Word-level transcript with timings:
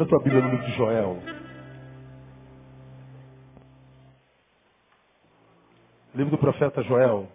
Abra 0.00 0.08
tua 0.08 0.18
Bíblia 0.20 0.40
no 0.40 0.48
livro 0.48 0.64
de 0.64 0.72
Joel. 0.78 1.22
Livro 6.14 6.30
do 6.30 6.38
profeta 6.38 6.82
Joel. 6.84 7.28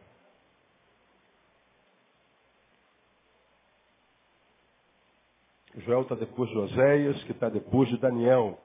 Joel 5.77 6.01
está 6.01 6.15
depois 6.15 6.49
de 6.49 6.57
Oséias, 6.57 7.23
que 7.25 7.33
está 7.33 7.49
depois 7.49 7.87
de 7.87 7.99
Daniel. 7.99 8.57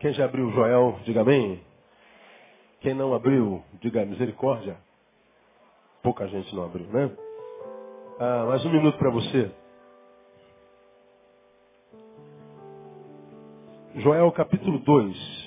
Quem 0.00 0.12
já 0.12 0.26
abriu 0.26 0.50
Joel, 0.50 1.00
diga 1.06 1.22
amém. 1.22 1.64
Quem 2.80 2.94
não 2.94 3.14
abriu, 3.14 3.62
diga 3.80 4.04
misericórdia. 4.04 4.76
Pouca 6.02 6.28
gente 6.28 6.54
não 6.54 6.64
abriu, 6.64 6.86
né? 6.88 7.10
Ah, 8.20 8.44
mais 8.46 8.64
um 8.64 8.70
minuto 8.70 8.98
para 8.98 9.10
você. 9.10 9.50
Joel 13.96 14.30
capítulo 14.32 14.78
2. 14.80 15.46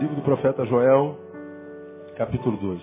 Livro 0.00 0.16
do 0.16 0.22
profeta 0.22 0.66
Joel, 0.66 1.16
capítulo 2.16 2.56
2. 2.56 2.82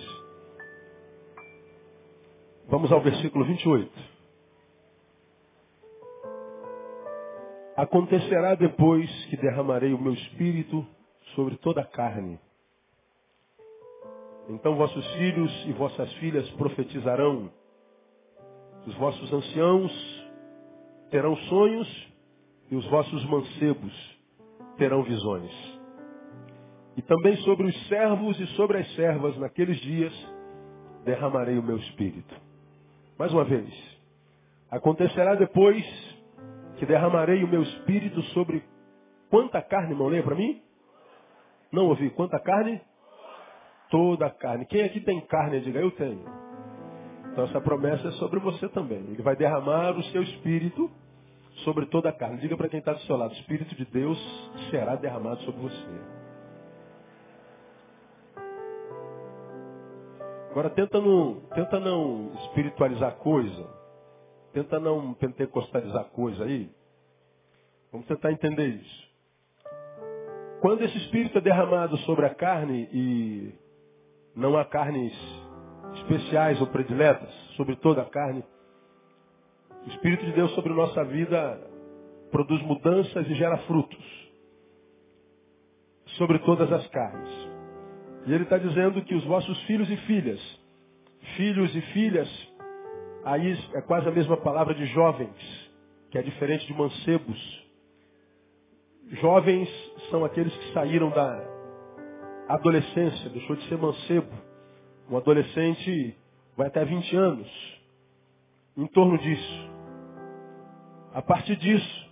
Vamos 2.68 2.90
ao 2.90 3.02
versículo 3.02 3.44
28. 3.44 3.92
Acontecerá 7.76 8.54
depois 8.54 9.10
que 9.26 9.36
derramarei 9.36 9.92
o 9.92 10.00
meu 10.00 10.14
espírito 10.14 10.84
sobre 11.34 11.56
toda 11.58 11.82
a 11.82 11.86
carne. 11.86 12.40
Então 14.48 14.76
vossos 14.76 15.04
filhos 15.14 15.66
e 15.66 15.72
vossas 15.72 16.12
filhas 16.14 16.48
profetizarão, 16.50 17.50
os 18.86 18.94
vossos 18.94 19.32
anciãos 19.32 20.26
terão 21.10 21.36
sonhos 21.36 22.12
e 22.70 22.76
os 22.76 22.86
vossos 22.86 23.24
mancebos 23.24 24.18
terão 24.76 25.02
visões. 25.02 25.52
E 26.96 27.02
também 27.02 27.36
sobre 27.38 27.66
os 27.66 27.88
servos 27.88 28.38
e 28.40 28.46
sobre 28.48 28.78
as 28.78 28.94
servas 28.94 29.36
naqueles 29.38 29.78
dias 29.80 30.12
derramarei 31.04 31.58
o 31.58 31.62
meu 31.62 31.76
espírito. 31.76 32.34
Mais 33.18 33.32
uma 33.32 33.44
vez, 33.44 33.68
acontecerá 34.70 35.34
depois 35.34 35.84
que 36.78 36.86
derramarei 36.86 37.42
o 37.42 37.48
meu 37.48 37.62
espírito 37.62 38.22
sobre 38.34 38.62
quanta 39.30 39.60
carne, 39.60 39.92
irmão, 39.92 40.08
leia 40.08 40.22
para 40.22 40.34
mim? 40.34 40.62
Não 41.72 41.86
ouvi, 41.86 42.10
quanta 42.10 42.38
carne? 42.38 42.80
Toda 43.90 44.26
a 44.26 44.30
carne. 44.30 44.66
Quem 44.66 44.82
aqui 44.82 45.00
tem 45.00 45.20
carne, 45.22 45.60
diga, 45.60 45.80
eu 45.80 45.90
tenho. 45.92 46.24
Então 47.32 47.44
essa 47.44 47.60
promessa 47.60 48.08
é 48.08 48.12
sobre 48.12 48.40
você 48.40 48.68
também. 48.70 48.98
Ele 48.98 49.22
vai 49.22 49.36
derramar 49.36 49.96
o 49.96 50.02
seu 50.04 50.22
espírito 50.22 50.90
sobre 51.64 51.86
toda 51.86 52.08
a 52.08 52.12
carne. 52.12 52.38
Diga 52.38 52.56
para 52.56 52.68
quem 52.68 52.80
está 52.80 52.92
do 52.92 53.00
seu 53.00 53.16
lado, 53.16 53.32
o 53.32 53.36
Espírito 53.36 53.74
de 53.74 53.84
Deus 53.86 54.18
será 54.70 54.96
derramado 54.96 55.40
sobre 55.42 55.60
você. 55.60 56.16
Agora 60.50 60.70
tenta 60.70 60.98
não, 61.00 61.40
tenta 61.54 61.78
não 61.78 62.32
espiritualizar 62.46 63.16
coisa. 63.16 63.68
Tenta 64.52 64.80
não 64.80 65.12
pentecostalizar 65.12 66.04
coisa 66.06 66.44
aí. 66.44 66.70
Vamos 67.92 68.06
tentar 68.06 68.32
entender 68.32 68.66
isso. 68.68 69.06
Quando 70.62 70.82
esse 70.82 70.96
espírito 70.96 71.36
é 71.36 71.40
derramado 71.42 71.98
sobre 71.98 72.24
a 72.24 72.34
carne 72.34 72.88
e 72.90 73.54
não 74.36 74.56
há 74.56 74.64
carnes 74.66 75.12
especiais 75.94 76.60
ou 76.60 76.66
prediletas 76.66 77.32
sobre 77.56 77.74
toda 77.76 78.02
a 78.02 78.04
carne, 78.04 78.44
o 79.86 79.88
Espírito 79.88 80.26
de 80.26 80.32
Deus 80.32 80.54
sobre 80.54 80.74
nossa 80.74 81.02
vida 81.04 81.58
produz 82.30 82.60
mudanças 82.62 83.26
e 83.28 83.34
gera 83.34 83.56
frutos 83.58 84.26
sobre 86.18 86.38
todas 86.40 86.70
as 86.70 86.86
carnes. 86.88 87.28
E 88.26 88.32
ele 88.32 88.42
está 88.44 88.58
dizendo 88.58 89.02
que 89.02 89.14
os 89.14 89.24
vossos 89.24 89.58
filhos 89.62 89.88
e 89.90 89.96
filhas, 89.98 90.40
filhos 91.36 91.74
e 91.74 91.80
filhas, 91.92 92.28
aí 93.24 93.56
é 93.74 93.80
quase 93.82 94.08
a 94.08 94.12
mesma 94.12 94.36
palavra 94.36 94.74
de 94.74 94.84
jovens, 94.86 95.70
que 96.10 96.18
é 96.18 96.22
diferente 96.22 96.66
de 96.66 96.74
mancebos. 96.74 97.66
Jovens 99.12 99.68
são 100.10 100.24
aqueles 100.24 100.54
que 100.56 100.72
saíram 100.72 101.10
da 101.10 101.55
adolescência, 102.48 103.30
deixou 103.30 103.56
de 103.56 103.68
ser 103.68 103.78
mancebo. 103.78 104.30
Um 105.10 105.16
adolescente 105.16 106.16
vai 106.56 106.68
até 106.68 106.84
20 106.84 107.16
anos, 107.16 107.80
em 108.76 108.86
torno 108.86 109.18
disso. 109.18 109.70
A 111.14 111.22
partir 111.22 111.56
disso, 111.56 112.10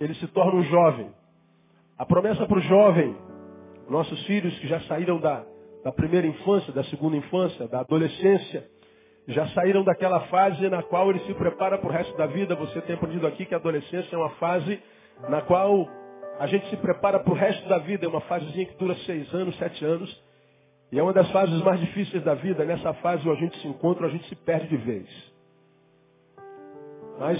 ele 0.00 0.14
se 0.14 0.26
torna 0.28 0.60
um 0.60 0.64
jovem. 0.64 1.10
A 1.98 2.04
promessa 2.04 2.46
para 2.46 2.58
o 2.58 2.62
jovem, 2.62 3.16
nossos 3.88 4.24
filhos 4.26 4.58
que 4.58 4.66
já 4.66 4.80
saíram 4.82 5.20
da, 5.20 5.44
da 5.84 5.92
primeira 5.92 6.26
infância, 6.26 6.72
da 6.72 6.84
segunda 6.84 7.16
infância, 7.16 7.68
da 7.68 7.80
adolescência, 7.80 8.68
já 9.28 9.46
saíram 9.48 9.84
daquela 9.84 10.20
fase 10.22 10.68
na 10.68 10.82
qual 10.82 11.10
ele 11.10 11.20
se 11.20 11.34
prepara 11.34 11.78
para 11.78 11.88
o 11.88 11.92
resto 11.92 12.16
da 12.16 12.26
vida. 12.26 12.54
Você 12.56 12.80
tem 12.82 12.96
aprendido 12.96 13.26
aqui 13.26 13.46
que 13.46 13.54
a 13.54 13.58
adolescência 13.58 14.14
é 14.14 14.18
uma 14.18 14.30
fase 14.30 14.80
na 15.28 15.42
qual 15.42 15.88
a 16.38 16.46
gente 16.46 16.68
se 16.70 16.76
prepara 16.76 17.20
para 17.20 17.32
o 17.32 17.36
resto 17.36 17.68
da 17.68 17.78
vida. 17.78 18.06
É 18.06 18.08
uma 18.08 18.20
fasezinha 18.22 18.66
que 18.66 18.78
dura 18.78 18.94
seis 19.06 19.32
anos, 19.34 19.56
sete 19.58 19.84
anos. 19.84 20.22
E 20.90 20.98
é 20.98 21.02
uma 21.02 21.12
das 21.12 21.30
fases 21.30 21.60
mais 21.62 21.80
difíceis 21.80 22.22
da 22.22 22.34
vida. 22.34 22.64
Nessa 22.64 22.92
fase 22.94 23.28
a 23.28 23.34
gente 23.34 23.58
se 23.60 23.68
encontra, 23.68 24.06
a 24.06 24.10
gente 24.10 24.28
se 24.28 24.36
perde 24.36 24.68
de 24.68 24.76
vez. 24.76 25.32
Mas 27.18 27.38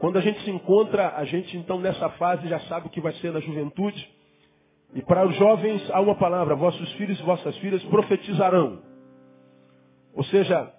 quando 0.00 0.18
a 0.18 0.20
gente 0.20 0.42
se 0.42 0.50
encontra, 0.50 1.14
a 1.16 1.24
gente 1.24 1.56
então 1.56 1.80
nessa 1.80 2.10
fase 2.10 2.46
já 2.48 2.60
sabe 2.60 2.88
o 2.88 2.90
que 2.90 3.00
vai 3.00 3.12
ser 3.14 3.32
na 3.32 3.40
juventude. 3.40 4.06
E 4.94 5.02
para 5.02 5.26
os 5.26 5.34
jovens 5.36 5.90
há 5.90 6.00
uma 6.00 6.14
palavra, 6.14 6.54
vossos 6.54 6.92
filhos 6.92 7.18
e 7.18 7.22
vossas 7.22 7.56
filhas 7.58 7.82
profetizarão. 7.84 8.82
Ou 10.14 10.22
seja, 10.24 10.72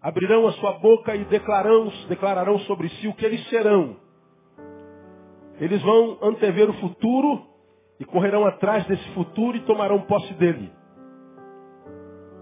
abrirão 0.00 0.46
a 0.48 0.52
sua 0.52 0.72
boca 0.78 1.14
e 1.14 1.24
declararão, 1.26 1.92
declararão 2.08 2.58
sobre 2.60 2.88
si 2.88 3.08
o 3.08 3.14
que 3.14 3.24
eles 3.24 3.48
serão. 3.48 3.96
Eles 5.62 5.80
vão 5.80 6.18
antever 6.20 6.68
o 6.68 6.72
futuro 6.74 7.40
e 8.00 8.04
correrão 8.04 8.44
atrás 8.44 8.84
desse 8.86 9.08
futuro 9.10 9.56
e 9.56 9.60
tomarão 9.60 10.00
posse 10.00 10.34
dele. 10.34 10.68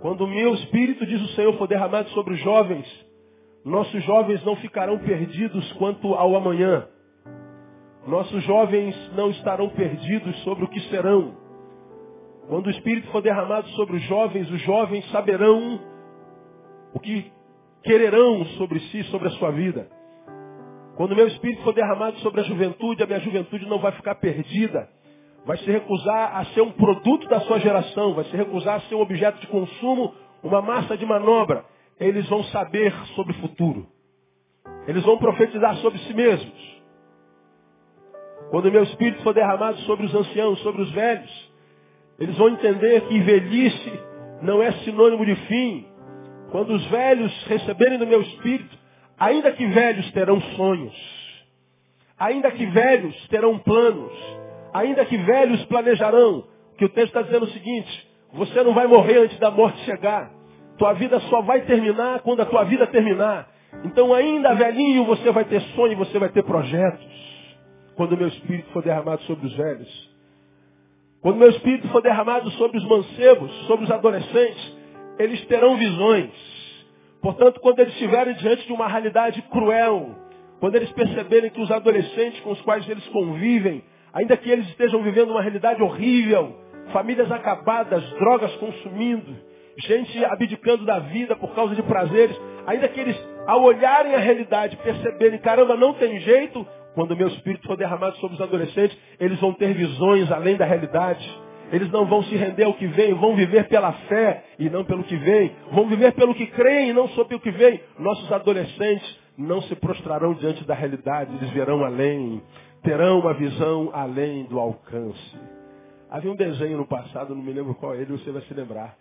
Quando 0.01 0.23
o 0.23 0.27
meu 0.27 0.55
espírito, 0.55 1.05
diz 1.05 1.21
o 1.21 1.35
Senhor, 1.35 1.53
for 1.59 1.69
derramado 1.69 2.09
sobre 2.11 2.33
os 2.33 2.41
jovens, 2.41 2.87
nossos 3.63 4.03
jovens 4.05 4.43
não 4.43 4.57
ficarão 4.57 4.99
perdidos 5.01 5.71
quanto 5.75 6.15
ao 6.15 6.35
amanhã. 6.35 6.89
Nossos 8.07 8.43
jovens 8.45 8.97
não 9.15 9.29
estarão 9.29 9.69
perdidos 9.69 10.35
sobre 10.43 10.65
o 10.65 10.69
que 10.69 10.81
serão. 10.89 11.37
Quando 12.49 12.69
o 12.69 12.71
Espírito 12.71 13.07
for 13.09 13.21
derramado 13.21 13.69
sobre 13.73 13.97
os 13.97 14.03
jovens, 14.05 14.51
os 14.51 14.63
jovens 14.63 15.07
saberão 15.11 15.79
o 16.95 16.99
que 16.99 17.31
quererão 17.83 18.47
sobre 18.57 18.81
si, 18.81 19.03
sobre 19.05 19.29
a 19.29 19.33
sua 19.33 19.51
vida. 19.51 20.00
Quando 21.01 21.13
o 21.13 21.17
meu 21.17 21.29
Espírito 21.29 21.63
for 21.63 21.73
derramado 21.73 22.19
sobre 22.19 22.43
a 22.43 22.45
juventude, 22.45 23.03
a 23.03 23.07
minha 23.07 23.21
juventude 23.21 23.65
não 23.65 23.79
vai 23.79 23.91
ficar 23.93 24.17
perdida. 24.17 24.87
Vai 25.47 25.57
se 25.57 25.65
recusar 25.65 26.37
a 26.37 26.45
ser 26.53 26.61
um 26.61 26.73
produto 26.73 27.27
da 27.27 27.41
sua 27.41 27.59
geração, 27.59 28.13
vai 28.13 28.25
se 28.25 28.37
recusar 28.37 28.75
a 28.75 28.81
ser 28.81 28.97
um 28.97 29.01
objeto 29.01 29.41
de 29.41 29.47
consumo, 29.47 30.15
uma 30.43 30.61
massa 30.61 30.99
de 30.99 31.07
manobra. 31.07 31.65
Eles 31.99 32.29
vão 32.29 32.45
saber 32.45 32.93
sobre 33.15 33.33
o 33.33 33.37
futuro. 33.37 33.87
Eles 34.87 35.03
vão 35.03 35.17
profetizar 35.17 35.75
sobre 35.77 35.99
si 36.01 36.13
mesmos. 36.13 36.83
Quando 38.51 38.67
o 38.67 38.71
meu 38.71 38.83
espírito 38.83 39.23
for 39.23 39.33
derramado 39.33 39.79
sobre 39.87 40.05
os 40.05 40.15
anciãos, 40.15 40.61
sobre 40.61 40.83
os 40.83 40.91
velhos, 40.91 41.51
Eles 42.19 42.37
vão 42.37 42.51
entender 42.51 43.01
que 43.09 43.21
velhice 43.21 44.01
não 44.43 44.63
é 44.63 44.71
sinônimo 44.85 45.25
de 45.25 45.35
fim. 45.47 45.87
Quando 46.51 46.75
os 46.75 46.87
velhos 46.89 47.33
receberem 47.47 47.97
do 47.97 48.07
meu 48.07 48.21
espírito, 48.21 48.80
ainda 49.21 49.53
que 49.53 49.67
velhos 49.67 50.11
terão 50.13 50.41
sonhos, 50.57 50.95
ainda 52.19 52.51
que 52.51 52.65
velhos 52.65 53.29
terão 53.29 53.59
planos, 53.59 54.13
ainda 54.73 55.05
que 55.05 55.19
velhos 55.19 55.63
planejarão, 55.67 56.45
que 56.79 56.87
o 56.87 56.89
texto 56.89 57.09
está 57.09 57.23
dizendo 57.23 57.45
o 57.45 57.51
seguinte, 57.51 58.09
você 58.33 58.63
não 58.63 58.73
vai 58.73 58.87
morrer 58.87 59.19
antes 59.19 59.39
da 59.39 59.51
morte 59.51 59.79
chegar. 59.85 60.31
Tua 60.79 60.95
vida 60.95 61.21
só 61.21 61.43
vai 61.43 61.61
terminar 61.63 62.21
quando 62.21 62.41
a 62.41 62.47
tua 62.47 62.65
vida 62.65 62.87
terminar. 62.87 63.51
Então 63.85 64.15
ainda 64.15 64.55
velhinho 64.55 65.05
você 65.05 65.31
vai 65.31 65.45
ter 65.45 65.61
sonho, 65.75 65.97
você 65.99 66.19
vai 66.19 66.31
ter 66.31 66.43
projetos. 66.43 67.07
Quando 67.97 68.13
o 68.13 68.17
meu 68.17 68.29
espírito 68.29 68.71
for 68.73 68.83
derramado 68.83 69.21
sobre 69.25 69.47
os 69.47 69.55
velhos. 69.55 70.11
Quando 71.21 71.37
o 71.37 71.39
meu 71.39 71.51
espírito 71.51 71.87
for 71.89 72.01
derramado 72.01 72.51
sobre 72.53 72.79
os 72.79 72.85
mancebos, 72.85 73.53
sobre 73.67 73.85
os 73.85 73.91
adolescentes, 73.91 74.77
eles 75.19 75.45
terão 75.47 75.77
visões. 75.77 76.31
Portanto, 77.23 77.61
quando 77.61 77.81
eles 77.81 77.93
estiverem 77.93 78.35
diante 78.35 78.67
de 78.67 78.73
uma 78.73 78.89
realidade 78.89 79.43
cruel, 79.43 80.17
quando 80.59 80.77
eles 80.77 80.91
perceberem 80.93 81.51
que 81.51 81.61
os 81.61 81.71
adolescentes 81.71 82.41
com 82.41 82.51
os 82.51 82.61
quais 82.63 82.89
eles 82.89 83.07
convivem, 83.09 83.83
ainda 84.13 84.37
que 84.37 84.51
eles 84.51 84.67
estejam 84.69 85.03
vivendo 85.03 85.31
uma 85.31 85.43
realidade 85.43 85.83
horrível, 85.83 86.57
famílias 86.93 87.31
acabadas, 87.31 88.03
drogas 88.19 88.55
consumindo, 88.57 89.37
gente 89.79 90.25
abdicando 90.25 90.85
da 90.85 90.99
vida 90.99 91.37
por 91.37 91.55
causa 91.55 91.75
de 91.75 91.83
prazeres, 91.83 92.39
ainda 92.67 92.89
que 92.89 93.01
eles, 93.01 93.17
ao 93.47 93.63
olharem 93.63 94.15
a 94.15 94.19
realidade, 94.19 94.77
perceberem, 94.77 95.39
caramba, 95.39 95.77
não 95.77 95.95
tem 95.95 96.21
jeito, 96.21 96.67
quando 96.95 97.13
o 97.13 97.17
meu 97.17 97.29
espírito 97.29 97.67
for 97.67 97.77
derramado 97.77 98.17
sobre 98.17 98.35
os 98.37 98.41
adolescentes, 98.41 98.97
eles 99.19 99.39
vão 99.41 99.53
ter 99.53 99.73
visões 99.73 100.31
além 100.31 100.57
da 100.57 100.65
realidade. 100.65 101.27
Eles 101.73 101.91
não 101.91 102.07
vão 102.07 102.23
se 102.25 102.35
render 102.35 102.65
ao 102.65 102.75
que 102.75 102.87
vem, 102.87 103.15
vão 103.15 103.37
viver 103.37 103.69
pela 103.69 103.93
fé 103.93 104.45
e 104.59 104.69
não 104.69 104.85
pelo 104.85 105.05
que 105.05 105.17
vem. 105.17 105.55
Vão 105.73 105.87
viver 105.89 106.13
pelo 106.13 106.35
que 106.35 106.47
creem 106.49 106.91
e 106.91 106.93
não 106.93 107.09
sobre 107.11 107.37
o 107.37 107.41
que 107.41 107.51
vem. 107.51 107.81
Nossos 107.99 108.31
adolescentes 108.33 109.19
não 109.39 109.63
se 109.63 109.75
prostrarão 109.77 110.35
diante 110.35 110.65
da 110.65 110.75
realidade, 110.75 111.35
eles 111.35 111.51
verão 111.51 111.85
além, 111.85 112.43
terão 112.83 113.21
uma 113.21 113.35
visão 113.35 113.91
além 113.93 114.45
do 114.45 114.59
alcance. 114.59 115.39
Havia 116.11 116.31
um 116.31 116.37
desenho 116.37 116.77
no 116.77 116.87
passado, 116.87 117.35
não 117.35 117.43
me 117.43 117.53
lembro 117.53 117.75
qual 117.75 117.95
é 117.95 117.99
ele, 117.99 118.13
você 118.13 118.31
vai 118.31 118.43
se 118.43 118.53
lembrar. 118.53 118.97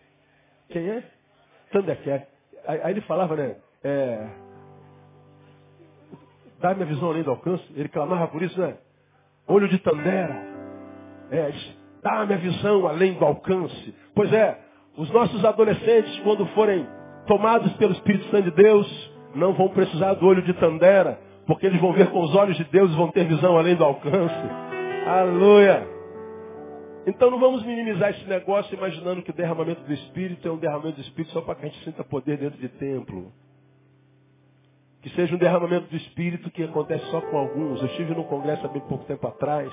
Quem 0.70 0.88
é? 0.88 1.04
Thundercat. 1.72 2.28
Aí, 2.68 2.92
ele 2.92 3.02
falava, 3.02 3.36
né? 3.36 3.56
É, 3.84 4.28
Dá 6.62 6.74
minha 6.74 6.86
visão 6.86 7.10
além 7.10 7.24
do 7.24 7.32
alcance. 7.32 7.64
Ele 7.74 7.88
clamava 7.88 8.28
por 8.28 8.42
isso, 8.42 8.60
né? 8.60 8.78
Olho 9.48 9.68
de 9.68 9.80
Tandera. 9.80 10.36
É, 11.32 11.52
dá 12.02 12.26
minha 12.26 12.38
visão 12.38 12.88
além 12.88 13.14
do 13.14 13.26
alcance. 13.26 13.94
Pois 14.16 14.32
é, 14.34 14.58
os 14.98 15.10
nossos 15.12 15.44
adolescentes, 15.46 16.20
quando 16.20 16.46
forem 16.48 16.88
tomados 17.28 17.72
pelo 17.74 17.94
Espírito 17.94 18.26
Santo 18.30 18.52
de 18.52 18.52
Deus, 18.52 19.12
não 19.36 19.54
vão 19.54 19.70
precisar 19.70 20.14
do 20.16 20.26
olho 20.26 20.42
de 20.42 20.54
Tandera, 20.54 21.20
porque 21.46 21.66
eles 21.66 21.80
vão 21.80 21.94
ver 21.94 22.10
com 22.10 22.22
os 22.22 22.36
olhos 22.36 22.58
de 22.58 22.64
Deus 22.66 22.92
e 22.92 22.96
vão 22.96 23.10
ter 23.12 23.26
visão 23.26 23.58
além 23.58 23.76
do 23.76 23.84
alcance. 23.84 24.50
Aleluia! 25.08 25.88
Então 27.08 27.32
não 27.32 27.40
vamos 27.40 27.64
minimizar 27.64 28.12
esse 28.12 28.26
negócio 28.26 28.76
imaginando 28.76 29.24
que 29.24 29.32
o 29.32 29.34
derramamento 29.34 29.82
do 29.82 29.94
Espírito 29.94 30.48
é 30.48 30.52
um 30.52 30.58
derramamento 30.58 30.98
do 30.98 31.02
Espírito 31.02 31.32
só 31.34 31.42
para 31.42 31.56
que 31.56 31.66
a 31.66 31.70
gente 31.70 31.84
sinta 31.84 32.04
poder 32.04 32.38
dentro 32.38 32.60
de 32.60 32.70
templo. 32.70 33.32
Que 35.02 35.10
seja 35.12 35.34
um 35.34 35.40
derramamento 35.40 35.88
do 35.88 35.96
Espírito 35.96 36.52
que 36.52 36.64
acontece 36.64 37.06
só 37.06 37.22
com 37.22 37.38
alguns. 37.38 37.80
Eu 37.80 37.88
estive 37.88 38.14
num 38.14 38.24
congresso 38.24 38.66
há 38.66 38.70
bem 38.70 38.82
pouco 38.82 39.06
tempo 39.06 39.26
atrás. 39.26 39.72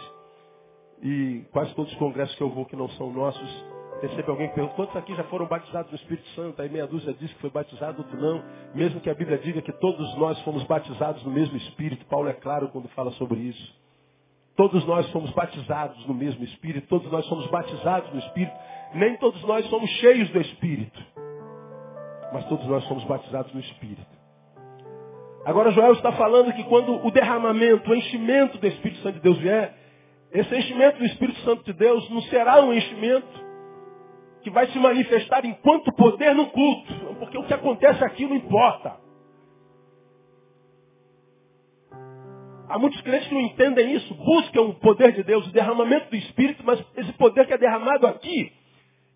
E 1.02 1.44
quase 1.52 1.74
todos 1.74 1.92
os 1.92 1.98
congressos 1.98 2.34
que 2.36 2.42
eu 2.42 2.50
vou 2.50 2.64
que 2.64 2.76
não 2.76 2.88
são 2.90 3.12
nossos, 3.12 3.64
recebe 4.00 4.30
alguém 4.30 4.48
que 4.48 4.54
pergunta, 4.54 4.76
quantos 4.76 4.96
aqui 4.96 5.14
já 5.14 5.24
foram 5.24 5.46
batizados 5.46 5.90
no 5.90 5.96
Espírito 5.96 6.28
Santo? 6.30 6.60
Aí 6.60 6.68
meia 6.68 6.86
dúzia 6.86 7.14
diz 7.14 7.32
que 7.32 7.40
foi 7.40 7.50
batizado, 7.50 7.98
outro 7.98 8.20
não. 8.20 8.42
Mesmo 8.74 9.00
que 9.00 9.10
a 9.10 9.14
Bíblia 9.14 9.38
diga 9.38 9.60
que 9.62 9.72
todos 9.72 10.16
nós 10.16 10.40
fomos 10.42 10.64
batizados 10.64 11.22
no 11.24 11.30
mesmo 11.30 11.56
Espírito. 11.56 12.04
Paulo 12.06 12.28
é 12.28 12.34
claro 12.34 12.68
quando 12.68 12.88
fala 12.88 13.10
sobre 13.12 13.40
isso. 13.40 13.86
Todos 14.56 14.86
nós 14.86 15.08
fomos 15.10 15.30
batizados 15.32 16.06
no 16.06 16.14
mesmo 16.14 16.42
Espírito. 16.44 16.88
Todos 16.88 17.10
nós 17.12 17.26
somos 17.26 17.46
batizados 17.48 18.10
no 18.12 18.18
Espírito. 18.20 18.56
Nem 18.94 19.16
todos 19.18 19.42
nós 19.42 19.66
somos 19.66 19.90
cheios 19.90 20.30
do 20.30 20.40
Espírito. 20.40 20.98
Mas 22.32 22.44
todos 22.48 22.66
nós 22.66 22.82
somos 22.84 23.04
batizados 23.04 23.52
no 23.52 23.60
Espírito. 23.60 24.16
Agora 25.44 25.70
Joel 25.70 25.92
está 25.92 26.10
falando 26.12 26.52
que 26.54 26.64
quando 26.64 27.06
o 27.06 27.10
derramamento, 27.10 27.88
o 27.88 27.94
enchimento 27.94 28.58
do 28.58 28.66
Espírito 28.66 29.00
Santo 29.02 29.14
de 29.14 29.20
Deus 29.20 29.38
vier, 29.38 29.72
esse 30.38 30.54
enchimento 30.54 30.98
do 30.98 31.04
Espírito 31.06 31.40
Santo 31.40 31.64
de 31.64 31.72
Deus 31.72 32.08
não 32.10 32.20
será 32.22 32.62
um 32.62 32.72
enchimento 32.72 33.46
que 34.42 34.50
vai 34.50 34.66
se 34.68 34.78
manifestar 34.78 35.44
enquanto 35.44 35.92
poder 35.94 36.34
no 36.34 36.46
culto. 36.48 36.94
Porque 37.18 37.38
o 37.38 37.44
que 37.44 37.54
acontece 37.54 38.04
aqui 38.04 38.26
não 38.26 38.36
importa. 38.36 38.96
Há 42.68 42.78
muitos 42.78 43.00
crentes 43.00 43.28
que 43.28 43.34
não 43.34 43.40
entendem 43.40 43.94
isso, 43.94 44.12
buscam 44.14 44.62
o 44.62 44.74
poder 44.74 45.12
de 45.12 45.22
Deus, 45.22 45.46
o 45.46 45.52
derramamento 45.52 46.10
do 46.10 46.16
Espírito, 46.16 46.62
mas 46.64 46.84
esse 46.96 47.12
poder 47.12 47.46
que 47.46 47.54
é 47.54 47.58
derramado 47.58 48.06
aqui, 48.06 48.52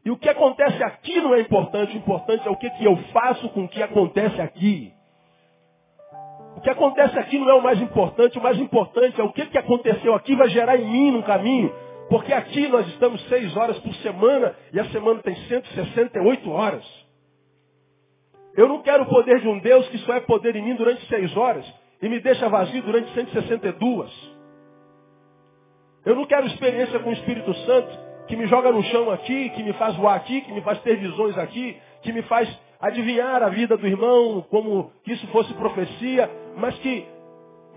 e 0.04 0.10
o 0.10 0.16
que 0.16 0.28
acontece 0.28 0.82
aqui 0.82 1.20
não 1.20 1.34
é 1.34 1.40
importante, 1.40 1.94
o 1.94 1.98
importante 1.98 2.46
é 2.46 2.50
o 2.50 2.56
que, 2.56 2.70
que 2.70 2.84
eu 2.84 2.96
faço 3.12 3.48
com 3.50 3.64
o 3.64 3.68
que 3.68 3.82
acontece 3.82 4.40
aqui. 4.40 4.92
O 6.56 6.60
que 6.60 6.70
acontece 6.70 7.18
aqui 7.18 7.38
não 7.38 7.50
é 7.50 7.54
o 7.54 7.62
mais 7.62 7.80
importante, 7.80 8.38
o 8.38 8.42
mais 8.42 8.58
importante 8.58 9.20
é 9.20 9.24
o 9.24 9.32
que, 9.32 9.46
que 9.46 9.58
aconteceu 9.58 10.14
aqui 10.14 10.34
vai 10.34 10.48
gerar 10.48 10.76
em 10.76 10.86
mim 10.86 11.10
no 11.12 11.22
caminho. 11.22 11.72
Porque 12.08 12.32
aqui 12.32 12.66
nós 12.68 12.86
estamos 12.88 13.22
seis 13.28 13.56
horas 13.56 13.78
por 13.78 13.94
semana 13.96 14.54
e 14.72 14.80
a 14.80 14.84
semana 14.86 15.22
tem 15.22 15.34
168 15.34 16.50
horas. 16.50 16.84
Eu 18.56 18.68
não 18.68 18.82
quero 18.82 19.04
o 19.04 19.06
poder 19.06 19.40
de 19.40 19.48
um 19.48 19.58
Deus 19.60 19.88
que 19.88 19.98
só 19.98 20.14
é 20.14 20.20
poder 20.20 20.56
em 20.56 20.62
mim 20.62 20.74
durante 20.74 21.06
seis 21.06 21.34
horas 21.36 21.64
e 22.02 22.08
me 22.08 22.18
deixa 22.18 22.48
vazio 22.48 22.82
durante 22.82 23.12
162. 23.14 24.40
Eu 26.04 26.16
não 26.16 26.26
quero 26.26 26.46
experiência 26.46 26.98
com 26.98 27.10
o 27.10 27.12
Espírito 27.12 27.54
Santo 27.54 28.10
que 28.26 28.36
me 28.36 28.46
joga 28.46 28.72
no 28.72 28.82
chão 28.84 29.10
aqui, 29.10 29.50
que 29.50 29.62
me 29.62 29.72
faz 29.74 29.96
voar 29.96 30.16
aqui, 30.16 30.40
que 30.40 30.52
me 30.52 30.62
faz 30.62 30.80
ter 30.80 30.96
visões 30.96 31.36
aqui, 31.36 31.76
que 32.02 32.12
me 32.12 32.22
faz 32.22 32.48
adivinhar 32.80 33.42
a 33.42 33.48
vida 33.48 33.76
do 33.76 33.86
irmão 33.86 34.42
como 34.50 34.90
que 35.04 35.12
isso 35.12 35.26
fosse 35.28 35.52
profecia, 35.54 36.30
mas 36.56 36.76
que 36.78 37.06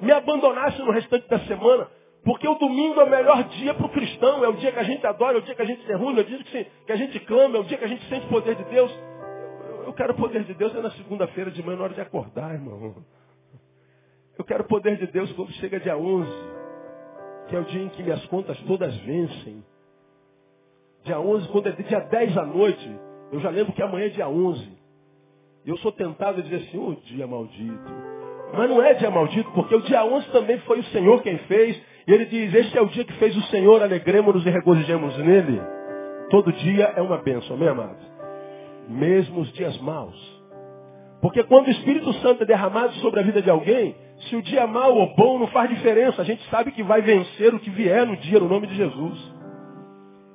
me 0.02 0.12
abandonasse 0.12 0.82
no 0.82 0.92
restante 0.92 1.28
da 1.28 1.40
semana. 1.40 1.88
Porque 2.24 2.48
o 2.48 2.56
domingo 2.56 3.02
é 3.02 3.04
o 3.04 3.10
melhor 3.10 3.44
dia 3.44 3.74
para 3.74 3.86
o 3.86 3.90
cristão, 3.90 4.44
é 4.46 4.48
o 4.48 4.54
dia 4.54 4.72
que 4.72 4.80
a 4.80 4.84
gente 4.84 5.06
adora, 5.06 5.38
é 5.38 5.42
o 5.42 5.44
dia 5.44 5.56
que 5.56 5.62
a 5.62 5.66
gente 5.66 5.82
se 5.82 5.88
reúne, 5.88 6.20
é 6.20 6.22
o 6.22 6.26
dia 6.26 6.44
que 6.86 6.92
a 6.92 6.96
gente 6.96 7.20
clama, 7.22 7.58
é 7.58 7.60
o 7.60 7.64
dia 7.66 7.78
que 7.78 7.84
a 7.84 7.88
gente 7.88 8.08
sente 8.08 8.26
o 8.26 8.30
poder 8.30 8.56
de 8.56 8.64
Deus. 8.64 8.92
Eu 9.86 9.94
quero 9.94 10.14
o 10.14 10.16
poder 10.16 10.44
de 10.44 10.54
Deus 10.54 10.74
é 10.74 10.82
na 10.82 10.92
segunda-feira 10.92 11.52
de 11.52 11.62
manhã, 11.62 11.78
na 11.78 11.84
hora 11.84 11.94
de 11.94 12.00
acordar, 12.00 12.54
irmão. 12.54 12.96
Eu 14.38 14.46
quero 14.46 14.64
o 14.64 14.68
poder 14.68 14.98
de 14.98 15.08
Deus 15.08 15.32
quando 15.34 15.52
chega 15.54 15.80
dia 15.82 15.98
11, 15.98 16.32
que 17.50 17.56
é 17.58 17.60
o 17.60 17.66
dia 17.66 17.84
em 17.84 17.90
que 17.90 18.02
minhas 18.02 18.26
contas 18.28 18.58
todas 18.62 18.96
vencem. 19.00 19.64
Dia 21.04 21.20
11, 21.20 21.50
quando 21.50 21.68
é 21.68 21.72
dia 21.74 22.00
10 22.00 22.38
à 22.38 22.46
noite, 22.46 23.00
eu 23.34 23.42
já 23.42 23.50
lembro 23.50 23.74
que 23.74 23.84
amanhã 23.84 24.06
é 24.06 24.10
dia 24.10 24.30
11. 24.30 24.83
Eu 25.66 25.78
sou 25.78 25.92
tentado 25.92 26.40
a 26.40 26.44
dizer 26.44 26.58
assim, 26.68 26.78
o 26.78 26.90
oh, 26.90 26.96
dia 27.06 27.26
maldito. 27.26 27.92
Mas 28.54 28.70
não 28.70 28.84
é 28.84 28.94
dia 28.94 29.10
maldito, 29.10 29.50
porque 29.52 29.74
o 29.74 29.82
dia 29.82 30.04
11 30.04 30.30
também 30.32 30.58
foi 30.60 30.80
o 30.80 30.84
Senhor 30.86 31.22
quem 31.22 31.38
fez. 31.40 31.82
E 32.06 32.12
ele 32.12 32.26
diz, 32.26 32.54
este 32.54 32.78
é 32.78 32.82
o 32.82 32.88
dia 32.88 33.06
que 33.06 33.14
fez 33.14 33.36
o 33.36 33.42
Senhor, 33.44 33.82
alegremos-nos 33.82 34.46
e 34.46 34.50
regozijemos 34.50 35.18
nele. 35.20 35.62
Todo 36.30 36.52
dia 36.52 36.94
é 36.98 37.02
uma 37.02 37.18
bênção, 37.18 37.56
amém, 37.56 37.70
amados? 37.70 38.04
Mesmo 38.90 39.40
os 39.40 39.52
dias 39.54 39.78
maus. 39.80 40.44
Porque 41.22 41.42
quando 41.44 41.68
o 41.68 41.72
Espírito 41.72 42.12
Santo 42.16 42.44
é 42.44 42.46
derramado 42.46 42.92
sobre 42.96 43.22
a 43.22 43.24
vida 43.24 43.42
de 43.42 43.50
alguém, 43.50 43.96
se 44.28 44.36
o 44.36 44.42
dia 44.42 44.68
mau 44.68 44.94
ou 44.94 45.16
bom 45.16 45.40
não 45.40 45.48
faz 45.48 45.70
diferença, 45.70 46.22
a 46.22 46.26
gente 46.26 46.44
sabe 46.50 46.74
que 46.74 46.84
vai 46.84 47.02
vencer 47.02 47.54
o 47.54 47.60
que 47.60 47.70
vier 47.70 48.06
no 48.06 48.18
dia, 48.18 48.40
no 48.40 48.50
nome 48.50 48.68
de 48.68 48.76
Jesus. 48.76 49.34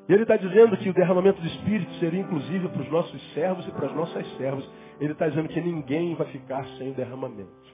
E 0.08 0.12
ele 0.14 0.23
está 0.23 0.38
dizendo 0.38 0.75
que 0.78 0.88
o 0.88 0.94
derramamento 0.94 1.40
do 1.42 1.47
Espírito 1.47 1.92
seria 1.97 2.20
inclusive 2.20 2.68
para 2.68 2.80
os 2.80 2.90
nossos 2.90 3.35
servos 3.35 3.68
e 3.68 3.70
para 3.70 3.88
as 3.88 3.94
nossas 3.94 4.26
servas. 4.38 4.66
Ele 5.00 5.12
está 5.12 5.28
dizendo 5.28 5.49
que 5.49 5.61
ninguém 5.61 6.14
vai 6.14 6.26
ficar 6.28 6.64
sem 6.76 6.90
o 6.90 6.95
derramamento. 6.95 7.69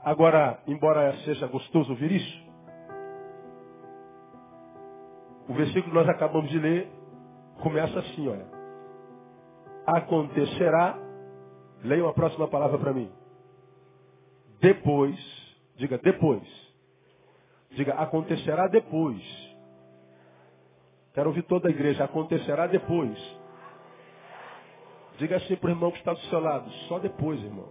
Agora, 0.00 0.62
embora 0.66 1.16
seja 1.24 1.46
gostoso 1.46 1.90
ouvir 1.90 2.12
isso, 2.12 2.48
o 5.48 5.54
versículo 5.54 5.84
que 5.84 5.94
nós 5.94 6.08
acabamos 6.08 6.50
de 6.50 6.58
ler 6.58 6.88
começa 7.62 7.98
assim, 7.98 8.28
olha. 8.28 8.46
Acontecerá, 9.86 10.98
leiam 11.82 12.08
a 12.08 12.12
próxima 12.12 12.46
palavra 12.46 12.78
para 12.78 12.92
mim. 12.92 13.10
Depois, 14.60 15.16
diga 15.76 15.98
depois. 15.98 16.46
Diga, 17.70 17.94
acontecerá 17.94 18.66
depois 18.68 19.48
Quero 21.18 21.30
ouvir 21.30 21.42
toda 21.42 21.66
a 21.66 21.70
igreja. 21.72 22.04
Acontecerá 22.04 22.68
depois. 22.68 23.18
Diga 25.18 25.36
assim 25.36 25.56
para 25.56 25.68
o 25.68 25.72
irmão 25.72 25.90
que 25.90 25.98
está 25.98 26.12
do 26.12 26.20
seu 26.20 26.40
lado. 26.40 26.70
Só 26.88 26.98
depois, 26.98 27.42
irmão. 27.42 27.66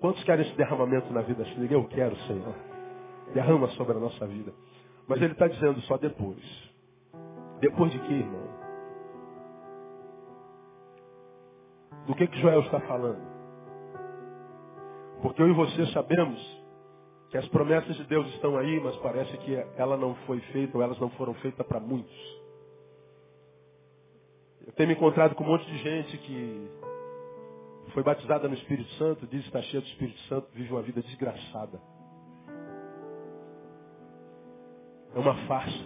Quantos 0.00 0.22
querem 0.24 0.46
esse 0.46 0.56
derramamento 0.56 1.12
na 1.12 1.22
vida 1.22 1.42
assim? 1.42 1.66
Eu 1.70 1.84
quero, 1.88 2.16
Senhor. 2.26 2.54
derrama 3.32 3.68
sobre 3.70 3.96
a 3.96 4.00
nossa 4.00 4.26
vida. 4.26 4.52
Mas 5.06 5.22
ele 5.22 5.32
está 5.32 5.46
dizendo 5.46 5.80
só 5.82 5.96
depois. 5.96 6.42
Depois 7.60 7.90
de 7.92 7.98
quê, 8.00 8.14
irmão? 8.14 8.58
Do 12.06 12.14
que, 12.14 12.26
que 12.26 12.40
Joel 12.40 12.60
está 12.60 12.80
falando? 12.80 13.20
Porque 15.22 15.42
eu 15.42 15.48
e 15.48 15.52
você 15.52 15.86
sabemos 15.92 16.38
que 17.30 17.36
as 17.36 17.46
promessas 17.48 17.96
de 17.96 18.04
Deus 18.04 18.26
estão 18.34 18.56
aí, 18.56 18.80
mas 18.80 18.96
parece 18.96 19.36
que 19.38 19.54
ela 19.76 19.96
não 19.96 20.14
foi 20.26 20.40
feita 20.52 20.76
ou 20.76 20.82
elas 20.82 20.98
não 20.98 21.10
foram 21.10 21.34
feitas 21.34 21.66
para 21.66 21.80
muitos. 21.80 22.37
Eu 24.68 24.72
tenho 24.74 24.90
me 24.90 24.94
encontrado 24.94 25.34
com 25.34 25.44
um 25.44 25.46
monte 25.46 25.64
de 25.64 25.78
gente 25.78 26.18
que 26.18 26.70
foi 27.94 28.02
batizada 28.02 28.46
no 28.46 28.54
Espírito 28.54 28.90
Santo, 28.92 29.26
diz 29.26 29.40
que 29.40 29.48
está 29.48 29.62
cheia 29.62 29.80
do 29.80 29.86
Espírito 29.86 30.20
Santo, 30.28 30.46
vive 30.52 30.70
uma 30.70 30.82
vida 30.82 31.00
desgraçada. 31.00 31.80
É 35.14 35.18
uma 35.18 35.34
farsa. 35.46 35.84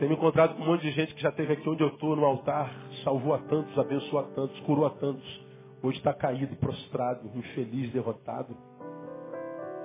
Tenho 0.00 0.10
me 0.10 0.16
encontrado 0.16 0.56
com 0.56 0.62
um 0.64 0.66
monte 0.66 0.82
de 0.82 0.90
gente 0.90 1.14
que 1.14 1.22
já 1.22 1.28
esteve 1.28 1.52
aqui 1.52 1.68
onde 1.68 1.84
eu 1.84 1.88
estou, 1.88 2.16
no 2.16 2.24
altar, 2.24 2.68
salvou 3.04 3.32
a 3.32 3.38
tantos, 3.38 3.78
abençoou 3.78 4.20
a 4.20 4.24
tantos, 4.24 4.58
curou 4.60 4.84
a 4.84 4.90
tantos. 4.90 5.46
Hoje 5.80 5.98
está 5.98 6.12
caído, 6.12 6.56
prostrado, 6.56 7.30
infeliz, 7.32 7.92
derrotado 7.92 8.56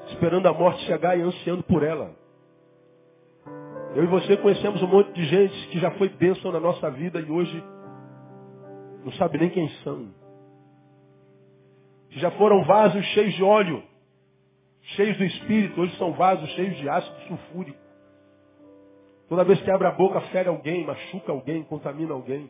esperando 0.10 0.48
a 0.48 0.54
morte 0.54 0.84
chegar 0.86 1.18
e 1.18 1.22
ansiando 1.22 1.64
por 1.64 1.84
ela. 1.84 2.23
Eu 3.96 4.04
e 4.04 4.08
você 4.08 4.36
conhecemos 4.38 4.82
um 4.82 4.88
monte 4.88 5.14
de 5.14 5.24
gente 5.26 5.68
que 5.68 5.80
já 5.80 5.92
foi 5.92 6.10
bênção 6.10 6.52
na 6.52 6.60
nossa 6.60 6.90
vida 6.90 7.20
e 7.20 7.30
hoje 7.30 7.64
não 9.06 9.12
sabe 9.14 9.38
nem 9.38 9.52
quem 9.52 9.70
são. 9.84 10.08
Que 12.10 12.20
já 12.20 12.32
foram 12.32 12.64
vasos 12.64 13.06
cheios 13.08 13.36
de 13.36 13.44
óleo, 13.44 13.84
cheios 14.96 15.16
do 15.18 15.24
Espírito, 15.24 15.80
hoje 15.80 15.96
são 15.98 16.12
vasos 16.14 16.50
cheios 16.52 16.76
de 16.78 16.90
ácido 16.90 17.16
sulfúrico. 17.28 17.78
Toda 19.30 19.44
vez 19.44 19.62
que 19.62 19.70
abre 19.70 19.88
a 19.88 19.92
boca, 19.92 20.22
fere 20.22 20.50
alguém, 20.50 20.86
machuca 20.86 21.32
alguém, 21.32 21.64
contamina 21.64 22.14
alguém. 22.14 22.50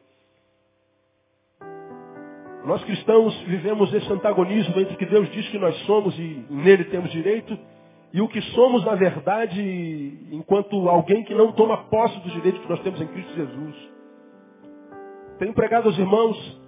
Nós 2.64 2.82
cristãos 2.86 3.38
vivemos 3.42 3.94
esse 3.94 4.12
antagonismo 4.12 4.80
entre 4.80 4.94
o 4.94 4.98
que 4.98 5.06
Deus 5.06 5.30
diz 5.32 5.50
que 5.50 5.60
nós 5.60 5.76
somos 5.86 6.18
e 6.18 6.46
nele 6.50 6.86
temos 6.86 7.12
direito 7.12 7.58
e 8.14 8.22
o 8.22 8.28
que 8.28 8.40
somos, 8.54 8.86
na 8.86 8.94
verdade, 8.94 10.28
enquanto 10.32 10.88
alguém 10.88 11.24
que 11.24 11.34
não 11.34 11.52
toma 11.54 11.86
posse 11.86 12.20
dos 12.20 12.32
direitos 12.34 12.62
que 12.62 12.70
nós 12.70 12.80
temos 12.82 13.02
em 13.02 13.08
Cristo 13.08 13.34
Jesus. 13.34 13.92
Tenho 15.40 15.54
pregado 15.54 15.88
aos 15.88 15.98
irmãos, 15.98 16.62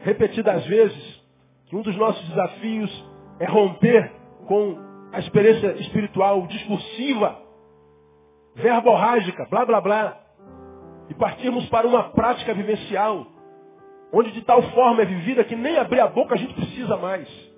repetidas 0.00 0.66
vezes, 0.66 1.24
que 1.66 1.76
um 1.76 1.80
dos 1.80 1.96
nossos 1.96 2.28
desafios 2.28 3.10
é 3.38 3.46
romper 3.46 4.12
com 4.46 4.76
a 5.12 5.18
experiência 5.18 5.72
espiritual 5.80 6.46
discursiva, 6.46 7.40
verborrágica, 8.54 9.46
blá 9.50 9.64
blá 9.64 9.80
blá, 9.80 10.20
e 11.08 11.14
partirmos 11.14 11.66
para 11.70 11.86
uma 11.86 12.10
prática 12.10 12.52
vivencial 12.52 13.26
onde 14.12 14.32
de 14.32 14.42
tal 14.42 14.62
forma 14.70 15.02
é 15.02 15.04
vivida 15.06 15.44
que 15.44 15.56
nem 15.56 15.76
abrir 15.78 16.00
a 16.00 16.08
boca 16.08 16.34
a 16.34 16.38
gente 16.38 16.54
precisa 16.54 16.96
mais. 16.96 17.49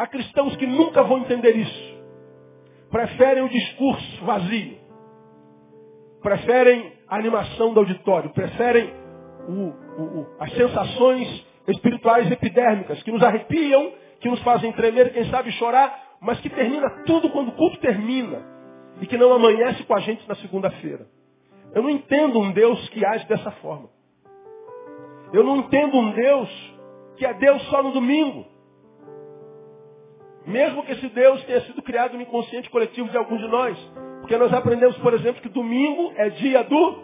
Há 0.00 0.06
cristãos 0.06 0.56
que 0.56 0.66
nunca 0.66 1.02
vão 1.02 1.18
entender 1.18 1.54
isso. 1.54 2.00
Preferem 2.90 3.42
o 3.42 3.50
discurso 3.50 4.24
vazio. 4.24 4.78
Preferem 6.22 6.94
a 7.06 7.16
animação 7.16 7.74
do 7.74 7.80
auditório. 7.80 8.30
Preferem 8.30 8.94
o, 9.46 9.52
o, 9.52 10.20
o, 10.20 10.36
as 10.40 10.50
sensações 10.54 11.46
espirituais 11.68 12.32
epidérmicas 12.32 13.02
que 13.02 13.12
nos 13.12 13.22
arrepiam, 13.22 13.92
que 14.20 14.30
nos 14.30 14.40
fazem 14.42 14.72
tremer, 14.72 15.12
quem 15.12 15.26
sabe 15.26 15.52
chorar, 15.52 16.16
mas 16.18 16.40
que 16.40 16.48
termina 16.48 16.88
tudo 17.04 17.28
quando 17.28 17.48
o 17.48 17.56
culto 17.56 17.78
termina 17.80 18.42
e 19.02 19.06
que 19.06 19.18
não 19.18 19.30
amanhece 19.34 19.84
com 19.84 19.94
a 19.94 20.00
gente 20.00 20.26
na 20.26 20.34
segunda-feira. 20.36 21.06
Eu 21.74 21.82
não 21.82 21.90
entendo 21.90 22.40
um 22.40 22.52
Deus 22.52 22.88
que 22.88 23.04
age 23.04 23.26
dessa 23.26 23.50
forma. 23.50 23.90
Eu 25.30 25.44
não 25.44 25.58
entendo 25.58 25.98
um 25.98 26.10
Deus 26.12 26.48
que 27.18 27.26
é 27.26 27.34
Deus 27.34 27.60
só 27.64 27.82
no 27.82 27.92
domingo. 27.92 28.59
Mesmo 30.46 30.82
que 30.84 30.92
esse 30.92 31.08
Deus 31.08 31.42
tenha 31.44 31.60
sido 31.62 31.82
criado 31.82 32.14
no 32.14 32.22
inconsciente 32.22 32.70
coletivo 32.70 33.08
de 33.08 33.16
alguns 33.16 33.40
de 33.40 33.48
nós. 33.48 33.78
Porque 34.20 34.36
nós 34.36 34.52
aprendemos, 34.52 34.96
por 34.98 35.12
exemplo, 35.14 35.42
que 35.42 35.48
domingo 35.48 36.12
é 36.16 36.30
dia 36.30 36.64
do 36.64 37.02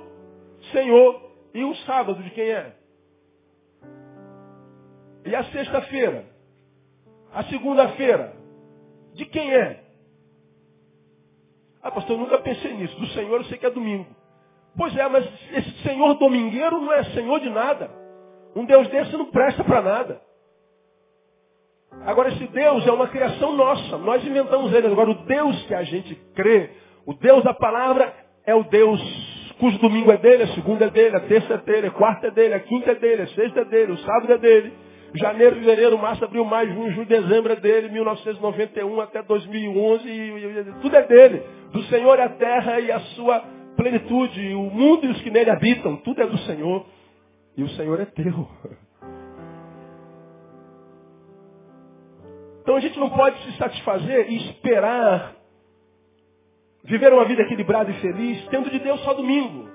Senhor. 0.73 1.27
E 1.55 1.65
o 1.65 1.75
sábado 1.77 2.23
de 2.23 2.31
quem 2.31 2.51
é? 2.51 2.75
E 5.25 5.35
a 5.35 5.45
sexta-feira? 5.45 6.27
A 7.33 7.45
segunda-feira? 7.45 8.37
De 9.15 9.25
quem 9.27 9.55
é? 9.55 9.85
Ah, 11.83 11.91
pastor, 11.91 12.17
eu 12.17 12.21
nunca 12.21 12.39
pensei 12.39 12.75
nisso. 12.75 12.99
Do 12.99 13.07
Senhor 13.09 13.37
eu 13.37 13.45
sei 13.45 13.59
que 13.59 13.67
é 13.67 13.71
domingo. 13.71 14.07
Pois 14.77 14.95
é, 14.95 15.09
mas 15.09 15.25
esse 15.53 15.71
senhor 15.83 16.15
domingueiro 16.15 16.81
não 16.81 16.93
é 16.93 17.03
senhor 17.05 17.41
de 17.41 17.49
nada. 17.49 17.91
Um 18.55 18.67
Deus 18.67 18.89
desse 18.89 19.13
não 19.13 19.31
presta 19.31 19.65
para 19.65 19.81
nada. 19.81 20.26
Agora, 22.05 22.29
esse 22.29 22.47
Deus 22.49 22.87
é 22.87 22.93
uma 22.93 23.09
criação 23.09 23.53
nossa. 23.57 23.99
Nós 23.99 24.25
inventamos 24.25 24.73
ele. 24.73 24.87
Agora, 24.87 25.11
o 25.11 25.27
Deus 25.27 25.63
que 25.67 25.75
a 25.75 25.83
gente 25.83 26.15
crê, 26.35 26.71
o 27.05 27.15
Deus 27.15 27.43
da 27.43 27.55
palavra, 27.55 28.13
é 28.47 28.55
o 28.55 28.63
Deus 28.65 29.01
cujo 29.59 29.79
domingo 29.79 30.13
é 30.13 30.17
dele, 30.19 30.45
a 30.45 30.55
segunda 30.55 30.87
é 30.87 30.91
dele, 30.91 31.17
a 31.17 31.21
terça 31.21 31.55
é 31.55 31.59
dele, 31.59 31.87
a 31.87 31.91
quarta 31.91 32.27
é 32.27 32.31
dele, 32.31 32.55
a 32.55 32.61
quinta 32.61 32.93
é 32.93 32.95
dele, 32.95 33.23
a 33.23 33.29
sexta 33.29 33.61
é 33.61 33.65
dele, 33.65 33.93
o 33.93 33.99
sábado 33.99 34.33
é 34.33 34.39
dele. 34.39 34.73
Janeiro, 35.15 35.57
fevereiro, 35.57 35.97
março, 35.97 36.25
abril, 36.25 36.45
maio, 36.45 36.75
junho, 36.75 36.91
julho, 36.93 37.07
dezembro 37.07 37.53
é 37.53 37.57
dele, 37.57 37.89
1991 37.89 39.01
até 39.01 39.23
2011, 39.23 40.07
e, 40.07 40.11
e, 40.11 40.65
tudo 40.83 40.95
é 40.95 41.03
dele. 41.07 41.43
Do 41.73 41.83
Senhor 41.85 42.19
é 42.19 42.25
a 42.25 42.29
terra 42.29 42.81
e 42.81 42.93
a 42.93 43.01
sua 43.01 43.43
plenitude, 43.77 44.55
o 44.55 44.71
mundo 44.71 45.07
e 45.07 45.09
os 45.09 45.23
que 45.23 45.31
nele 45.31 45.51
habitam, 45.51 45.97
tudo 45.97 46.21
é 46.21 46.27
do 46.27 46.39
Senhor. 46.39 46.85
E 47.57 47.63
o 47.63 47.69
Senhor 47.71 48.01
é 48.01 48.05
teu. 48.05 48.49
Então 52.67 52.75
a 52.75 52.81
gente 52.81 52.99
não 52.99 53.09
pode 53.09 53.41
se 53.45 53.57
satisfazer 53.59 54.29
e 54.29 54.51
esperar 54.51 55.37
viver 56.83 57.13
uma 57.13 57.25
vida 57.25 57.43
equilibrada 57.43 57.93
e 57.93 58.01
feliz, 58.01 58.45
tendo 58.49 58.69
de 58.69 58.81
Deus 58.81 59.01
só 59.03 59.15
domingo. 59.15 59.71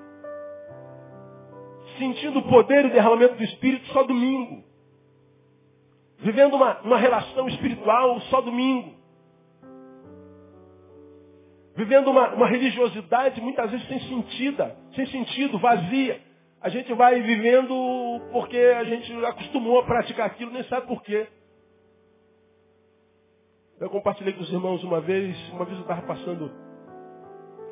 Sentindo 1.96 2.40
o 2.40 2.48
poder 2.50 2.84
e 2.84 2.88
o 2.88 2.92
derramamento 2.92 3.36
do 3.36 3.44
Espírito 3.44 3.86
só 3.94 4.02
domingo. 4.02 4.62
Vivendo 6.18 6.52
uma, 6.52 6.82
uma 6.82 6.98
relação 6.98 7.48
espiritual 7.48 8.20
só 8.28 8.42
domingo 8.42 9.00
vivendo 11.74 12.08
uma, 12.10 12.34
uma 12.34 12.46
religiosidade 12.46 13.40
muitas 13.40 13.70
vezes 13.70 13.88
sem 13.88 14.00
sentido, 14.00 14.70
sem 14.94 15.06
sentido, 15.06 15.58
vazia. 15.58 16.20
A 16.60 16.68
gente 16.68 16.92
vai 16.92 17.18
vivendo 17.22 18.20
porque 18.30 18.58
a 18.58 18.84
gente 18.84 19.10
acostumou 19.24 19.80
a 19.80 19.84
praticar 19.84 20.26
aquilo, 20.26 20.52
nem 20.52 20.62
sabe 20.64 20.86
por 20.86 21.02
quê. 21.02 21.26
Eu 23.82 23.90
compartilhei 23.90 24.32
com 24.32 24.42
os 24.42 24.48
irmãos 24.48 24.84
uma 24.84 25.00
vez, 25.00 25.36
uma 25.50 25.64
vez 25.64 25.76
eu 25.76 25.82
estava 25.82 26.02
passando, 26.02 26.52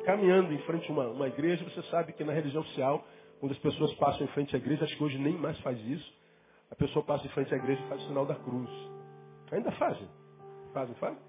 caminhando 0.03 0.51
em 0.51 0.57
frente 0.63 0.89
a 0.89 0.93
uma, 0.93 1.07
uma 1.07 1.27
igreja, 1.29 1.63
você 1.63 1.81
sabe 1.83 2.11
que 2.11 2.21
na 2.21 2.33
religião 2.33 2.63
oficial, 2.63 3.01
quando 3.39 3.53
as 3.53 3.57
pessoas 3.59 3.93
passam 3.93 4.25
em 4.25 4.27
frente 4.31 4.53
à 4.53 4.59
igreja, 4.59 4.83
acho 4.83 4.97
que 4.97 5.03
hoje 5.05 5.17
nem 5.17 5.37
mais 5.37 5.57
faz 5.61 5.79
isso, 5.85 6.13
a 6.69 6.75
pessoa 6.75 7.05
passa 7.05 7.25
em 7.25 7.29
frente 7.29 7.53
à 7.53 7.57
igreja 7.57 7.81
e 7.81 7.87
faz 7.87 8.03
o 8.03 8.07
sinal 8.07 8.25
da 8.25 8.35
cruz. 8.35 8.69
Ainda 9.53 9.71
fazem? 9.71 10.05
Fazem, 10.73 10.95
fazem? 10.95 11.19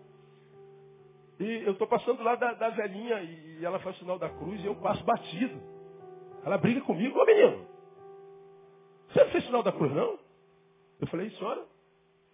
E 1.39 1.63
eu 1.65 1.75
estou 1.75 1.87
passando 1.87 2.21
lá 2.25 2.35
da, 2.35 2.53
da, 2.55 2.71
velhinha 2.71 3.23
e 3.23 3.65
ela 3.65 3.79
faz 3.79 3.95
o 3.95 3.99
sinal 4.01 4.19
da 4.19 4.31
cruz 4.31 4.61
e 4.65 4.67
eu 4.67 4.75
passo 4.75 5.05
batido. 5.05 5.63
Ela 6.45 6.59
briga 6.59 6.81
comigo, 6.81 7.21
ô 7.21 7.25
menino, 7.25 7.69
você 9.13 9.23
não 9.23 9.31
fez 9.31 9.45
sinal 9.45 9.63
da 9.63 9.71
cruz 9.71 9.93
não? 9.93 10.19
Eu 11.01 11.07
falei, 11.07 11.31
senhora, 11.31 11.72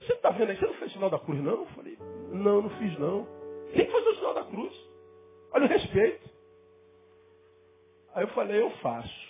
você 0.00 0.12
está 0.12 0.30
vendo 0.30 0.50
aí, 0.50 0.56
você 0.56 0.66
não 0.66 0.74
fez 0.74 0.92
sinal 0.92 1.10
da 1.10 1.18
cruz 1.18 1.42
não? 1.42 1.52
Eu 1.52 1.66
falei, 1.66 1.98
não, 2.30 2.62
não 2.62 2.70
fiz 2.70 2.98
não. 2.98 3.26
Tem 3.74 3.86
que 3.86 3.92
fazer 3.92 4.08
o 4.08 4.14
sinal 4.16 4.34
da 4.34 4.44
cruz. 4.44 4.72
Olha 5.52 5.64
o 5.64 5.68
respeito. 5.68 6.30
Aí 8.14 8.24
eu 8.24 8.28
falei, 8.28 8.60
eu 8.60 8.70
faço. 8.78 9.28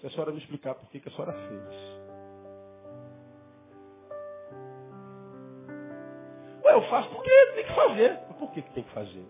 Se 0.00 0.06
a 0.06 0.10
senhora 0.10 0.32
me 0.32 0.38
explicar 0.38 0.74
por 0.74 0.88
que, 0.90 1.02
a 1.06 1.10
senhora 1.10 1.32
fez. 1.32 2.04
Ué, 6.64 6.74
eu 6.74 6.82
faço 6.88 7.08
porque 7.10 7.30
tem 7.54 7.64
que 7.64 7.74
fazer. 7.74 8.18
Por 8.38 8.50
que 8.52 8.62
tem 8.62 8.84
que 8.84 8.90
fazer? 8.90 9.26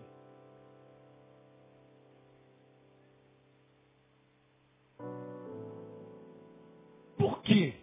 Por 7.17 7.41
que 7.41 7.73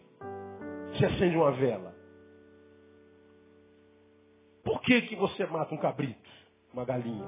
se 0.99 1.05
acende 1.05 1.37
uma 1.37 1.53
vela? 1.53 1.92
Que, 4.83 5.03
que 5.03 5.17
você 5.17 5.47
mata 5.47 5.75
um 5.75 5.79
cabrito, 5.79 6.29
uma 6.73 6.85
galinha? 6.85 7.27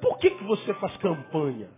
Por 0.00 0.18
que, 0.18 0.30
que 0.30 0.44
você 0.44 0.72
faz 0.74 0.96
campanha? 0.98 1.68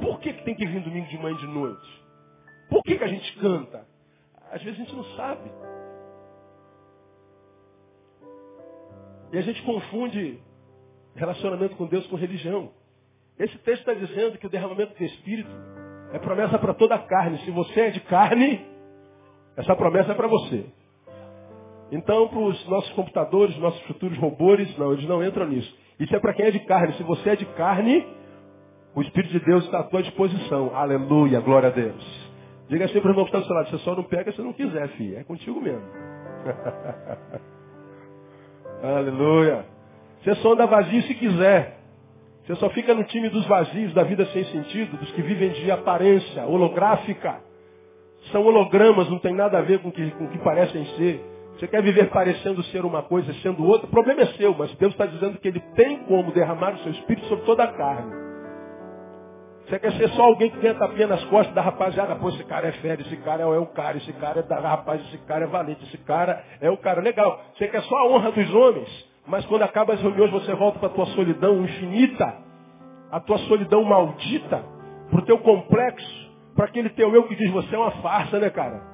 Por 0.00 0.18
que, 0.20 0.32
que 0.32 0.44
tem 0.44 0.54
que 0.54 0.66
vir 0.66 0.82
domingo 0.82 1.06
de 1.08 1.18
manhã 1.18 1.36
de 1.36 1.46
noite? 1.46 2.04
Por 2.70 2.82
que, 2.82 2.96
que 2.96 3.04
a 3.04 3.08
gente 3.08 3.38
canta? 3.38 3.86
Às 4.50 4.62
vezes 4.62 4.80
a 4.80 4.84
gente 4.84 4.96
não 4.96 5.04
sabe. 5.16 5.50
E 9.32 9.38
a 9.38 9.42
gente 9.42 9.62
confunde 9.62 10.40
relacionamento 11.14 11.76
com 11.76 11.86
Deus 11.86 12.06
com 12.06 12.16
religião. 12.16 12.72
Esse 13.38 13.56
texto 13.58 13.88
está 13.88 13.94
dizendo 13.94 14.38
que 14.38 14.46
o 14.46 14.50
derramamento 14.50 14.96
do 14.96 15.04
Espírito 15.04 15.50
é 16.12 16.18
promessa 16.18 16.58
para 16.58 16.74
toda 16.74 16.94
a 16.94 16.98
carne. 16.98 17.38
Se 17.44 17.50
você 17.50 17.80
é 17.80 17.90
de 17.90 18.00
carne, 18.00 18.66
essa 19.56 19.76
promessa 19.76 20.12
é 20.12 20.14
para 20.14 20.28
você. 20.28 20.66
Então, 21.92 22.28
para 22.28 22.38
os 22.38 22.68
nossos 22.68 22.90
computadores, 22.92 23.56
nossos 23.58 23.80
futuros 23.82 24.16
robôs, 24.18 24.78
não, 24.78 24.92
eles 24.92 25.08
não 25.08 25.24
entram 25.24 25.48
nisso. 25.48 25.76
Isso 25.98 26.14
é 26.14 26.20
para 26.20 26.32
quem 26.32 26.46
é 26.46 26.50
de 26.50 26.60
carne. 26.60 26.94
Se 26.94 27.02
você 27.02 27.30
é 27.30 27.36
de 27.36 27.44
carne, 27.46 28.06
o 28.94 29.02
Espírito 29.02 29.32
de 29.32 29.44
Deus 29.44 29.64
está 29.64 29.80
à 29.80 29.82
tua 29.82 30.02
disposição. 30.02 30.74
Aleluia, 30.74 31.40
glória 31.40 31.68
a 31.68 31.72
Deus. 31.72 32.30
Diga 32.68 32.84
assim 32.84 33.00
para 33.00 33.08
o 33.08 33.10
irmão 33.10 33.24
que 33.24 33.30
está 33.30 33.40
do 33.40 33.46
seu 33.46 33.54
lado, 33.54 33.68
você 33.68 33.78
só 33.78 33.96
não 33.96 34.04
pega 34.04 34.32
se 34.32 34.40
não 34.40 34.52
quiser, 34.52 34.88
filho. 34.90 35.18
É 35.18 35.24
contigo 35.24 35.60
mesmo. 35.60 35.82
Aleluia. 38.82 39.66
Você 40.22 40.34
só 40.36 40.52
anda 40.52 40.66
vazio 40.66 41.02
se 41.02 41.14
quiser. 41.14 41.78
Você 42.44 42.54
só 42.56 42.70
fica 42.70 42.94
no 42.94 43.04
time 43.04 43.28
dos 43.28 43.46
vazios, 43.46 43.92
da 43.92 44.02
vida 44.02 44.24
sem 44.26 44.44
sentido, 44.44 44.96
dos 44.96 45.10
que 45.12 45.22
vivem 45.22 45.50
de 45.50 45.70
aparência 45.70 46.46
holográfica. 46.46 47.40
São 48.32 48.44
hologramas, 48.44 49.08
não 49.08 49.18
tem 49.18 49.34
nada 49.34 49.58
a 49.58 49.62
ver 49.62 49.80
com 49.80 49.88
o 49.88 49.92
com 49.92 50.28
que 50.28 50.38
parecem 50.38 50.84
ser. 50.96 51.29
Você 51.60 51.68
quer 51.68 51.82
viver 51.82 52.08
parecendo 52.08 52.62
ser 52.64 52.86
uma 52.86 53.02
coisa, 53.02 53.34
sendo 53.42 53.62
outra? 53.66 53.86
O 53.86 53.90
problema 53.90 54.22
é 54.22 54.26
seu, 54.28 54.54
mas 54.54 54.74
Deus 54.76 54.92
está 54.92 55.04
dizendo 55.04 55.38
que 55.38 55.46
Ele 55.46 55.60
tem 55.76 56.04
como 56.04 56.32
derramar 56.32 56.72
o 56.72 56.78
seu 56.78 56.90
espírito 56.90 57.26
sobre 57.26 57.44
toda 57.44 57.64
a 57.64 57.66
carne. 57.66 58.10
Você 59.66 59.78
quer 59.78 59.92
ser 59.92 60.08
só 60.08 60.22
alguém 60.22 60.50
que 60.50 60.58
tenha 60.58 60.74
tapinha 60.74 61.06
nas 61.06 61.22
costas 61.24 61.54
da 61.54 61.60
rapaziada? 61.60 62.16
Pô, 62.16 62.30
esse 62.30 62.42
cara 62.44 62.66
é 62.66 62.72
fera, 62.72 63.02
esse 63.02 63.14
cara 63.18 63.42
é 63.42 63.46
o 63.46 63.66
cara, 63.66 63.98
esse 63.98 64.12
cara 64.14 64.40
é 64.40 64.42
da 64.42 64.58
rapaz, 64.58 65.02
esse 65.02 65.18
cara 65.26 65.44
é 65.44 65.48
valente, 65.48 65.84
esse 65.84 65.98
cara 65.98 66.42
é 66.62 66.70
o 66.70 66.78
cara. 66.78 67.02
Legal. 67.02 67.38
Você 67.54 67.68
quer 67.68 67.82
só 67.82 67.94
a 67.94 68.06
honra 68.08 68.32
dos 68.32 68.54
homens? 68.54 69.10
Mas 69.26 69.44
quando 69.44 69.62
acaba 69.62 69.92
as 69.92 70.00
reuniões, 70.00 70.30
você 70.30 70.54
volta 70.54 70.78
para 70.78 70.88
a 70.88 70.92
tua 70.92 71.06
solidão 71.08 71.62
infinita, 71.62 72.38
a 73.12 73.20
tua 73.20 73.36
solidão 73.36 73.84
maldita, 73.84 74.64
para 75.10 75.20
o 75.20 75.24
teu 75.26 75.36
complexo, 75.40 76.30
para 76.56 76.64
aquele 76.64 76.88
teu 76.88 77.14
eu 77.14 77.28
que 77.28 77.36
diz 77.36 77.50
você 77.50 77.74
é 77.74 77.78
uma 77.78 77.90
farsa, 78.00 78.38
né, 78.38 78.48
cara? 78.48 78.89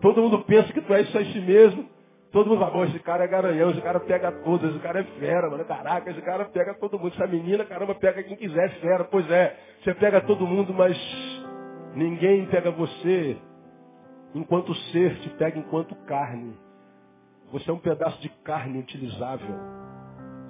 Todo 0.00 0.22
mundo 0.22 0.44
pensa 0.44 0.72
que 0.72 0.80
tu 0.80 0.92
é 0.92 1.02
isso 1.02 1.16
a 1.16 1.24
si 1.24 1.40
mesmo. 1.40 1.88
Todo 2.32 2.50
mundo 2.50 2.58
fala, 2.58 2.86
esse 2.86 2.98
cara 2.98 3.24
é 3.24 3.28
garanhão, 3.28 3.70
esse 3.70 3.80
cara 3.80 3.98
pega 4.00 4.30
todos, 4.30 4.70
esse 4.70 4.78
cara 4.80 5.00
é 5.00 5.04
fera, 5.18 5.48
mano. 5.48 5.64
Caraca, 5.64 6.10
esse 6.10 6.20
cara 6.20 6.44
pega 6.46 6.74
todo 6.74 6.98
mundo. 6.98 7.14
Essa 7.14 7.26
menina, 7.26 7.64
caramba, 7.64 7.94
pega 7.94 8.22
quem 8.22 8.36
quiser, 8.36 8.78
fera. 8.80 9.04
Pois 9.04 9.30
é, 9.30 9.56
você 9.82 9.94
pega 9.94 10.20
todo 10.20 10.46
mundo, 10.46 10.74
mas 10.74 10.96
ninguém 11.94 12.46
pega 12.46 12.70
você 12.70 13.36
enquanto 14.34 14.74
ser, 14.92 15.18
te 15.20 15.30
pega 15.30 15.58
enquanto 15.58 15.94
carne. 16.04 16.54
Você 17.52 17.70
é 17.70 17.72
um 17.72 17.78
pedaço 17.78 18.20
de 18.20 18.28
carne 18.28 18.80
utilizável. 18.80 19.56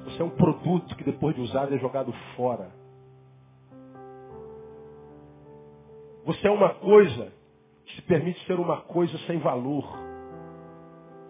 Você 0.04 0.22
é 0.22 0.24
um 0.24 0.30
produto 0.30 0.96
que 0.96 1.04
depois 1.04 1.34
de 1.34 1.42
usado 1.42 1.74
é 1.74 1.78
jogado 1.78 2.12
fora. 2.36 2.70
Você 6.24 6.48
é 6.48 6.50
uma 6.50 6.74
coisa 6.74 7.32
se 7.94 8.02
permite 8.02 8.44
ser 8.46 8.58
uma 8.58 8.80
coisa 8.82 9.16
sem 9.26 9.38
valor. 9.38 9.86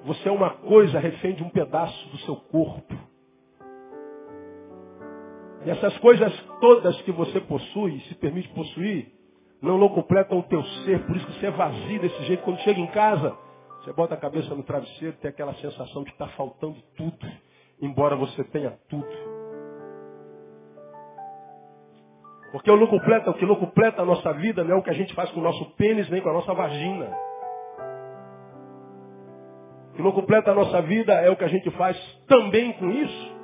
Você 0.05 0.29
é 0.29 0.33
uma 0.33 0.51
coisa 0.51 0.99
refém 0.99 1.35
de 1.35 1.43
um 1.43 1.51
pedaço 1.51 2.09
do 2.09 2.19
seu 2.19 2.37
corpo. 2.37 2.95
E 5.65 5.71
essas 5.71 5.97
coisas 5.99 6.33
todas 6.61 7.01
que 7.03 7.11
você 7.11 7.41
possui, 7.41 8.01
se 8.03 8.15
permite 8.15 8.49
possuir, 8.51 9.13
não 9.61 9.77
lo 9.77 9.91
completam 9.91 10.39
o 10.39 10.43
teu 10.45 10.63
ser. 10.85 11.05
Por 11.07 11.17
isso 11.17 11.27
que 11.27 11.41
você 11.41 11.47
é 11.47 11.51
vazio 11.51 12.01
desse 12.01 12.23
jeito. 12.25 12.45
Quando 12.45 12.61
chega 12.61 12.79
em 12.79 12.87
casa, 12.89 13.37
você 13.81 13.93
bota 13.93 14.15
a 14.15 14.19
cabeça 14.19 14.55
no 14.55 14.63
travesseiro, 14.63 15.17
tem 15.17 15.29
aquela 15.29 15.55
sensação 15.55 16.05
de 16.05 16.11
que 16.11 16.23
está 16.23 16.29
faltando 16.37 16.77
tudo, 16.97 17.27
embora 17.81 18.15
você 18.17 18.45
tenha 18.45 18.79
tudo. 18.89 19.36
Porque 22.53 22.71
o 22.71 22.89
completa, 22.89 23.31
o 23.31 23.35
que 23.35 23.47
completa 23.47 24.03
a 24.03 24.05
nossa 24.05 24.33
vida 24.35 24.63
não 24.63 24.77
é 24.77 24.79
o 24.79 24.83
que 24.83 24.91
a 24.91 24.95
gente 24.95 25.13
faz 25.15 25.31
com 25.31 25.41
o 25.41 25.43
nosso 25.43 25.65
pênis, 25.77 26.09
nem 26.09 26.21
com 26.21 26.31
a 26.31 26.33
nossa 26.33 26.55
vagina. 26.55 27.11
O 29.93 29.97
que 29.97 30.03
completa 30.03 30.51
a 30.51 30.55
nossa 30.55 30.83
vida 30.83 31.13
é 31.15 31.31
o 31.31 31.37
que 31.37 31.45
a 31.45 31.49
gente 31.49 31.71
faz 31.71 31.97
também 32.29 32.73
com 32.75 32.91
isso, 32.91 33.37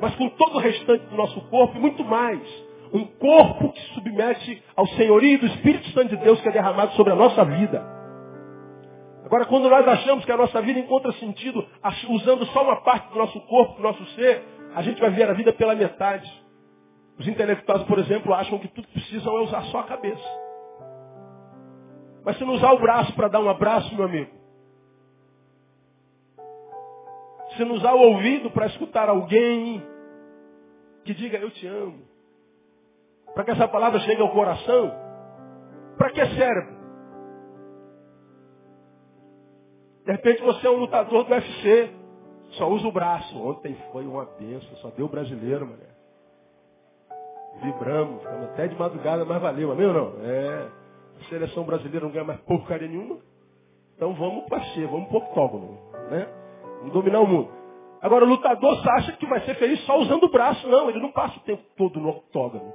mas 0.00 0.14
com 0.16 0.28
todo 0.28 0.56
o 0.56 0.60
restante 0.60 1.06
do 1.06 1.16
nosso 1.16 1.40
corpo 1.48 1.76
e 1.76 1.80
muito 1.80 2.04
mais. 2.04 2.40
Um 2.92 3.04
corpo 3.04 3.72
que 3.72 3.80
se 3.80 3.94
submete 3.94 4.62
ao 4.76 4.86
senhorio 4.88 5.38
do 5.40 5.46
Espírito 5.46 5.88
Santo 5.90 6.08
de 6.08 6.16
Deus 6.18 6.40
que 6.40 6.48
é 6.48 6.52
derramado 6.52 6.92
sobre 6.92 7.12
a 7.12 7.16
nossa 7.16 7.44
vida. 7.44 7.96
Agora, 9.24 9.44
quando 9.46 9.68
nós 9.68 9.86
achamos 9.88 10.24
que 10.24 10.30
a 10.30 10.36
nossa 10.36 10.62
vida 10.62 10.78
encontra 10.78 11.10
sentido 11.14 11.66
usando 12.10 12.46
só 12.46 12.62
uma 12.62 12.76
parte 12.82 13.10
do 13.10 13.18
nosso 13.18 13.40
corpo, 13.42 13.76
do 13.76 13.82
nosso 13.82 14.04
ser, 14.10 14.42
a 14.72 14.82
gente 14.82 15.00
vai 15.00 15.10
ver 15.10 15.28
a 15.28 15.32
vida 15.32 15.52
pela 15.52 15.74
metade. 15.74 16.45
Os 17.18 17.26
intelectuais, 17.26 17.82
por 17.84 17.98
exemplo, 17.98 18.34
acham 18.34 18.58
que 18.58 18.68
tudo 18.68 18.86
que 18.88 18.94
precisam 18.94 19.36
é 19.36 19.40
usar 19.42 19.62
só 19.64 19.80
a 19.80 19.84
cabeça. 19.84 20.46
Mas 22.24 22.36
se 22.36 22.44
não 22.44 22.54
usar 22.54 22.72
o 22.72 22.80
braço 22.80 23.14
para 23.14 23.28
dar 23.28 23.40
um 23.40 23.48
abraço, 23.48 23.94
meu 23.94 24.04
amigo, 24.04 24.30
se 27.56 27.64
não 27.64 27.76
usar 27.76 27.94
o 27.94 28.00
ouvido 28.00 28.50
para 28.50 28.66
escutar 28.66 29.08
alguém 29.08 29.82
que 31.04 31.14
diga 31.14 31.38
eu 31.38 31.50
te 31.50 31.66
amo, 31.66 32.04
para 33.34 33.44
que 33.44 33.50
essa 33.52 33.68
palavra 33.68 34.00
chegue 34.00 34.20
ao 34.20 34.32
coração, 34.32 34.92
para 35.96 36.10
que 36.10 36.26
cérebro? 36.34 36.76
De 40.06 40.12
repente 40.12 40.40
você 40.42 40.66
é 40.66 40.70
um 40.70 40.76
lutador 40.76 41.24
do 41.24 41.32
UFC. 41.32 41.90
Só 42.50 42.68
usa 42.68 42.86
o 42.86 42.92
braço. 42.92 43.36
Ontem 43.42 43.76
foi 43.90 44.06
uma 44.06 44.24
benção. 44.24 44.76
Só 44.76 44.88
deu 44.90 45.08
brasileiro, 45.08 45.66
mulher. 45.66 45.95
Vibramos. 47.62 48.22
Ficamos 48.22 48.44
até 48.50 48.68
de 48.68 48.78
madrugada, 48.78 49.24
mas 49.24 49.40
valeu. 49.40 49.72
Amém 49.72 49.86
ou 49.86 49.94
não? 49.94 50.12
É. 50.24 50.68
A 51.20 51.28
seleção 51.28 51.64
brasileira 51.64 52.04
não 52.04 52.12
ganha 52.12 52.24
mais 52.24 52.40
porcaria 52.40 52.88
nenhuma. 52.88 53.18
Então 53.96 54.14
vamos 54.14 54.44
para 54.46 54.58
vamos 54.88 55.08
pro 55.08 55.18
octógono. 55.18 55.78
Né? 56.10 56.28
Vamos 56.78 56.92
dominar 56.92 57.20
o 57.20 57.26
mundo. 57.26 57.50
Agora 58.00 58.24
o 58.24 58.28
lutador 58.28 58.78
acha 58.90 59.12
que 59.12 59.26
vai 59.26 59.40
ser 59.40 59.54
feliz 59.54 59.80
só 59.86 59.98
usando 59.98 60.24
o 60.24 60.30
braço. 60.30 60.68
Não, 60.68 60.90
ele 60.90 61.00
não 61.00 61.10
passa 61.10 61.38
o 61.38 61.42
tempo 61.42 61.62
todo 61.76 61.98
no 61.98 62.10
octógono. 62.10 62.72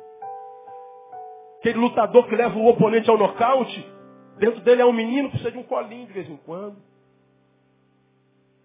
Aquele 1.59 1.77
lutador 1.77 2.27
que 2.27 2.35
leva 2.35 2.57
o 2.57 2.67
oponente 2.67 3.07
ao 3.09 3.17
nocaute, 3.17 3.87
dentro 4.39 4.61
dele 4.61 4.81
é 4.81 4.85
um 4.85 4.91
menino, 4.91 5.29
precisa 5.29 5.51
de 5.51 5.59
um 5.59 5.63
colinho 5.63 6.07
de 6.07 6.13
vez 6.13 6.27
em 6.27 6.37
quando. 6.37 6.77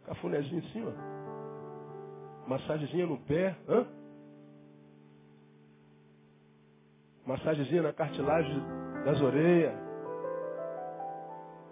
Cafunézinho 0.06 0.62
assim, 0.64 0.82
ó. 0.86 2.48
Massagenzinha 2.48 3.06
no 3.06 3.18
pé. 3.18 3.54
Hã? 3.68 3.86
Massagenzinha 7.26 7.82
na 7.82 7.92
cartilagem 7.92 8.62
das 9.04 9.20
orelhas. 9.20 9.74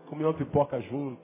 Comer 0.08 0.24
uma 0.24 0.34
pipoca 0.34 0.80
junto. 0.80 1.22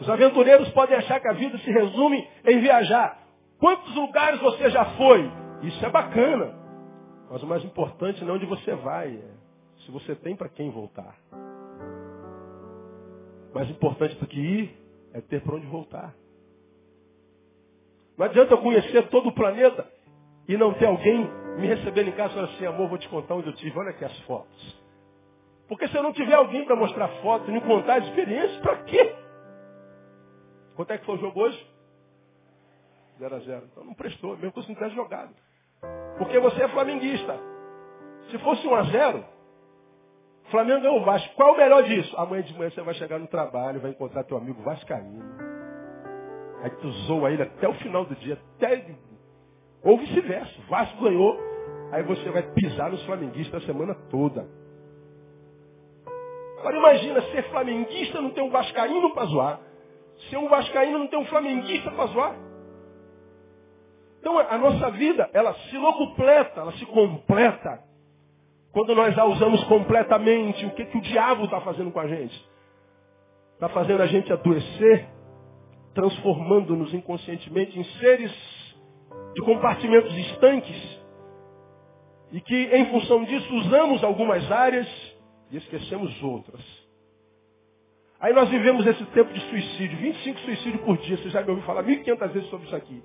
Os 0.00 0.08
aventureiros 0.08 0.68
podem 0.70 0.96
achar 0.96 1.20
que 1.20 1.28
a 1.28 1.32
vida 1.32 1.58
se 1.58 1.70
resume 1.70 2.28
em 2.44 2.60
viajar. 2.60 3.18
Quantos 3.58 3.94
lugares 3.94 4.40
você 4.40 4.70
já 4.70 4.84
foi? 4.96 5.30
Isso 5.62 5.84
é 5.84 5.90
bacana. 5.90 6.54
Mas 7.30 7.42
o 7.42 7.46
mais 7.46 7.64
importante 7.64 8.22
não 8.24 8.34
é 8.34 8.36
onde 8.36 8.46
você 8.46 8.74
vai, 8.76 9.16
é 9.16 9.36
se 9.84 9.90
você 9.90 10.14
tem 10.14 10.36
para 10.36 10.48
quem 10.48 10.70
voltar. 10.70 11.16
Mais 13.52 13.68
importante 13.70 14.14
do 14.16 14.26
que 14.26 14.38
ir 14.38 14.76
é 15.12 15.20
ter 15.20 15.40
para 15.42 15.56
onde 15.56 15.66
voltar. 15.66 16.14
Não 18.16 18.26
adianta 18.26 18.54
eu 18.54 18.58
conhecer 18.58 19.08
todo 19.08 19.28
o 19.28 19.34
planeta 19.34 19.95
e 20.48 20.56
não 20.56 20.74
ter 20.74 20.86
alguém 20.86 21.30
me 21.58 21.66
recebendo 21.66 22.08
em 22.08 22.12
casa 22.12 22.32
e 22.32 22.34
falar 22.34 22.48
assim, 22.48 22.66
amor, 22.66 22.88
vou 22.88 22.98
te 22.98 23.08
contar 23.08 23.34
onde 23.34 23.48
eu 23.48 23.54
tive, 23.54 23.78
olha 23.78 23.90
aqui 23.90 24.04
as 24.04 24.18
fotos. 24.20 24.86
Porque 25.68 25.88
se 25.88 25.96
eu 25.96 26.02
não 26.02 26.12
tiver 26.12 26.34
alguém 26.34 26.64
para 26.64 26.76
mostrar 26.76 27.08
fotos 27.20 27.48
e 27.48 27.52
me 27.52 27.60
contar 27.60 27.96
as 27.96 28.04
experiências, 28.04 28.60
para 28.60 28.76
quê? 28.84 29.16
Quanto 30.76 30.92
é 30.92 30.98
que 30.98 31.06
foi 31.06 31.16
o 31.16 31.20
jogo 31.20 31.40
hoje? 31.40 31.76
0 33.18 33.34
a 33.34 33.38
0 33.38 33.66
Então 33.72 33.84
não 33.84 33.94
prestou, 33.94 34.36
mesmo 34.36 34.52
que 34.52 34.62
você 34.62 34.68
não 34.68 34.74
tivesse 34.74 34.94
jogado. 34.94 35.34
Porque 36.18 36.38
você 36.38 36.62
é 36.62 36.68
flamenguista. 36.68 37.38
Se 38.30 38.38
fosse 38.38 38.66
1 38.66 38.74
a 38.74 38.82
0 38.82 39.24
Flamengo 40.50 40.82
ganhou 40.82 41.00
o 41.00 41.04
Vasco. 41.04 41.34
Qual 41.34 41.48
é 41.48 41.52
o 41.52 41.56
melhor 41.56 41.82
disso? 41.84 42.16
Amanhã 42.16 42.42
de 42.42 42.54
manhã 42.56 42.70
você 42.70 42.80
vai 42.80 42.94
chegar 42.94 43.18
no 43.18 43.26
trabalho, 43.26 43.80
vai 43.80 43.90
encontrar 43.90 44.24
teu 44.24 44.36
amigo 44.36 44.62
Vascaíno. 44.62 45.24
Aí 46.62 46.70
tu 46.70 46.90
zoa 47.06 47.32
ele 47.32 47.42
até 47.42 47.68
o 47.68 47.74
final 47.74 48.04
do 48.04 48.14
dia, 48.16 48.38
até... 48.56 48.94
Ou 49.86 49.96
vice-versa. 49.98 50.52
Vasco 50.68 51.00
ganhou, 51.02 51.38
aí 51.92 52.02
você 52.02 52.28
vai 52.30 52.42
pisar 52.42 52.90
nos 52.90 53.02
flamenguistas 53.04 53.62
a 53.62 53.66
semana 53.66 53.94
toda. 54.10 54.44
Agora 56.58 56.76
imagina, 56.76 57.22
ser 57.30 57.44
flamenguista 57.44 58.20
não 58.20 58.30
tem 58.30 58.42
um 58.42 58.50
vascaíno 58.50 59.14
para 59.14 59.26
zoar. 59.26 59.60
Ser 60.28 60.38
um 60.38 60.48
vascaíno 60.48 60.98
não 60.98 61.06
tem 61.06 61.18
um 61.18 61.26
flamenguista 61.26 61.90
para 61.92 62.06
zoar. 62.06 62.36
Então 64.18 64.36
a 64.40 64.58
nossa 64.58 64.90
vida, 64.90 65.30
ela 65.32 65.54
se 65.54 65.76
locupleta, 65.78 66.60
ela 66.60 66.72
se 66.72 66.86
completa 66.86 67.84
Quando 68.72 68.92
nós 68.92 69.16
a 69.16 69.24
usamos 69.24 69.62
completamente, 69.64 70.66
o 70.66 70.70
que, 70.72 70.84
que 70.86 70.98
o 70.98 71.00
diabo 71.00 71.44
está 71.44 71.60
fazendo 71.60 71.92
com 71.92 72.00
a 72.00 72.08
gente? 72.08 72.50
Está 73.54 73.68
fazendo 73.68 74.02
a 74.02 74.06
gente 74.06 74.32
adoecer, 74.32 75.08
transformando-nos 75.94 76.92
inconscientemente 76.92 77.78
em 77.78 77.84
seres 78.00 78.55
de 79.36 79.42
compartimentos 79.42 80.16
estanques, 80.16 80.98
e 82.32 82.40
que, 82.40 82.54
em 82.54 82.86
função 82.86 83.22
disso, 83.24 83.54
usamos 83.54 84.02
algumas 84.02 84.50
áreas 84.50 84.88
e 85.50 85.58
esquecemos 85.58 86.22
outras. 86.22 86.60
Aí 88.18 88.32
nós 88.32 88.48
vivemos 88.48 88.86
esse 88.86 89.04
tempo 89.06 89.30
de 89.32 89.40
suicídio, 89.40 89.98
25 89.98 90.40
suicídios 90.40 90.82
por 90.82 90.96
dia. 90.96 91.18
Você 91.18 91.28
já 91.28 91.42
me 91.42 91.50
ouviu 91.50 91.64
falar 91.66 91.84
1.500 91.84 92.32
vezes 92.32 92.48
sobre 92.48 92.66
isso 92.66 92.74
aqui. 92.74 93.02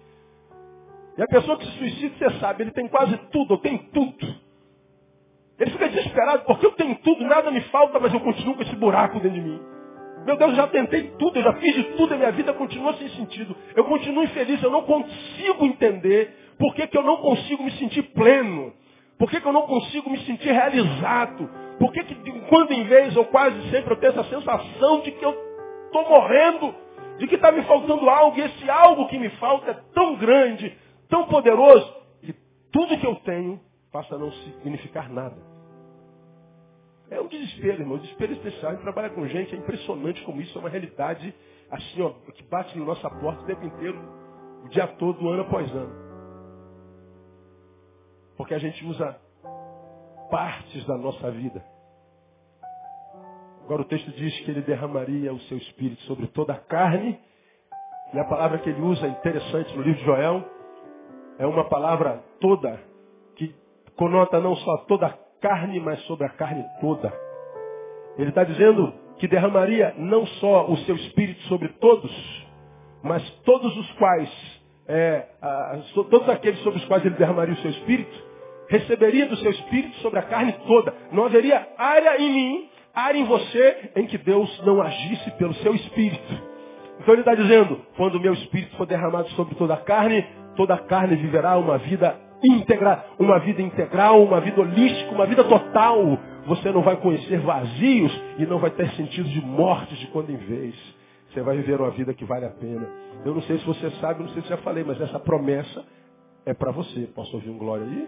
E 1.17 1.21
a 1.21 1.27
pessoa 1.27 1.57
que 1.57 1.65
se 1.65 1.77
suicida, 1.77 2.15
você 2.17 2.39
sabe, 2.39 2.63
ele 2.63 2.71
tem 2.71 2.87
quase 2.87 3.17
tudo, 3.29 3.55
eu 3.55 3.57
tenho 3.57 3.79
tudo. 3.91 4.35
Ele 5.59 5.69
fica 5.69 5.89
desesperado, 5.89 6.45
porque 6.45 6.65
eu 6.65 6.71
tenho 6.71 6.95
tudo, 6.99 7.25
nada 7.25 7.51
me 7.51 7.61
falta, 7.63 7.99
mas 7.99 8.13
eu 8.13 8.21
continuo 8.21 8.55
com 8.55 8.61
esse 8.61 8.75
buraco 8.77 9.19
dentro 9.19 9.37
de 9.37 9.41
mim. 9.41 9.61
Meu 10.25 10.37
Deus, 10.37 10.51
eu 10.51 10.55
já 10.55 10.67
tentei 10.67 11.11
tudo, 11.17 11.37
eu 11.37 11.43
já 11.43 11.53
fiz 11.53 11.73
de 11.73 11.83
tudo, 11.95 12.13
a 12.13 12.17
minha 12.17 12.31
vida 12.31 12.53
continua 12.53 12.93
sem 12.93 13.09
sentido. 13.09 13.55
Eu 13.75 13.83
continuo 13.85 14.23
infeliz, 14.23 14.61
eu 14.61 14.69
não 14.69 14.83
consigo 14.83 15.65
entender 15.65 16.53
por 16.59 16.75
que, 16.75 16.85
que 16.87 16.97
eu 16.97 17.03
não 17.03 17.17
consigo 17.17 17.63
me 17.63 17.71
sentir 17.71 18.03
pleno. 18.13 18.73
Por 19.17 19.29
que, 19.29 19.39
que 19.39 19.47
eu 19.47 19.53
não 19.53 19.63
consigo 19.63 20.09
me 20.09 20.19
sentir 20.25 20.51
realizado? 20.51 21.49
Por 21.79 21.91
que, 21.91 22.03
que 22.03 22.15
de 22.15 22.31
quando 22.47 22.71
em 22.71 22.83
vez, 22.83 23.15
ou 23.15 23.25
quase 23.25 23.69
sempre, 23.69 23.93
eu 23.93 23.97
tenho 23.97 24.13
essa 24.13 24.23
sensação 24.25 25.01
de 25.01 25.11
que 25.11 25.25
eu 25.25 25.35
estou 25.85 26.09
morrendo, 26.09 26.75
de 27.17 27.27
que 27.27 27.35
está 27.35 27.51
me 27.51 27.63
faltando 27.63 28.09
algo, 28.09 28.37
e 28.37 28.41
esse 28.41 28.69
algo 28.69 29.07
que 29.07 29.17
me 29.17 29.29
falta 29.31 29.71
é 29.71 29.73
tão 29.93 30.15
grande, 30.15 30.75
tão 31.09 31.25
poderoso, 31.25 31.91
que 32.23 32.33
tudo 32.71 32.97
que 32.97 33.05
eu 33.05 33.15
tenho 33.17 33.59
passa 33.91 34.15
a 34.15 34.17
não 34.17 34.31
significar 34.31 35.09
nada. 35.09 35.50
É 37.11 37.19
um 37.19 37.27
desespero, 37.27 37.81
irmão, 37.81 37.97
um 37.97 37.99
desespero 37.99 38.31
especial. 38.31 38.71
Gente 38.71 38.83
trabalha 38.83 39.09
com 39.09 39.27
gente, 39.27 39.53
é 39.53 39.57
impressionante 39.57 40.23
como 40.23 40.41
isso 40.41 40.57
é 40.57 40.61
uma 40.61 40.69
realidade 40.69 41.35
assim, 41.69 42.01
ó, 42.01 42.11
que 42.31 42.43
bate 42.43 42.77
na 42.77 42.85
nossa 42.85 43.09
porta 43.09 43.43
o 43.43 43.45
tempo 43.45 43.65
inteiro, 43.65 43.99
o 44.63 44.69
dia 44.69 44.87
todo, 44.87 45.29
ano 45.29 45.41
após 45.43 45.69
ano. 45.73 45.93
Porque 48.37 48.53
a 48.53 48.59
gente 48.59 48.85
usa 48.85 49.19
partes 50.29 50.85
da 50.85 50.97
nossa 50.97 51.29
vida. 51.31 51.63
Agora 53.65 53.81
o 53.81 53.85
texto 53.85 54.09
diz 54.11 54.39
que 54.41 54.51
ele 54.51 54.61
derramaria 54.61 55.33
o 55.33 55.39
seu 55.41 55.57
espírito 55.57 56.01
sobre 56.03 56.27
toda 56.27 56.53
a 56.53 56.59
carne. 56.59 57.19
E 58.13 58.19
a 58.19 58.25
palavra 58.25 58.57
que 58.59 58.69
ele 58.69 58.81
usa, 58.81 59.07
interessante 59.07 59.75
no 59.75 59.83
livro 59.83 59.99
de 59.99 60.05
Joel, 60.05 60.43
é 61.37 61.45
uma 61.45 61.65
palavra 61.69 62.23
toda, 62.39 62.81
que 63.35 63.53
conota 63.95 64.39
não 64.39 64.55
só 64.55 64.77
toda 64.85 65.07
a 65.07 65.30
carne, 65.41 65.79
mas 65.79 65.99
sobre 66.03 66.25
a 66.25 66.29
carne 66.29 66.63
toda. 66.79 67.11
Ele 68.17 68.29
está 68.29 68.43
dizendo 68.43 68.93
que 69.17 69.27
derramaria 69.27 69.93
não 69.97 70.25
só 70.25 70.69
o 70.69 70.77
seu 70.77 70.95
espírito 70.95 71.41
sobre 71.43 71.69
todos, 71.69 72.11
mas 73.03 73.27
todos 73.43 73.75
os 73.75 73.91
quais, 73.93 74.29
é, 74.87 75.25
a, 75.41 75.79
todos 75.93 76.29
aqueles 76.29 76.59
sobre 76.59 76.79
os 76.79 76.85
quais 76.85 77.05
ele 77.05 77.15
derramaria 77.15 77.53
o 77.53 77.57
seu 77.57 77.71
espírito, 77.71 78.31
receberia 78.69 79.25
do 79.27 79.35
seu 79.37 79.51
espírito 79.51 79.95
sobre 79.97 80.19
a 80.19 80.23
carne 80.23 80.53
toda. 80.65 80.93
Não 81.11 81.25
haveria 81.25 81.67
área 81.77 82.21
em 82.21 82.31
mim, 82.31 82.69
área 82.93 83.17
em 83.17 83.25
você, 83.25 83.91
em 83.95 84.05
que 84.05 84.17
Deus 84.17 84.61
não 84.65 84.81
agisse 84.81 85.31
pelo 85.31 85.53
seu 85.55 85.75
espírito. 85.75 86.51
Então 86.99 87.13
ele 87.13 87.21
está 87.21 87.33
dizendo, 87.33 87.81
quando 87.97 88.15
o 88.15 88.19
meu 88.19 88.33
espírito 88.33 88.75
for 88.77 88.85
derramado 88.85 89.27
sobre 89.29 89.55
toda 89.55 89.73
a 89.73 89.77
carne, 89.77 90.25
toda 90.55 90.75
a 90.75 90.77
carne 90.77 91.15
viverá 91.15 91.57
uma 91.57 91.77
vida 91.79 92.15
íntegra, 92.43 93.05
uma 93.19 93.39
vida 93.39 93.61
integral, 93.61 94.23
uma 94.23 94.39
vida 94.41 94.61
holística, 94.61 95.11
uma 95.11 95.25
vida 95.25 95.43
total. 95.43 96.17
Você 96.47 96.71
não 96.71 96.81
vai 96.81 96.97
conhecer 96.97 97.39
vazios 97.39 98.11
e 98.37 98.45
não 98.45 98.59
vai 98.59 98.71
ter 98.71 98.89
sentido 98.91 99.29
de 99.29 99.41
morte 99.41 99.95
de 99.95 100.07
quando 100.07 100.31
em 100.31 100.37
vez. 100.37 100.75
Você 101.29 101.41
vai 101.41 101.55
viver 101.57 101.79
uma 101.79 101.91
vida 101.91 102.13
que 102.13 102.25
vale 102.25 102.45
a 102.45 102.49
pena. 102.49 102.87
Eu 103.23 103.33
não 103.33 103.41
sei 103.43 103.57
se 103.59 103.65
você 103.65 103.89
sabe, 104.01 104.23
não 104.23 104.29
sei 104.29 104.41
se 104.41 104.49
já 104.49 104.57
falei, 104.57 104.83
mas 104.83 104.99
essa 104.99 105.19
promessa 105.19 105.85
é 106.45 106.53
para 106.53 106.71
você. 106.71 107.01
Posso 107.15 107.35
ouvir 107.35 107.49
um 107.49 107.57
glória 107.57 107.85
aí? 107.85 108.07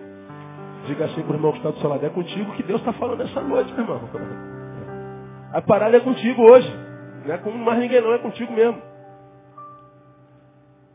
Diga 0.87 1.05
assim 1.05 1.21
para 1.21 1.31
o 1.31 1.35
irmão 1.35 1.51
que 1.51 1.59
está 1.59 1.69
do 1.69 1.79
seu 1.79 1.89
lado, 1.89 2.05
é 2.05 2.09
contigo 2.09 2.51
que 2.53 2.63
Deus 2.63 2.81
está 2.81 2.91
falando 2.93 3.21
essa 3.21 3.41
noite, 3.41 3.71
meu 3.73 3.83
irmão. 3.83 4.01
A 5.53 5.61
parada 5.61 5.95
é 5.95 5.99
contigo 5.99 6.41
hoje. 6.41 6.69
Não 7.25 7.33
é 7.33 7.37
com 7.37 7.51
mais 7.51 7.79
ninguém 7.79 8.01
não, 8.01 8.11
é 8.11 8.17
contigo 8.17 8.51
mesmo. 8.51 8.81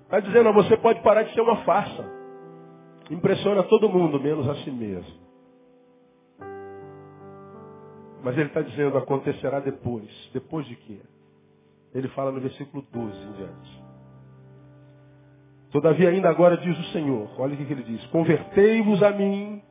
Está 0.02 0.20
dizendo, 0.20 0.52
você 0.52 0.76
pode 0.76 1.00
parar 1.00 1.22
de 1.22 1.32
ser 1.32 1.40
uma 1.40 1.56
farsa. 1.64 2.17
Impressiona 3.10 3.62
todo 3.62 3.88
mundo, 3.88 4.20
menos 4.20 4.48
a 4.48 4.54
si 4.56 4.70
mesmo. 4.70 5.28
Mas 8.22 8.36
ele 8.36 8.48
está 8.48 8.60
dizendo, 8.62 8.98
acontecerá 8.98 9.60
depois. 9.60 10.08
Depois 10.32 10.66
de 10.66 10.76
quê? 10.76 11.00
Ele 11.94 12.08
fala 12.08 12.30
no 12.30 12.40
versículo 12.40 12.84
12 12.92 13.16
em 13.16 13.32
diante. 13.32 13.82
Todavia 15.70 16.10
ainda 16.10 16.28
agora 16.28 16.56
diz 16.56 16.78
o 16.78 16.92
Senhor, 16.92 17.28
olha 17.38 17.54
o 17.54 17.56
que 17.56 17.70
ele 17.70 17.82
diz, 17.82 18.04
convertei-vos 18.06 19.02
a 19.02 19.10
mim 19.10 19.62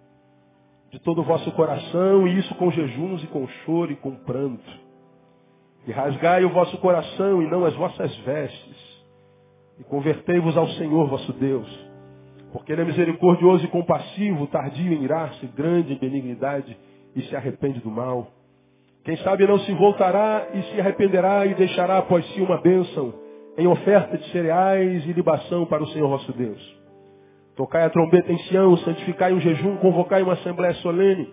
de 0.91 0.99
todo 0.99 1.21
o 1.21 1.23
vosso 1.23 1.51
coração, 1.53 2.27
e 2.27 2.37
isso 2.37 2.53
com 2.55 2.71
jejuns 2.71 3.23
e 3.23 3.27
com 3.27 3.47
choro 3.47 3.91
e 3.91 3.95
com 3.95 4.15
pranto. 4.15 4.87
E 5.85 5.91
rasgai 5.91 6.45
o 6.45 6.49
vosso 6.49 6.77
coração 6.79 7.41
e 7.41 7.49
não 7.49 7.65
as 7.65 7.73
vossas 7.75 8.15
vestes. 8.17 9.03
E 9.79 9.83
convertei-vos 9.83 10.55
ao 10.55 10.67
Senhor 10.69 11.07
vosso 11.07 11.33
Deus. 11.33 11.86
Porque 12.57 12.73
Ele 12.73 12.81
é 12.81 12.85
misericordioso 12.85 13.65
e 13.65 13.67
compassivo, 13.67 14.47
tardio 14.47 14.91
em 14.91 15.03
irar-se, 15.03 15.45
grande 15.45 15.93
em 15.93 15.97
benignidade 15.97 16.75
e 17.15 17.21
se 17.21 17.35
arrepende 17.35 17.79
do 17.79 17.91
mal. 17.91 18.31
Quem 19.03 19.15
sabe 19.17 19.45
não 19.45 19.59
se 19.59 19.71
voltará 19.73 20.47
e 20.55 20.63
se 20.63 20.81
arrependerá 20.81 21.45
e 21.45 21.53
deixará 21.53 21.99
após 21.99 22.25
si 22.33 22.41
uma 22.41 22.59
bênção 22.59 23.13
em 23.59 23.67
oferta 23.67 24.17
de 24.17 24.27
cereais 24.31 25.05
e 25.05 25.13
libação 25.13 25.67
para 25.67 25.83
o 25.83 25.87
Senhor 25.89 26.09
vosso 26.09 26.33
Deus. 26.33 26.77
Tocai 27.55 27.83
a 27.83 27.91
trombeta 27.91 28.33
em 28.33 28.39
Sião, 28.39 28.75
santificai 28.77 29.33
um 29.33 29.39
jejum, 29.39 29.77
convocai 29.77 30.23
uma 30.23 30.33
assembléia 30.33 30.73
solene. 30.75 31.31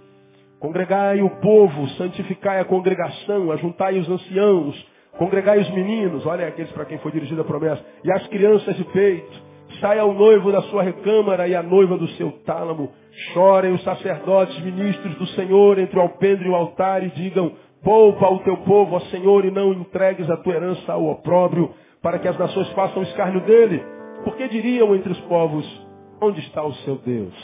Congregai 0.61 1.23
o 1.23 1.31
povo, 1.41 1.89
santificai 1.97 2.61
a 2.61 2.67
congregação, 2.67 3.51
ajuntai 3.51 3.99
os 3.99 4.09
anciãos, 4.11 4.89
congregai 5.17 5.59
os 5.59 5.71
meninos, 5.71 6.27
olha 6.27 6.47
aqueles 6.47 6.71
para 6.73 6.85
quem 6.85 6.99
foi 6.99 7.13
dirigida 7.13 7.41
a 7.41 7.45
promessa, 7.45 7.83
e 8.05 8.13
as 8.13 8.27
crianças 8.29 8.77
de 8.77 8.85
peito. 8.85 9.54
Saia 9.81 10.05
o 10.05 10.15
noivo 10.15 10.53
da 10.53 10.63
sua 10.63 10.83
recâmara 10.83 11.49
e 11.49 11.55
a 11.55 11.63
noiva 11.63 11.97
do 11.97 12.09
seu 12.11 12.33
tálamo. 12.45 12.93
Chorem 13.33 13.73
os 13.73 13.83
sacerdotes, 13.83 14.59
ministros 14.61 15.15
do 15.17 15.27
Senhor, 15.29 15.79
entre 15.79 15.99
o 15.99 16.03
alpendre 16.03 16.47
e 16.47 16.51
o 16.51 16.55
altar, 16.55 17.03
e 17.05 17.11
digam, 17.11 17.53
poupa 17.83 18.29
o 18.29 18.41
teu 18.41 18.57
povo, 18.59 18.97
ó 18.97 19.01
Senhor, 19.01 19.45
e 19.45 19.51
não 19.51 19.73
entregues 19.73 20.29
a 20.31 20.37
tua 20.37 20.55
herança 20.55 20.93
ao 20.93 21.07
opróbrio, 21.07 21.73
para 22.03 22.19
que 22.19 22.29
as 22.29 22.39
nações 22.39 22.69
façam 22.71 23.03
escárnio 23.03 23.41
dele. 23.43 23.83
Porque 24.25 24.49
diriam 24.49 24.95
entre 24.95 25.13
os 25.13 25.21
povos, 25.23 25.85
Onde 26.21 26.41
está 26.41 26.63
o 26.63 26.73
seu 26.77 26.97
Deus? 26.97 27.35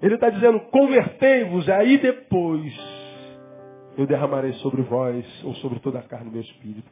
Ele 0.00 0.14
está 0.14 0.30
dizendo, 0.30 0.60
convertei-vos, 0.70 1.68
aí 1.68 1.98
depois 1.98 2.72
eu 3.98 4.06
derramarei 4.06 4.52
sobre 4.54 4.82
vós, 4.82 5.26
ou 5.44 5.54
sobre 5.56 5.78
toda 5.80 5.98
a 5.98 6.02
carne, 6.02 6.30
meu 6.30 6.40
espírito. 6.40 6.90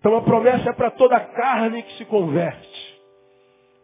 Então 0.00 0.16
a 0.16 0.22
promessa 0.22 0.70
é 0.70 0.72
para 0.72 0.90
toda 0.90 1.16
a 1.16 1.20
carne 1.20 1.82
que 1.82 1.98
se 1.98 2.04
converte. 2.06 2.69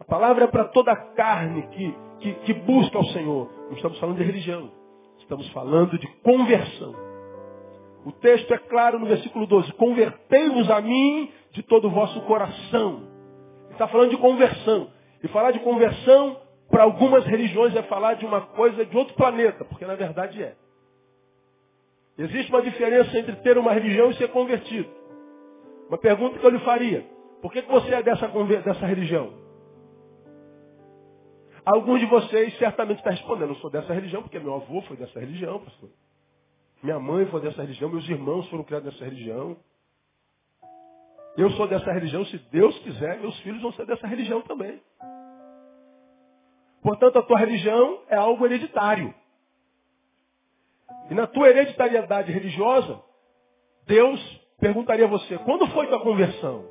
Palavra 0.07 0.45
é 0.45 0.47
para 0.47 0.65
toda 0.65 0.91
a 0.91 0.95
carne 0.95 1.63
que, 1.67 1.95
que, 2.19 2.33
que 2.45 2.53
busca 2.53 2.97
o 2.97 3.05
Senhor. 3.07 3.51
Não 3.65 3.73
estamos 3.73 3.99
falando 3.99 4.17
de 4.17 4.23
religião. 4.23 4.71
Estamos 5.19 5.47
falando 5.49 5.97
de 5.99 6.07
conversão. 6.23 6.95
O 8.05 8.11
texto 8.13 8.53
é 8.53 8.57
claro 8.57 8.97
no 8.99 9.05
versículo 9.05 9.45
12. 9.45 9.73
Convertei-vos 9.73 10.69
a 10.71 10.79
mim 10.79 11.29
de 11.51 11.61
todo 11.61 11.87
o 11.87 11.91
vosso 11.91 12.21
coração. 12.21 13.03
Está 13.71 13.87
falando 13.89 14.11
de 14.11 14.17
conversão. 14.17 14.89
E 15.21 15.27
falar 15.27 15.51
de 15.51 15.59
conversão, 15.59 16.37
para 16.69 16.83
algumas 16.83 17.25
religiões, 17.25 17.75
é 17.75 17.83
falar 17.83 18.13
de 18.13 18.25
uma 18.25 18.39
coisa 18.39 18.85
de 18.85 18.95
outro 18.95 19.13
planeta, 19.15 19.65
porque 19.65 19.85
na 19.85 19.95
verdade 19.95 20.41
é. 20.41 20.55
Existe 22.17 22.49
uma 22.49 22.61
diferença 22.61 23.17
entre 23.19 23.35
ter 23.37 23.57
uma 23.57 23.73
religião 23.73 24.09
e 24.09 24.15
ser 24.15 24.29
convertido. 24.29 24.89
Uma 25.89 25.97
pergunta 25.97 26.39
que 26.39 26.45
eu 26.45 26.49
lhe 26.49 26.59
faria. 26.59 27.05
Por 27.41 27.51
que, 27.51 27.61
você 27.63 27.93
é 27.93 28.03
dessa, 28.03 28.27
dessa 28.27 28.85
religião? 28.85 29.46
Alguns 31.67 31.99
de 31.99 32.05
vocês 32.05 32.57
certamente 32.59 32.99
estão 32.99 33.11
respondendo, 33.11 33.49
eu 33.49 33.55
sou 33.55 33.69
dessa 33.69 33.93
religião, 33.93 34.21
porque 34.21 34.39
meu 34.39 34.55
avô 34.55 34.81
foi 34.83 34.95
dessa 34.95 35.19
religião, 35.19 35.59
pastor. 35.59 35.89
Minha 36.81 36.97
mãe 36.97 37.25
foi 37.25 37.41
dessa 37.41 37.61
religião, 37.61 37.89
meus 37.89 38.07
irmãos 38.07 38.47
foram 38.49 38.63
criados 38.63 38.93
nessa 38.93 39.03
religião. 39.03 39.57
Eu 41.35 41.49
sou 41.51 41.67
dessa 41.67 41.91
religião, 41.91 42.23
se 42.23 42.37
Deus 42.37 42.79
quiser, 42.79 43.19
meus 43.19 43.37
filhos 43.41 43.61
vão 43.61 43.73
ser 43.73 43.85
dessa 43.85 44.07
religião 44.07 44.41
também. 44.43 44.81
Portanto, 46.81 47.19
a 47.19 47.23
tua 47.23 47.37
religião 47.37 48.01
é 48.07 48.15
algo 48.15 48.45
hereditário. 48.45 49.13
E 51.11 51.13
na 51.13 51.27
tua 51.27 51.49
hereditariedade 51.49 52.31
religiosa, 52.31 52.97
Deus 53.85 54.41
perguntaria 54.57 55.03
a 55.03 55.09
você, 55.09 55.37
quando 55.39 55.67
foi 55.71 55.87
tua 55.87 55.99
conversão? 55.99 56.65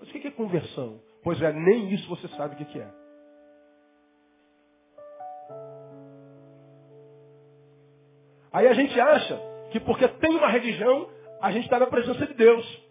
Mas 0.00 0.08
o 0.08 0.12
que 0.12 0.26
é 0.26 0.30
conversão? 0.32 1.00
Pois 1.22 1.40
é, 1.40 1.52
nem 1.52 1.94
isso 1.94 2.08
você 2.08 2.26
sabe 2.30 2.60
o 2.60 2.66
que 2.66 2.80
é. 2.80 3.01
Aí 8.52 8.68
a 8.68 8.74
gente 8.74 8.98
acha 9.00 9.40
que 9.70 9.80
porque 9.80 10.06
tem 10.06 10.36
uma 10.36 10.48
religião, 10.48 11.08
a 11.40 11.50
gente 11.50 11.64
está 11.64 11.78
na 11.78 11.86
presença 11.86 12.26
de 12.26 12.34
Deus. 12.34 12.82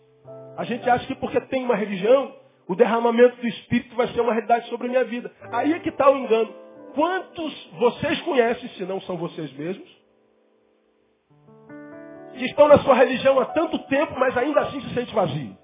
A 0.57 0.63
gente 0.63 0.89
acha 0.89 1.05
que 1.05 1.15
porque 1.15 1.39
tem 1.41 1.63
uma 1.63 1.75
religião, 1.75 2.35
o 2.67 2.75
derramamento 2.75 3.35
do 3.37 3.47
Espírito 3.47 3.95
vai 3.95 4.07
ser 4.07 4.21
uma 4.21 4.33
realidade 4.33 4.67
sobre 4.69 4.87
a 4.87 4.89
minha 4.89 5.03
vida. 5.03 5.31
Aí 5.51 5.73
é 5.73 5.79
que 5.79 5.89
está 5.89 6.09
o 6.09 6.17
engano. 6.17 6.53
Quantos 6.95 7.71
vocês 7.79 8.19
conhecem, 8.21 8.69
se 8.69 8.83
não 8.85 8.99
são 9.01 9.17
vocês 9.17 9.51
mesmos, 9.53 10.01
que 12.33 12.45
estão 12.45 12.67
na 12.67 12.79
sua 12.79 12.95
religião 12.95 13.39
há 13.39 13.45
tanto 13.45 13.77
tempo, 13.87 14.13
mas 14.19 14.35
ainda 14.35 14.61
assim 14.61 14.81
se 14.81 14.93
sente 14.93 15.13
vazio? 15.13 15.55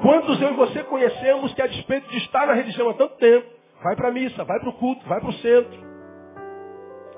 Quantos 0.00 0.40
eu 0.40 0.50
e 0.50 0.56
você 0.56 0.82
conhecemos 0.84 1.54
que 1.54 1.62
a 1.62 1.66
despeito 1.66 2.08
de 2.08 2.18
estar 2.18 2.46
na 2.46 2.54
religião 2.54 2.90
há 2.90 2.94
tanto 2.94 3.16
tempo, 3.16 3.48
vai 3.82 3.96
para 3.96 4.08
a 4.08 4.12
missa, 4.12 4.44
vai 4.44 4.58
para 4.60 4.68
o 4.68 4.74
culto, 4.74 5.06
vai 5.06 5.20
para 5.20 5.30
o 5.30 5.34
centro, 5.34 5.83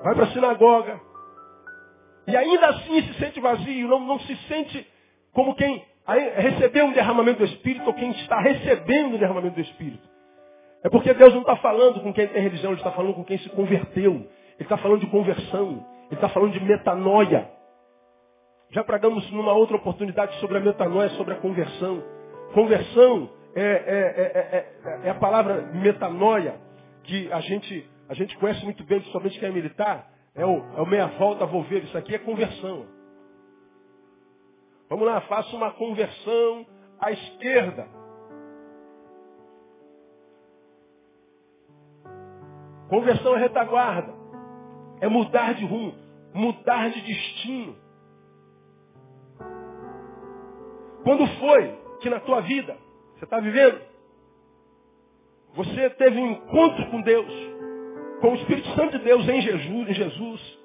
vai 0.03 0.15
para 0.15 0.23
a 0.25 0.31
sinagoga, 0.31 0.99
e 2.27 2.35
ainda 2.35 2.67
assim 2.67 3.01
se 3.03 3.13
sente 3.19 3.39
vazio, 3.39 3.87
não, 3.87 3.99
não 3.99 4.19
se 4.19 4.35
sente 4.47 4.87
como 5.33 5.55
quem 5.55 5.83
recebeu 6.35 6.85
um 6.85 6.93
derramamento 6.93 7.39
do 7.39 7.45
Espírito 7.45 7.85
ou 7.85 7.93
quem 7.93 8.11
está 8.11 8.39
recebendo 8.39 9.15
o 9.15 9.17
derramamento 9.17 9.55
do 9.55 9.61
Espírito. 9.61 10.07
É 10.83 10.89
porque 10.89 11.13
Deus 11.13 11.33
não 11.33 11.41
está 11.41 11.57
falando 11.57 12.01
com 12.01 12.13
quem 12.13 12.27
tem 12.27 12.41
religião, 12.41 12.71
Ele 12.71 12.79
está 12.79 12.91
falando 12.91 13.13
com 13.13 13.25
quem 13.25 13.37
se 13.39 13.49
converteu. 13.49 14.13
Ele 14.13 14.29
está 14.59 14.77
falando 14.77 15.01
de 15.01 15.07
conversão. 15.07 15.85
Ele 16.05 16.15
está 16.15 16.29
falando 16.29 16.53
de 16.53 16.63
metanoia. 16.63 17.49
Já 18.71 18.83
pregamos 18.83 19.29
numa 19.31 19.53
outra 19.53 19.75
oportunidade 19.75 20.35
sobre 20.39 20.57
a 20.57 20.61
metanoia, 20.61 21.09
sobre 21.09 21.33
a 21.33 21.37
conversão. 21.37 22.03
Conversão 22.53 23.29
é, 23.55 23.63
é, 23.63 24.65
é, 25.03 25.07
é 25.07 25.09
a 25.09 25.15
palavra 25.15 25.69
metanoia, 25.73 26.55
que 27.03 27.31
a 27.31 27.39
gente, 27.41 27.85
a 28.09 28.13
gente 28.13 28.37
conhece 28.37 28.63
muito 28.63 28.83
bem, 28.83 28.99
principalmente 28.99 29.39
quem 29.39 29.49
é 29.49 29.51
militar. 29.51 30.11
É 30.33 30.45
o, 30.45 30.57
é 30.77 30.81
o 30.81 30.85
meia 30.85 31.07
volta, 31.17 31.45
vou 31.45 31.63
ver. 31.63 31.83
Isso 31.83 31.97
aqui 31.97 32.15
é 32.15 32.19
conversão. 32.19 32.85
Vamos 34.89 35.05
lá, 35.05 35.19
faça 35.21 35.53
uma 35.55 35.71
conversão 35.71 36.65
à 36.99 37.11
esquerda. 37.11 37.87
Conversão 42.89 43.35
é 43.35 43.39
retaguarda. 43.39 44.13
É 45.01 45.07
mudar 45.07 45.53
de 45.53 45.65
rumo, 45.65 45.93
mudar 46.33 46.89
de 46.89 47.01
destino. 47.01 47.75
Quando 51.03 51.27
foi 51.39 51.77
que 51.99 52.09
na 52.09 52.19
tua 52.19 52.41
vida, 52.41 52.77
você 53.15 53.25
está 53.25 53.39
vivendo, 53.39 53.81
você 55.55 55.89
teve 55.91 56.19
um 56.19 56.31
encontro 56.31 56.89
com 56.91 57.01
Deus, 57.01 57.27
com 58.21 58.31
o 58.31 58.35
Espírito 58.35 58.67
Santo 58.69 58.97
de 58.97 59.03
Deus 59.03 59.27
em 59.27 59.41
Jesus, 59.41 59.89
em 59.89 59.93
Jesus, 59.93 60.59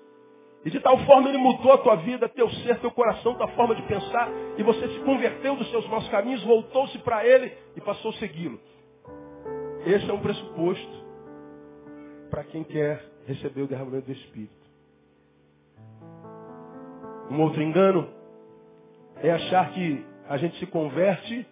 e 0.64 0.70
de 0.70 0.80
tal 0.80 0.96
forma 1.04 1.28
ele 1.28 1.38
mudou 1.38 1.72
a 1.72 1.78
tua 1.78 1.96
vida, 1.96 2.28
teu 2.28 2.48
ser, 2.48 2.78
teu 2.78 2.90
coração, 2.90 3.34
tua 3.34 3.48
forma 3.48 3.74
de 3.74 3.82
pensar, 3.82 4.30
e 4.56 4.62
você 4.62 4.88
se 4.88 5.00
converteu 5.00 5.56
dos 5.56 5.68
seus 5.70 5.86
maus 5.88 6.08
caminhos, 6.08 6.42
voltou-se 6.44 6.96
para 6.98 7.26
ele 7.26 7.52
e 7.76 7.80
passou 7.80 8.12
a 8.12 8.14
segui-lo. 8.14 8.60
Esse 9.84 10.08
é 10.08 10.12
um 10.12 10.20
pressuposto 10.20 11.02
para 12.30 12.44
quem 12.44 12.62
quer 12.62 13.04
receber 13.26 13.62
o 13.62 13.66
derramamento 13.66 14.06
do 14.06 14.12
Espírito. 14.12 14.62
Um 17.30 17.40
outro 17.40 17.62
engano 17.62 18.08
é 19.16 19.30
achar 19.30 19.72
que 19.72 20.04
a 20.28 20.36
gente 20.36 20.58
se 20.58 20.66
converte 20.66 21.46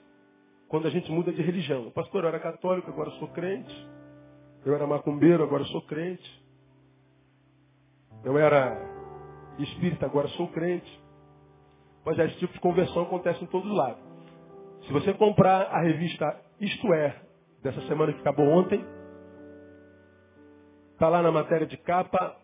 quando 0.69 0.87
a 0.87 0.91
gente 0.91 1.11
muda 1.11 1.33
de 1.33 1.43
religião. 1.43 1.89
O 1.89 1.91
pastor, 1.91 2.23
eu 2.23 2.29
era 2.29 2.39
católico, 2.39 2.91
agora 2.91 3.11
sou 3.13 3.29
crente. 3.29 3.89
Eu 4.65 4.75
era 4.75 4.87
macumbeiro, 4.87 5.43
agora 5.43 5.65
sou 5.65 5.83
crente. 5.83 6.45
Eu 8.23 8.37
era 8.39 8.77
espírita, 9.59 10.07
agora 10.07 10.29
sou 10.29 10.49
crente. 10.49 11.01
Pois 12.05 12.19
é, 12.19 12.27
esse 12.27 12.39
tipo 12.39 12.53
de 12.53 12.61
conversão 12.61 13.03
acontece 13.03 13.43
em 13.43 13.47
todos 13.47 13.71
os 13.71 13.77
lados. 13.77 14.03
Se 14.87 14.93
você 14.93 15.15
comprar 15.15 15.63
a 15.67 15.81
revista 15.81 16.41
Isto 16.61 16.93
É, 16.93 17.23
dessa 17.63 17.81
semana 17.83 18.13
que 18.13 18.21
acabou 18.21 18.47
ontem, 18.47 18.85
está 20.93 21.09
lá 21.09 21.23
na 21.23 21.33
matéria 21.33 21.67
de 21.67 21.77
capa 21.79 22.37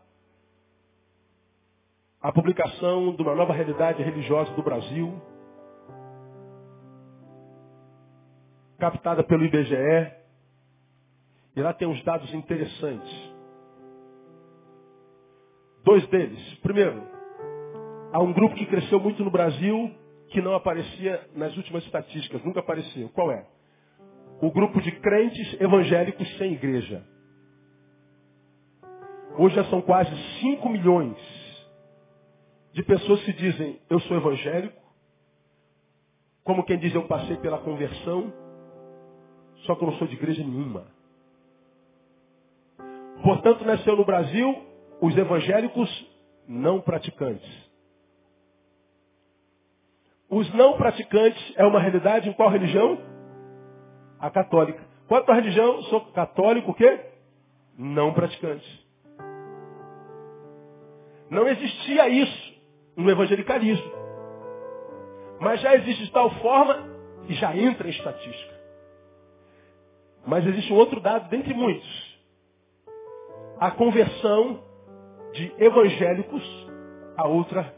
a 2.20 2.32
publicação 2.32 3.14
de 3.14 3.22
uma 3.22 3.34
nova 3.34 3.52
realidade 3.52 4.02
religiosa 4.02 4.50
do 4.54 4.62
Brasil, 4.62 5.20
captada 8.78 9.22
pelo 9.22 9.44
IBGE, 9.44 10.15
e 11.56 11.62
lá 11.62 11.72
tem 11.72 11.88
uns 11.88 12.02
dados 12.04 12.32
interessantes. 12.34 13.34
Dois 15.82 16.06
deles. 16.08 16.54
Primeiro, 16.56 17.02
há 18.12 18.20
um 18.22 18.32
grupo 18.32 18.54
que 18.54 18.66
cresceu 18.66 19.00
muito 19.00 19.24
no 19.24 19.30
Brasil 19.30 19.90
que 20.28 20.42
não 20.42 20.54
aparecia 20.54 21.28
nas 21.34 21.56
últimas 21.56 21.82
estatísticas, 21.84 22.44
nunca 22.44 22.60
apareceu. 22.60 23.08
Qual 23.08 23.32
é? 23.32 23.46
O 24.42 24.50
grupo 24.50 24.82
de 24.82 24.92
crentes 25.00 25.58
evangélicos 25.58 26.28
sem 26.36 26.52
igreja. 26.52 27.02
Hoje 29.38 29.54
já 29.54 29.64
são 29.64 29.80
quase 29.80 30.14
5 30.40 30.68
milhões 30.68 31.16
de 32.72 32.82
pessoas 32.82 33.22
que 33.22 33.32
dizem, 33.32 33.80
eu 33.88 33.98
sou 34.00 34.16
evangélico, 34.16 34.82
como 36.44 36.64
quem 36.64 36.78
diz, 36.78 36.94
eu 36.94 37.06
passei 37.06 37.36
pela 37.38 37.58
conversão, 37.58 38.32
só 39.64 39.74
que 39.74 39.82
eu 39.82 39.90
não 39.90 39.98
sou 39.98 40.06
de 40.06 40.14
igreja 40.14 40.42
nenhuma. 40.42 40.95
Portanto, 43.22 43.64
nasceu 43.64 43.96
no 43.96 44.04
Brasil 44.04 44.62
os 45.00 45.16
evangélicos 45.16 46.16
não 46.48 46.80
praticantes. 46.80 47.66
Os 50.28 50.52
não 50.54 50.76
praticantes 50.76 51.54
é 51.56 51.64
uma 51.64 51.80
realidade 51.80 52.28
em 52.28 52.32
qual 52.32 52.50
religião? 52.50 52.98
A 54.18 54.30
católica. 54.30 54.82
Qual 55.06 55.20
é 55.20 55.22
a 55.22 55.26
tua 55.26 55.34
religião? 55.36 55.82
Sou 55.84 56.00
católico 56.12 56.72
o 56.72 56.74
quê? 56.74 57.00
Não 57.78 58.12
praticante. 58.12 58.86
Não 61.30 61.46
existia 61.46 62.08
isso 62.08 62.54
no 62.96 63.10
evangelicalismo. 63.10 63.92
Mas 65.40 65.60
já 65.60 65.74
existe 65.76 66.04
de 66.04 66.10
tal 66.12 66.30
forma 66.40 66.96
e 67.28 67.34
já 67.34 67.56
entra 67.56 67.86
em 67.86 67.90
estatística. 67.90 68.56
Mas 70.26 70.46
existe 70.46 70.72
um 70.72 70.76
outro 70.76 71.00
dado 71.00 71.28
dentre 71.28 71.54
muitos 71.54 72.05
a 73.58 73.70
conversão 73.70 74.62
de 75.32 75.52
evangélicos 75.58 76.66
a 77.16 77.26
outra 77.26 77.74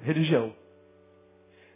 religião. 0.00 0.52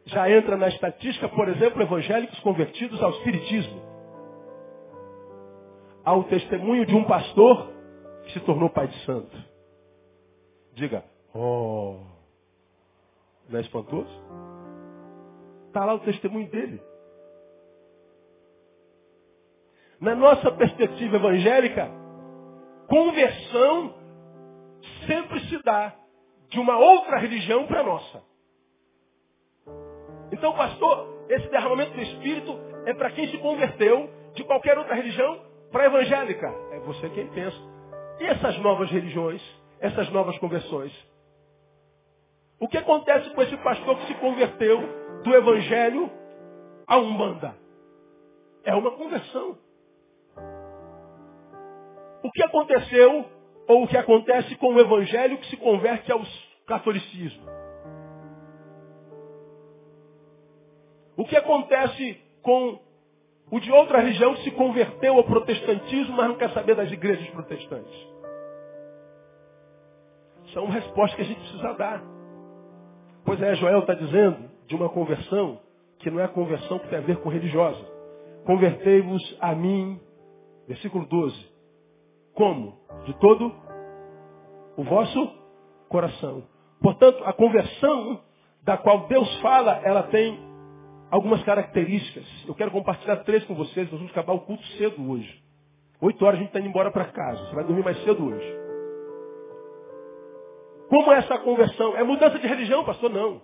Já 0.07 0.31
entra 0.31 0.57
na 0.57 0.69
estatística, 0.69 1.29
por 1.29 1.49
exemplo, 1.49 1.83
evangélicos 1.83 2.39
convertidos 2.41 3.03
ao 3.03 3.11
espiritismo. 3.11 3.83
Ao 6.05 6.25
testemunho 6.25 6.85
de 6.87 6.95
um 6.95 7.05
pastor 7.05 7.73
que 8.25 8.33
se 8.33 8.41
tornou 8.41 8.71
pai 8.71 8.87
de 8.87 9.05
santo. 9.05 9.37
Diga, 10.75 11.05
oh, 11.35 12.01
não 13.49 13.59
é 13.59 13.63
espantoso? 13.63 14.11
Está 15.69 15.85
lá 15.85 15.95
o 15.95 16.01
testemunho 16.01 16.49
dele. 16.51 16.81
Na 20.01 20.15
nossa 20.15 20.53
perspectiva 20.53 21.17
evangélica, 21.17 21.91
conversão 22.89 23.95
sempre 25.07 25.41
se 25.49 25.63
dá 25.63 25.95
de 26.49 26.59
uma 26.61 26.77
outra 26.77 27.19
religião 27.19 27.67
para 27.67 27.81
a 27.81 27.85
nossa. 27.85 28.23
Então, 30.33 30.53
pastor, 30.55 31.27
esse 31.29 31.49
derramamento 31.49 31.93
do 31.93 32.03
Espírito 32.03 32.59
é 32.87 32.95
para 32.95 33.11
quem 33.11 33.29
se 33.29 33.39
converteu 33.39 34.11
de 34.35 34.45
qualquer 34.45 34.79
outra 34.79 34.95
religião 34.95 35.41
para 35.71 35.85
a 35.85 35.87
evangélica. 35.87 36.47
É 36.73 36.81
você 36.81 37.09
quem 37.11 37.29
pensa. 37.29 37.57
E 38.21 38.25
essas 38.25 38.59
novas 38.59 38.91
religiões, 38.91 39.43
essas 39.81 40.09
novas 40.11 40.39
conversões? 40.39 40.93
O 42.61 42.69
que 42.69 42.79
acontece 42.79 43.31
com 43.31 43.43
esse 43.43 43.57
pastor 43.59 43.99
que 43.99 44.07
se 44.07 44.15
converteu 44.15 44.81
do 45.23 45.35
evangelho 45.35 46.11
a 46.87 46.97
umbanda? 46.99 47.57
É 48.65 48.75
uma 48.75 48.93
conversão. 48.93 49.59
O 52.25 52.31
que 52.33 52.43
aconteceu, 52.43 53.27
ou 53.69 53.85
o 53.85 53.87
que 53.87 53.99
acontece 53.99 54.57
com 54.57 54.75
o 54.75 54.81
evangelho 54.81 55.37
que 55.37 55.47
se 55.51 55.59
converte 55.59 56.11
ao 56.11 56.23
catolicismo? 56.67 57.45
O 61.19 61.25
que 61.27 61.37
acontece 61.37 62.19
com 62.41 62.81
o 63.53 63.61
de 63.61 63.71
outra 63.71 63.99
religião 63.99 64.35
que 64.37 64.45
se 64.45 64.51
converteu 64.53 65.19
ao 65.19 65.25
protestantismo, 65.25 66.17
mas 66.17 66.29
não 66.29 66.37
quer 66.37 66.51
saber 66.55 66.75
das 66.75 66.91
igrejas 66.91 67.29
protestantes? 67.29 68.09
São 70.55 70.67
respostas 70.71 71.17
que 71.17 71.23
a 71.23 71.27
gente 71.27 71.41
precisa 71.41 71.75
dar. 71.75 72.03
Pois 73.27 73.41
é, 73.43 73.55
Joel 73.57 73.81
está 73.81 73.93
dizendo 73.93 74.51
de 74.67 74.75
uma 74.75 74.89
conversão 74.89 75.61
que 75.99 76.11
não 76.11 76.21
é 76.21 76.25
a 76.25 76.29
conversão 76.29 76.79
que 76.79 76.89
tem 76.89 76.99
a 76.99 77.03
ver 77.03 77.19
com 77.19 77.29
religiosa. 77.29 77.85
Convertei-vos 78.47 79.37
a 79.41 79.55
mim, 79.55 80.01
versículo 80.67 81.05
12, 81.05 81.54
como? 82.35 82.79
De 83.05 83.15
todo 83.19 83.53
o 84.77 84.85
vosso 84.85 85.33
coração. 85.89 86.43
Portanto, 86.81 87.23
a 87.25 87.33
conversão 87.33 88.21
da 88.63 88.77
qual 88.77 89.07
Deus 89.07 89.41
fala, 89.41 89.81
ela 89.85 90.05
tem 90.05 90.39
algumas 91.11 91.43
características. 91.45 92.27
Eu 92.47 92.55
quero 92.55 92.71
compartilhar 92.71 93.17
três 93.19 93.45
com 93.45 93.55
vocês. 93.55 93.91
Nós 93.91 94.01
vamos 94.01 94.11
acabar 94.11 94.33
o 94.33 94.41
culto 94.41 94.65
cedo 94.79 95.11
hoje. 95.11 95.43
Oito 96.01 96.25
horas 96.25 96.39
a 96.39 96.43
gente 96.43 96.49
está 96.49 96.61
indo 96.61 96.69
embora 96.69 96.91
para 96.91 97.05
casa. 97.07 97.45
Você 97.47 97.55
vai 97.55 97.65
dormir 97.65 97.85
mais 97.85 98.03
cedo 98.05 98.27
hoje. 98.27 98.65
Como 100.89 101.13
é 101.13 101.19
essa 101.19 101.39
conversão? 101.39 101.97
É 101.97 102.03
mudança 102.03 102.39
de 102.39 102.47
religião, 102.47 102.85
pastor? 102.85 103.11
Não. 103.11 103.41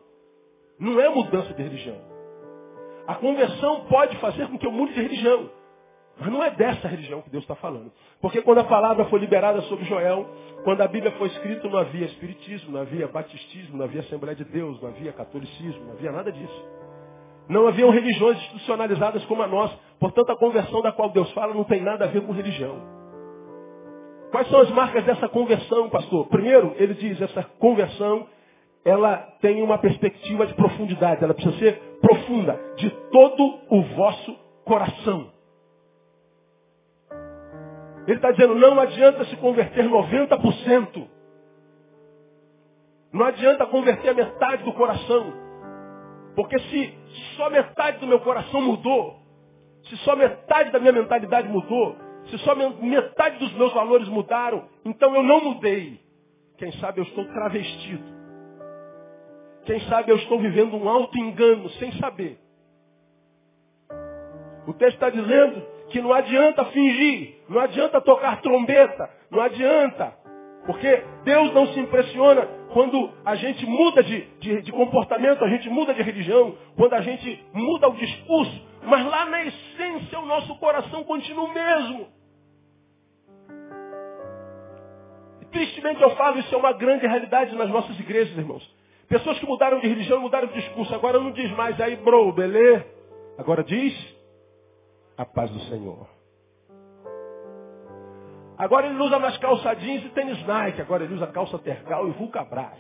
Não 0.78 1.00
é 1.00 1.08
mudança 1.08 1.54
de 1.54 1.62
religião. 1.62 1.96
A 3.06 3.14
conversão 3.14 3.86
pode 3.86 4.16
fazer 4.18 4.48
com 4.48 4.58
que 4.58 4.66
eu 4.66 4.72
mude 4.72 4.94
de 4.94 5.02
religião. 5.02 5.50
Mas 6.20 6.30
não 6.30 6.44
é 6.44 6.50
dessa 6.50 6.86
religião 6.86 7.22
que 7.22 7.30
Deus 7.30 7.42
está 7.44 7.54
falando. 7.54 7.90
Porque 8.20 8.42
quando 8.42 8.58
a 8.58 8.64
palavra 8.64 9.06
foi 9.06 9.18
liberada 9.18 9.62
sobre 9.62 9.86
Joel, 9.86 10.28
quando 10.64 10.82
a 10.82 10.86
Bíblia 10.86 11.12
foi 11.12 11.28
escrita, 11.28 11.66
não 11.66 11.78
havia 11.78 12.04
espiritismo, 12.04 12.72
não 12.72 12.82
havia 12.82 13.08
batistismo, 13.08 13.78
não 13.78 13.86
havia 13.86 14.00
Assembleia 14.02 14.36
de 14.36 14.44
Deus, 14.44 14.80
não 14.82 14.90
havia 14.90 15.12
catolicismo, 15.14 15.86
não 15.86 15.92
havia 15.92 16.12
nada 16.12 16.30
disso. 16.30 16.64
Não 17.48 17.66
haviam 17.66 17.90
religiões 17.90 18.36
institucionalizadas 18.36 19.24
como 19.24 19.42
a 19.42 19.46
nossa. 19.46 19.74
Portanto, 19.98 20.30
a 20.30 20.36
conversão 20.36 20.82
da 20.82 20.92
qual 20.92 21.08
Deus 21.08 21.30
fala 21.32 21.54
não 21.54 21.64
tem 21.64 21.80
nada 21.80 22.04
a 22.04 22.08
ver 22.08 22.20
com 22.20 22.32
religião. 22.32 22.76
Quais 24.30 24.48
são 24.48 24.60
as 24.60 24.70
marcas 24.70 25.02
dessa 25.04 25.26
conversão, 25.26 25.88
pastor? 25.88 26.28
Primeiro, 26.28 26.74
ele 26.76 26.94
diz, 26.94 27.20
essa 27.20 27.42
conversão, 27.58 28.26
ela 28.84 29.16
tem 29.40 29.62
uma 29.62 29.78
perspectiva 29.78 30.46
de 30.46 30.52
profundidade. 30.54 31.24
Ela 31.24 31.34
precisa 31.34 31.58
ser 31.58 31.80
profunda, 32.00 32.60
de 32.76 32.90
todo 33.10 33.58
o 33.70 33.82
vosso 33.96 34.36
coração. 34.64 35.39
Ele 38.10 38.18
está 38.18 38.32
dizendo, 38.32 38.56
não 38.56 38.80
adianta 38.80 39.24
se 39.26 39.36
converter 39.36 39.88
90%. 39.88 41.08
Não 43.12 43.24
adianta 43.24 43.64
converter 43.66 44.08
a 44.08 44.14
metade 44.14 44.64
do 44.64 44.72
coração. 44.72 45.32
Porque 46.34 46.58
se 46.58 46.98
só 47.36 47.48
metade 47.48 47.98
do 47.98 48.08
meu 48.08 48.18
coração 48.18 48.60
mudou, 48.62 49.16
se 49.84 49.96
só 49.98 50.16
metade 50.16 50.72
da 50.72 50.80
minha 50.80 50.92
mentalidade 50.92 51.46
mudou, 51.46 51.96
se 52.24 52.38
só 52.38 52.52
metade 52.56 53.38
dos 53.38 53.52
meus 53.52 53.72
valores 53.72 54.08
mudaram, 54.08 54.68
então 54.84 55.14
eu 55.14 55.22
não 55.22 55.44
mudei. 55.44 56.00
Quem 56.58 56.72
sabe 56.80 56.98
eu 56.98 57.04
estou 57.04 57.24
travestido. 57.26 58.02
Quem 59.66 59.78
sabe 59.82 60.10
eu 60.10 60.16
estou 60.16 60.40
vivendo 60.40 60.76
um 60.76 60.88
alto 60.88 61.16
engano 61.16 61.70
sem 61.70 61.92
saber. 61.92 62.40
O 64.66 64.72
texto 64.72 64.94
está 64.94 65.10
dizendo 65.10 65.64
que 65.90 66.00
não 66.00 66.12
adianta 66.12 66.64
fingir, 66.66 67.34
não 67.48 67.60
adianta 67.60 68.00
tocar 68.00 68.40
trombeta, 68.40 69.10
não 69.30 69.40
adianta. 69.40 70.14
Porque 70.64 71.02
Deus 71.24 71.52
não 71.52 71.66
se 71.68 71.80
impressiona 71.80 72.46
quando 72.72 73.10
a 73.24 73.34
gente 73.34 73.66
muda 73.66 74.02
de, 74.02 74.20
de, 74.38 74.62
de, 74.62 74.72
comportamento, 74.72 75.44
a 75.44 75.48
gente 75.48 75.68
muda 75.68 75.92
de 75.92 76.02
religião, 76.02 76.56
quando 76.76 76.94
a 76.94 77.00
gente 77.00 77.44
muda 77.52 77.88
o 77.88 77.94
discurso, 77.94 78.68
mas 78.84 79.04
lá 79.06 79.26
na 79.26 79.42
essência 79.44 80.18
o 80.20 80.26
nosso 80.26 80.54
coração 80.58 81.02
continua 81.04 81.44
o 81.44 81.52
mesmo. 81.52 82.08
E, 85.40 85.44
tristemente 85.46 86.00
eu 86.00 86.10
falo, 86.10 86.38
isso 86.38 86.54
é 86.54 86.58
uma 86.58 86.72
grande 86.72 87.06
realidade 87.06 87.54
nas 87.56 87.68
nossas 87.70 87.98
igrejas, 87.98 88.36
irmãos. 88.36 88.62
Pessoas 89.08 89.38
que 89.40 89.46
mudaram 89.46 89.80
de 89.80 89.88
religião, 89.88 90.20
mudaram 90.20 90.46
de 90.48 90.54
discurso, 90.54 90.94
agora 90.94 91.18
não 91.18 91.32
diz 91.32 91.50
mais 91.56 91.80
aí, 91.80 91.96
bro, 91.96 92.32
beleza? 92.32 92.86
Agora 93.36 93.64
diz, 93.64 94.19
a 95.20 95.26
paz 95.26 95.50
do 95.50 95.60
Senhor. 95.64 96.08
Agora 98.56 98.86
ele 98.86 98.98
usa 99.02 99.18
mais 99.18 99.36
calça 99.36 99.74
jeans 99.74 100.02
e 100.04 100.08
tênis 100.10 100.46
Nike. 100.46 100.80
Agora 100.80 101.04
ele 101.04 101.14
usa 101.14 101.26
calça 101.26 101.58
tergal 101.58 102.08
e 102.08 102.12
vulcabras. 102.12 102.78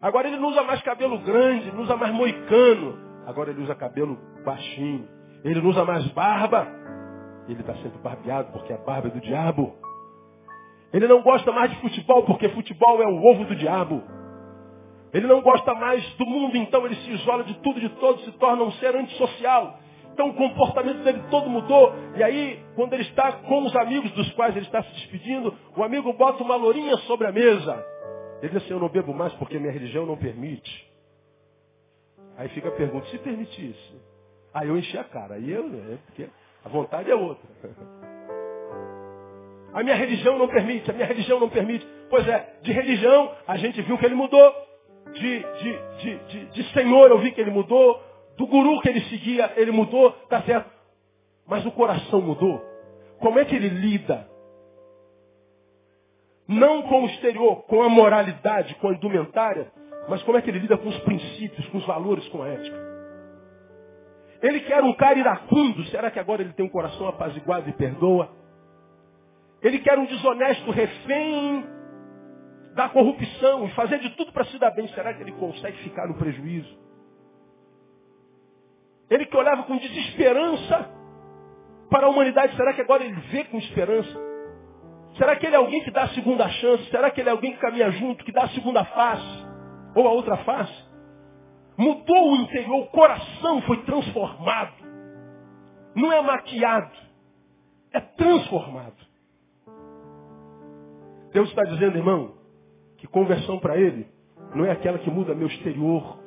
Agora 0.00 0.26
ele 0.26 0.36
não 0.36 0.48
usa 0.48 0.64
mais 0.64 0.82
cabelo 0.82 1.18
grande, 1.20 1.70
não 1.72 1.82
usa 1.82 1.96
mais 1.96 2.12
moicano. 2.12 2.98
Agora 3.24 3.50
ele 3.50 3.62
usa 3.62 3.74
cabelo 3.76 4.18
baixinho. 4.44 5.08
Ele 5.44 5.60
não 5.60 5.70
usa 5.70 5.84
mais 5.84 6.06
barba. 6.08 6.66
Ele 7.48 7.60
está 7.60 7.74
sempre 7.76 7.98
barbeado 7.98 8.50
porque 8.52 8.72
a 8.72 8.78
barba 8.78 9.08
é 9.08 9.10
do 9.12 9.20
diabo. 9.20 9.76
Ele 10.92 11.06
não 11.06 11.22
gosta 11.22 11.52
mais 11.52 11.70
de 11.70 11.80
futebol 11.80 12.24
porque 12.24 12.48
futebol 12.48 13.00
é 13.00 13.06
o 13.06 13.24
ovo 13.30 13.44
do 13.44 13.54
diabo. 13.54 14.02
Ele 15.12 15.26
não 15.26 15.40
gosta 15.40 15.74
mais 15.74 16.04
do 16.14 16.26
mundo, 16.26 16.56
então 16.56 16.84
ele 16.84 16.96
se 16.96 17.10
isola 17.10 17.44
de 17.44 17.54
tudo 17.60 17.78
e 17.78 17.82
de 17.82 17.88
todos, 17.96 18.24
se 18.24 18.32
torna 18.32 18.62
um 18.62 18.72
ser 18.72 18.94
antissocial. 18.94 19.78
Então 20.12 20.30
o 20.30 20.34
comportamento 20.34 21.02
dele 21.04 21.22
todo 21.30 21.48
mudou. 21.48 21.92
E 22.16 22.22
aí, 22.22 22.60
quando 22.74 22.92
ele 22.92 23.04
está 23.04 23.32
com 23.32 23.64
os 23.64 23.74
amigos 23.76 24.10
dos 24.12 24.30
quais 24.32 24.54
ele 24.56 24.66
está 24.66 24.82
se 24.82 24.92
despedindo, 24.94 25.54
o 25.76 25.82
amigo 25.82 26.12
bota 26.12 26.42
uma 26.42 26.56
lourinha 26.56 26.96
sobre 26.98 27.26
a 27.26 27.32
mesa. 27.32 27.86
Ele 28.42 28.52
diz 28.52 28.62
assim, 28.62 28.72
eu 28.72 28.80
não 28.80 28.88
bebo 28.88 29.14
mais 29.14 29.32
porque 29.34 29.58
minha 29.58 29.72
religião 29.72 30.04
não 30.04 30.16
permite. 30.16 30.88
Aí 32.36 32.48
fica 32.50 32.68
a 32.68 32.72
pergunta, 32.72 33.06
se 33.06 33.18
permitisse? 33.18 34.00
Aí 34.52 34.68
eu 34.68 34.76
enchi 34.76 34.98
a 34.98 35.04
cara. 35.04 35.36
Aí 35.36 35.50
eu, 35.50 35.66
é 35.66 35.96
porque 36.06 36.28
a 36.64 36.68
vontade 36.68 37.10
é 37.10 37.14
outra. 37.14 37.48
A 39.70 39.82
minha 39.82 39.96
religião 39.96 40.38
não 40.38 40.48
permite, 40.48 40.90
a 40.90 40.94
minha 40.94 41.06
religião 41.06 41.38
não 41.38 41.50
permite. 41.50 41.86
Pois 42.08 42.26
é, 42.26 42.54
de 42.62 42.72
religião 42.72 43.30
a 43.46 43.58
gente 43.58 43.80
viu 43.82 43.98
que 43.98 44.06
ele 44.06 44.14
mudou 44.14 44.67
de, 45.12 45.38
de, 45.38 45.78
de, 45.98 46.18
de, 46.26 46.44
de 46.46 46.72
Senhor, 46.72 47.10
eu 47.10 47.18
vi 47.18 47.32
que 47.32 47.40
ele 47.40 47.50
mudou. 47.50 48.02
Do 48.36 48.46
guru 48.46 48.80
que 48.80 48.88
ele 48.88 49.00
seguia, 49.02 49.52
ele 49.56 49.72
mudou, 49.72 50.12
tá 50.28 50.40
certo. 50.42 50.70
Mas 51.46 51.66
o 51.66 51.72
coração 51.72 52.20
mudou. 52.20 52.62
Como 53.18 53.38
é 53.38 53.44
que 53.44 53.54
ele 53.54 53.68
lida? 53.68 54.28
Não 56.46 56.82
com 56.82 57.02
o 57.02 57.06
exterior, 57.06 57.64
com 57.64 57.82
a 57.82 57.88
moralidade, 57.88 58.74
com 58.76 58.88
a 58.88 58.92
indumentária, 58.92 59.70
mas 60.08 60.22
como 60.22 60.38
é 60.38 60.42
que 60.42 60.48
ele 60.48 60.60
lida 60.60 60.78
com 60.78 60.88
os 60.88 60.98
princípios, 61.00 61.66
com 61.68 61.78
os 61.78 61.84
valores, 61.84 62.26
com 62.28 62.42
a 62.42 62.48
ética. 62.48 62.88
Ele 64.40 64.60
quer 64.60 64.82
um 64.82 64.94
cara 64.94 65.18
iracundo, 65.18 65.84
será 65.86 66.10
que 66.10 66.18
agora 66.18 66.42
ele 66.42 66.52
tem 66.52 66.64
um 66.64 66.70
coração 66.70 67.08
apaziguado 67.08 67.68
e 67.68 67.72
perdoa? 67.72 68.30
Ele 69.60 69.80
quer 69.80 69.98
um 69.98 70.06
desonesto 70.06 70.70
refém 70.70 71.64
da 72.78 72.88
corrupção 72.88 73.64
e 73.64 73.70
fazer 73.72 73.98
de 73.98 74.10
tudo 74.10 74.32
para 74.32 74.44
se 74.44 74.56
dar 74.56 74.70
bem, 74.70 74.86
será 74.90 75.12
que 75.12 75.20
ele 75.20 75.32
consegue 75.32 75.76
ficar 75.78 76.06
no 76.06 76.14
prejuízo? 76.14 76.78
Ele 79.10 79.26
que 79.26 79.36
olhava 79.36 79.64
com 79.64 79.76
desesperança 79.76 80.88
para 81.90 82.06
a 82.06 82.08
humanidade, 82.08 82.54
será 82.54 82.72
que 82.72 82.80
agora 82.80 83.02
ele 83.02 83.20
vê 83.32 83.42
com 83.46 83.58
esperança? 83.58 84.16
Será 85.16 85.34
que 85.34 85.46
ele 85.46 85.56
é 85.56 85.58
alguém 85.58 85.82
que 85.82 85.90
dá 85.90 86.04
a 86.04 86.08
segunda 86.10 86.48
chance? 86.48 86.88
Será 86.88 87.10
que 87.10 87.20
ele 87.20 87.28
é 87.28 87.32
alguém 87.32 87.52
que 87.52 87.58
caminha 87.58 87.90
junto, 87.90 88.24
que 88.24 88.30
dá 88.30 88.44
a 88.44 88.48
segunda 88.50 88.84
face? 88.84 89.46
Ou 89.96 90.06
a 90.06 90.12
outra 90.12 90.36
face? 90.36 90.84
Mudou 91.76 92.32
o 92.32 92.36
interior, 92.36 92.78
o 92.78 92.86
coração 92.90 93.60
foi 93.62 93.82
transformado. 93.82 94.74
Não 95.96 96.12
é 96.12 96.22
maquiado, 96.22 96.96
é 97.92 97.98
transformado. 97.98 99.08
Deus 101.32 101.48
está 101.48 101.64
dizendo, 101.64 101.98
irmão, 101.98 102.37
que 102.98 103.06
conversão 103.06 103.58
para 103.58 103.76
ele 103.76 104.06
não 104.54 104.64
é 104.64 104.70
aquela 104.70 104.98
que 104.98 105.10
muda 105.10 105.34
meu 105.34 105.46
exterior, 105.46 106.18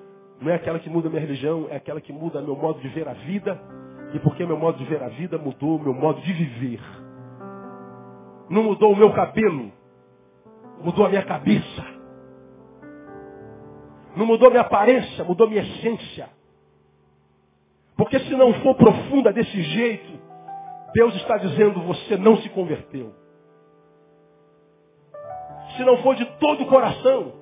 não 0.41 0.51
é 0.51 0.55
aquela 0.55 0.79
que 0.79 0.89
muda 0.89 1.09
minha 1.09 1.21
religião, 1.21 1.67
é 1.69 1.75
aquela 1.75 2.01
que 2.01 2.11
muda 2.11 2.41
meu 2.41 2.55
modo 2.55 2.79
de 2.79 2.87
ver 2.89 3.07
a 3.07 3.13
vida. 3.13 3.59
E 4.13 4.19
porque 4.19 4.45
meu 4.45 4.57
modo 4.57 4.77
de 4.77 4.85
ver 4.85 5.01
a 5.01 5.07
vida 5.09 5.37
mudou 5.37 5.79
meu 5.79 5.93
modo 5.93 6.19
de 6.21 6.33
viver. 6.33 6.81
Não 8.49 8.63
mudou 8.63 8.91
o 8.91 8.95
meu 8.95 9.13
cabelo, 9.13 9.71
mudou 10.81 11.05
a 11.05 11.09
minha 11.09 11.23
cabeça. 11.23 11.85
Não 14.15 14.25
mudou 14.25 14.49
minha 14.49 14.61
aparência, 14.61 15.23
mudou 15.23 15.47
minha 15.47 15.61
essência. 15.61 16.29
Porque 17.95 18.19
se 18.19 18.35
não 18.35 18.53
for 18.55 18.75
profunda 18.75 19.31
desse 19.31 19.61
jeito, 19.61 20.19
Deus 20.93 21.15
está 21.15 21.37
dizendo, 21.37 21.81
você 21.81 22.17
não 22.17 22.35
se 22.37 22.49
converteu. 22.49 23.20
Se 25.81 25.85
não 25.85 25.97
for 26.03 26.15
de 26.15 26.25
todo 26.37 26.61
o 26.61 26.67
coração, 26.67 27.33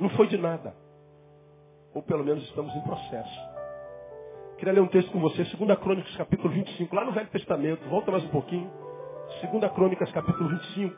não 0.00 0.08
foi 0.10 0.26
de 0.26 0.36
nada. 0.36 0.74
Ou 1.94 2.02
pelo 2.02 2.24
menos 2.24 2.42
estamos 2.42 2.74
em 2.74 2.80
processo. 2.80 3.40
Queria 4.58 4.74
ler 4.74 4.80
um 4.80 4.88
texto 4.88 5.12
com 5.12 5.20
você, 5.20 5.44
2 5.44 5.78
Crônicas, 5.78 6.16
capítulo 6.16 6.48
25, 6.52 6.92
lá 6.92 7.04
no 7.04 7.12
Velho 7.12 7.28
Testamento. 7.28 7.88
Volta 7.88 8.10
mais 8.10 8.24
um 8.24 8.30
pouquinho. 8.30 8.68
2 9.48 9.72
Crônicas, 9.74 10.10
capítulo 10.10 10.48
25. 10.48 10.96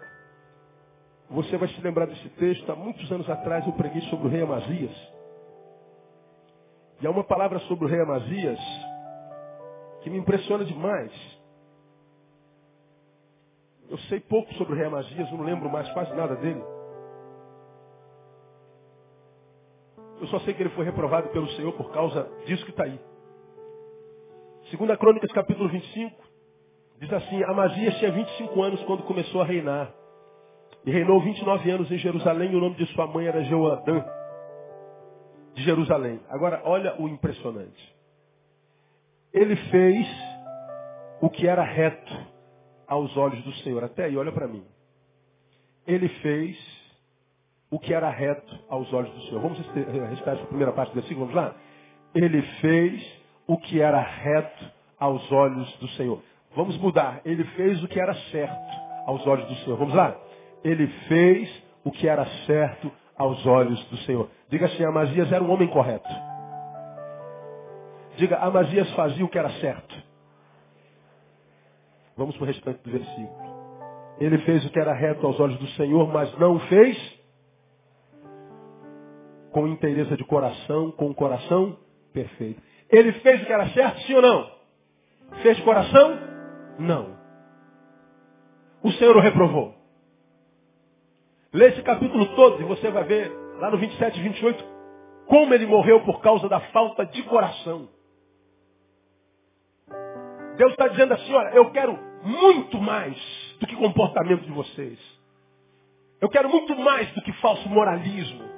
Você 1.33 1.59
vai 1.59 1.69
se 1.69 1.79
lembrar 1.83 2.07
desse 2.07 2.31
texto. 2.31 2.73
Há 2.73 2.75
muitos 2.75 3.13
anos 3.13 3.29
atrás 3.29 3.67
eu 3.67 3.75
preguei 3.75 4.01
sobre 4.09 4.29
o 4.29 4.31
rei 4.31 4.41
Amazias. 4.41 5.13
E 7.03 7.07
há 7.07 7.11
uma 7.11 7.25
palavra 7.25 7.59
sobre 7.59 7.85
o 7.85 7.89
rei 7.89 8.01
Amazias 8.01 8.59
que 10.01 10.09
me 10.09 10.17
impressiona 10.17 10.65
demais. 10.65 11.13
Eu 13.91 13.99
sei 14.09 14.19
pouco 14.19 14.51
sobre 14.55 14.73
o 14.73 14.77
rei 14.77 14.87
Amazias, 14.87 15.31
não 15.31 15.43
lembro 15.43 15.69
mais 15.69 15.87
quase 15.91 16.15
nada 16.15 16.35
dele. 16.37 16.76
Eu 20.27 20.31
só 20.31 20.41
sei 20.41 20.55
que 20.55 20.63
ele 20.63 20.71
foi 20.71 20.85
reprovado 20.85 21.29
pelo 21.29 21.49
Senhor 21.51 21.73
por 21.75 21.93
causa 21.93 22.29
disso 22.47 22.65
que 22.65 22.73
está 22.73 22.83
aí. 22.83 22.99
Segunda 24.73 24.97
Crônicas, 24.97 25.31
capítulo 25.31 25.69
25, 25.69 26.21
diz 26.99 27.13
assim, 27.13 27.45
Amazias 27.45 27.97
tinha 27.99 28.11
25 28.11 28.61
anos 28.61 28.83
quando 28.87 29.05
começou 29.05 29.41
a 29.41 29.45
reinar. 29.45 29.95
E 30.85 30.91
reinou 30.91 31.21
29 31.21 31.71
anos 31.71 31.89
em 31.93 31.99
Jerusalém 31.99 32.51
e 32.51 32.57
o 32.57 32.61
nome 32.61 32.75
de 32.75 32.87
sua 32.87 33.07
mãe 33.07 33.29
era 33.29 33.41
Jeoadã, 33.45 34.05
de 35.55 35.63
Jerusalém. 35.63 36.21
Agora, 36.29 36.61
olha 36.65 37.01
o 37.01 37.09
impressionante. 37.09 37.97
Ele 39.33 39.55
fez 39.55 40.09
o 41.21 41.31
que 41.31 41.47
era 41.47 41.63
reto 41.63 42.13
aos 42.89 43.17
olhos 43.17 43.45
do 43.45 43.53
Senhor. 43.63 43.85
Até 43.85 44.07
aí, 44.07 44.17
olha 44.17 44.33
para 44.33 44.49
mim. 44.49 44.65
Ele 45.87 46.09
fez 46.09 46.76
o 47.71 47.79
que 47.79 47.93
era 47.93 48.09
reto 48.11 48.59
aos 48.69 48.93
olhos 48.93 49.13
do 49.13 49.23
Senhor. 49.23 49.41
Vamos 49.41 49.59
recitar 49.59 50.35
essa 50.35 50.47
primeira 50.47 50.73
parte 50.73 50.91
do 50.91 50.95
versículo, 50.95 51.27
vamos 51.27 51.35
lá? 51.35 51.55
Ele 52.15 52.43
fez 52.61 53.23
o 53.47 53.59
que 53.59 53.81
era 53.81 54.01
reto 54.01 54.65
aos 54.99 55.31
olhos 55.31 55.71
do 55.79 55.89
Senhor. 55.89 56.23
Vamos 56.55 56.77
mudar. 56.79 57.21
Ele 57.25 57.45
fez 57.45 57.83
o 57.83 57.89
que 57.89 58.01
era 58.01 58.15
certo 58.31 58.73
aos 59.07 59.27
olhos 59.27 59.47
do 59.47 59.55
Senhor. 59.57 59.77
Vamos 59.77 59.95
lá? 59.95 60.17
Ele 60.65 60.87
fez 61.09 61.63
o 61.85 61.91
que 61.91 62.09
era 62.09 62.25
certo 62.47 62.91
aos 63.17 63.45
olhos 63.47 63.83
do 63.87 63.97
Senhor. 63.99 64.29
Diga 64.49 64.67
assim, 64.67 64.85
Amazias 64.85 65.31
era 65.31 65.43
um 65.43 65.51
homem 65.51 65.69
correto. 65.69 66.09
Diga, 68.17 68.39
Amazias 68.39 68.91
fazia 68.95 69.25
o 69.25 69.29
que 69.29 69.39
era 69.39 69.51
certo. 69.61 69.95
Vamos 72.17 72.35
para 72.37 72.45
o 72.45 72.47
restante 72.47 72.81
do 72.83 72.91
versículo. 72.91 73.57
Ele 74.19 74.39
fez 74.39 74.65
o 74.65 74.71
que 74.71 74.81
era 74.81 74.95
reto 74.95 75.27
aos 75.27 75.39
olhos 75.39 75.59
do 75.59 75.67
Senhor, 75.69 76.09
mas 76.11 76.37
não 76.39 76.59
fez 76.61 77.16
com 79.57 79.67
inteireza 79.67 80.19
de 80.19 80.25
coração, 80.25 80.91
com 80.91 81.09
o 81.09 81.15
coração 81.15 81.79
perfeito. 82.13 82.61
Ele 82.91 83.11
fez 83.21 83.41
o 83.41 83.47
que 83.47 83.53
era 83.55 83.67
certo, 83.71 84.03
sim 84.03 84.13
ou 84.13 84.21
não? 84.21 84.51
Fez 85.41 85.59
coração? 85.61 86.19
Não. 86.79 87.17
O 88.83 88.93
Senhor 88.93 89.17
o 89.17 89.21
reprovou. 89.21 89.75
Lê 91.55 91.69
esse 91.69 91.81
capítulo 91.81 92.37
todo 92.37 92.61
e 92.61 92.67
você 92.67 92.91
vai 92.91 93.05
ver 93.05 93.33
lá 93.59 93.71
no 93.71 93.79
27 93.79 94.21
e 94.21 94.23
28 94.25 94.63
como 95.27 95.55
ele 95.55 95.65
morreu 95.65 96.05
por 96.05 96.21
causa 96.21 96.51
da 96.51 96.61
falta 96.61 97.07
de 97.07 97.23
coração. 97.23 97.89
Deus 100.59 100.73
está 100.73 100.87
dizendo 100.89 101.15
assim, 101.15 101.33
olha, 101.33 101.55
eu 101.55 101.71
quero 101.71 101.99
muito 102.23 102.79
mais 102.79 103.17
do 103.59 103.67
que 103.67 103.75
comportamento 103.75 104.43
de 104.43 104.53
vocês. 104.53 104.99
Eu 106.21 106.29
quero 106.29 106.51
muito 106.51 106.77
mais 106.77 107.11
do 107.13 107.23
que 107.23 107.33
falso 107.41 107.67
moralismo. 107.71 108.56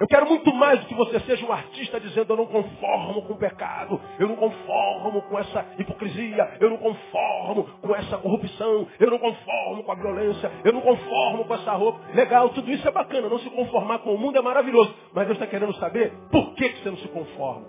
Eu 0.00 0.06
quero 0.06 0.26
muito 0.26 0.50
mais 0.54 0.80
do 0.80 0.86
que 0.86 0.94
você 0.94 1.20
seja 1.20 1.44
um 1.44 1.52
artista 1.52 2.00
dizendo 2.00 2.32
eu 2.32 2.36
não 2.38 2.46
conformo 2.46 3.20
com 3.26 3.34
o 3.34 3.36
pecado, 3.36 4.00
eu 4.18 4.28
não 4.28 4.36
conformo 4.36 5.20
com 5.20 5.38
essa 5.38 5.66
hipocrisia, 5.78 6.56
eu 6.58 6.70
não 6.70 6.78
conformo 6.78 7.64
com 7.82 7.94
essa 7.94 8.16
corrupção, 8.16 8.88
eu 8.98 9.10
não 9.10 9.18
conformo 9.18 9.84
com 9.84 9.92
a 9.92 9.94
violência, 9.94 10.50
eu 10.64 10.72
não 10.72 10.80
conformo 10.80 11.44
com 11.44 11.54
essa 11.54 11.72
roupa. 11.72 12.00
Legal, 12.14 12.48
tudo 12.48 12.70
isso 12.70 12.88
é 12.88 12.90
bacana, 12.90 13.28
não 13.28 13.38
se 13.40 13.50
conformar 13.50 13.98
com 13.98 14.14
o 14.14 14.18
mundo 14.18 14.38
é 14.38 14.40
maravilhoso. 14.40 14.94
Mas 15.12 15.26
Deus 15.26 15.36
está 15.36 15.46
querendo 15.46 15.74
saber 15.74 16.14
por 16.32 16.54
que, 16.54 16.70
que 16.70 16.82
você 16.82 16.90
não 16.90 16.96
se 16.96 17.08
conforma. 17.08 17.66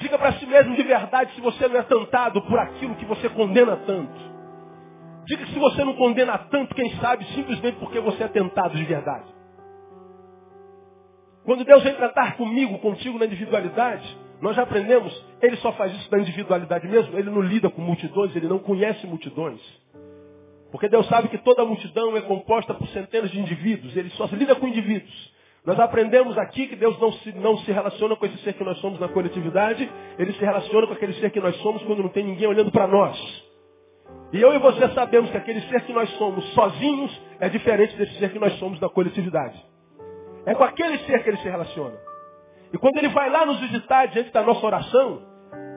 Diga 0.00 0.18
para 0.18 0.34
si 0.34 0.44
mesmo 0.44 0.76
de 0.76 0.82
verdade 0.82 1.34
se 1.34 1.40
você 1.40 1.66
não 1.66 1.80
é 1.80 1.82
tentado 1.82 2.42
por 2.42 2.58
aquilo 2.58 2.94
que 2.96 3.06
você 3.06 3.26
condena 3.30 3.74
tanto. 3.86 4.20
Diga 5.24 5.46
que 5.46 5.52
se 5.54 5.58
você 5.58 5.82
não 5.82 5.94
condena 5.94 6.36
tanto, 6.50 6.74
quem 6.74 6.90
sabe, 6.96 7.24
simplesmente 7.34 7.78
porque 7.78 8.00
você 8.00 8.24
é 8.24 8.28
tentado 8.28 8.76
de 8.76 8.84
verdade. 8.84 9.39
Quando 11.50 11.64
Deus 11.64 11.82
vem 11.82 11.94
tratar 11.94 12.36
comigo, 12.36 12.78
contigo 12.78 13.18
na 13.18 13.26
individualidade, 13.26 14.06
nós 14.40 14.54
já 14.54 14.62
aprendemos, 14.62 15.12
ele 15.42 15.56
só 15.56 15.72
faz 15.72 15.92
isso 15.96 16.08
na 16.08 16.20
individualidade 16.20 16.86
mesmo, 16.86 17.18
ele 17.18 17.28
não 17.28 17.40
lida 17.40 17.68
com 17.68 17.82
multidões, 17.82 18.36
ele 18.36 18.46
não 18.46 18.60
conhece 18.60 19.04
multidões. 19.04 19.60
Porque 20.70 20.88
Deus 20.88 21.08
sabe 21.08 21.28
que 21.28 21.38
toda 21.38 21.64
multidão 21.64 22.16
é 22.16 22.20
composta 22.20 22.72
por 22.72 22.86
centenas 22.90 23.32
de 23.32 23.40
indivíduos, 23.40 23.96
ele 23.96 24.10
só 24.10 24.26
lida 24.26 24.54
com 24.54 24.68
indivíduos. 24.68 25.34
Nós 25.66 25.76
aprendemos 25.80 26.38
aqui 26.38 26.68
que 26.68 26.76
Deus 26.76 26.96
não 27.00 27.10
se, 27.14 27.32
não 27.32 27.58
se 27.58 27.72
relaciona 27.72 28.14
com 28.14 28.26
esse 28.26 28.38
ser 28.44 28.52
que 28.52 28.62
nós 28.62 28.78
somos 28.78 29.00
na 29.00 29.08
coletividade, 29.08 29.90
ele 30.20 30.32
se 30.32 30.44
relaciona 30.44 30.86
com 30.86 30.92
aquele 30.92 31.14
ser 31.14 31.32
que 31.32 31.40
nós 31.40 31.56
somos 31.56 31.82
quando 31.82 32.00
não 32.00 32.10
tem 32.10 32.22
ninguém 32.22 32.46
olhando 32.46 32.70
para 32.70 32.86
nós. 32.86 33.18
E 34.32 34.40
eu 34.40 34.54
e 34.54 34.58
você 34.58 34.88
sabemos 34.90 35.28
que 35.32 35.36
aquele 35.36 35.62
ser 35.62 35.80
que 35.80 35.92
nós 35.92 36.08
somos 36.10 36.44
sozinhos 36.52 37.20
é 37.40 37.48
diferente 37.48 37.96
desse 37.96 38.16
ser 38.20 38.30
que 38.30 38.38
nós 38.38 38.52
somos 38.60 38.78
na 38.78 38.88
coletividade. 38.88 39.60
É 40.46 40.54
com 40.54 40.64
aquele 40.64 40.98
ser 41.00 41.22
que 41.22 41.30
ele 41.30 41.38
se 41.38 41.48
relaciona. 41.48 41.96
E 42.72 42.78
quando 42.78 42.96
ele 42.98 43.08
vai 43.08 43.28
lá 43.30 43.44
nos 43.44 43.60
visitar 43.60 44.06
diante 44.06 44.32
da 44.32 44.42
nossa 44.42 44.64
oração, 44.64 45.22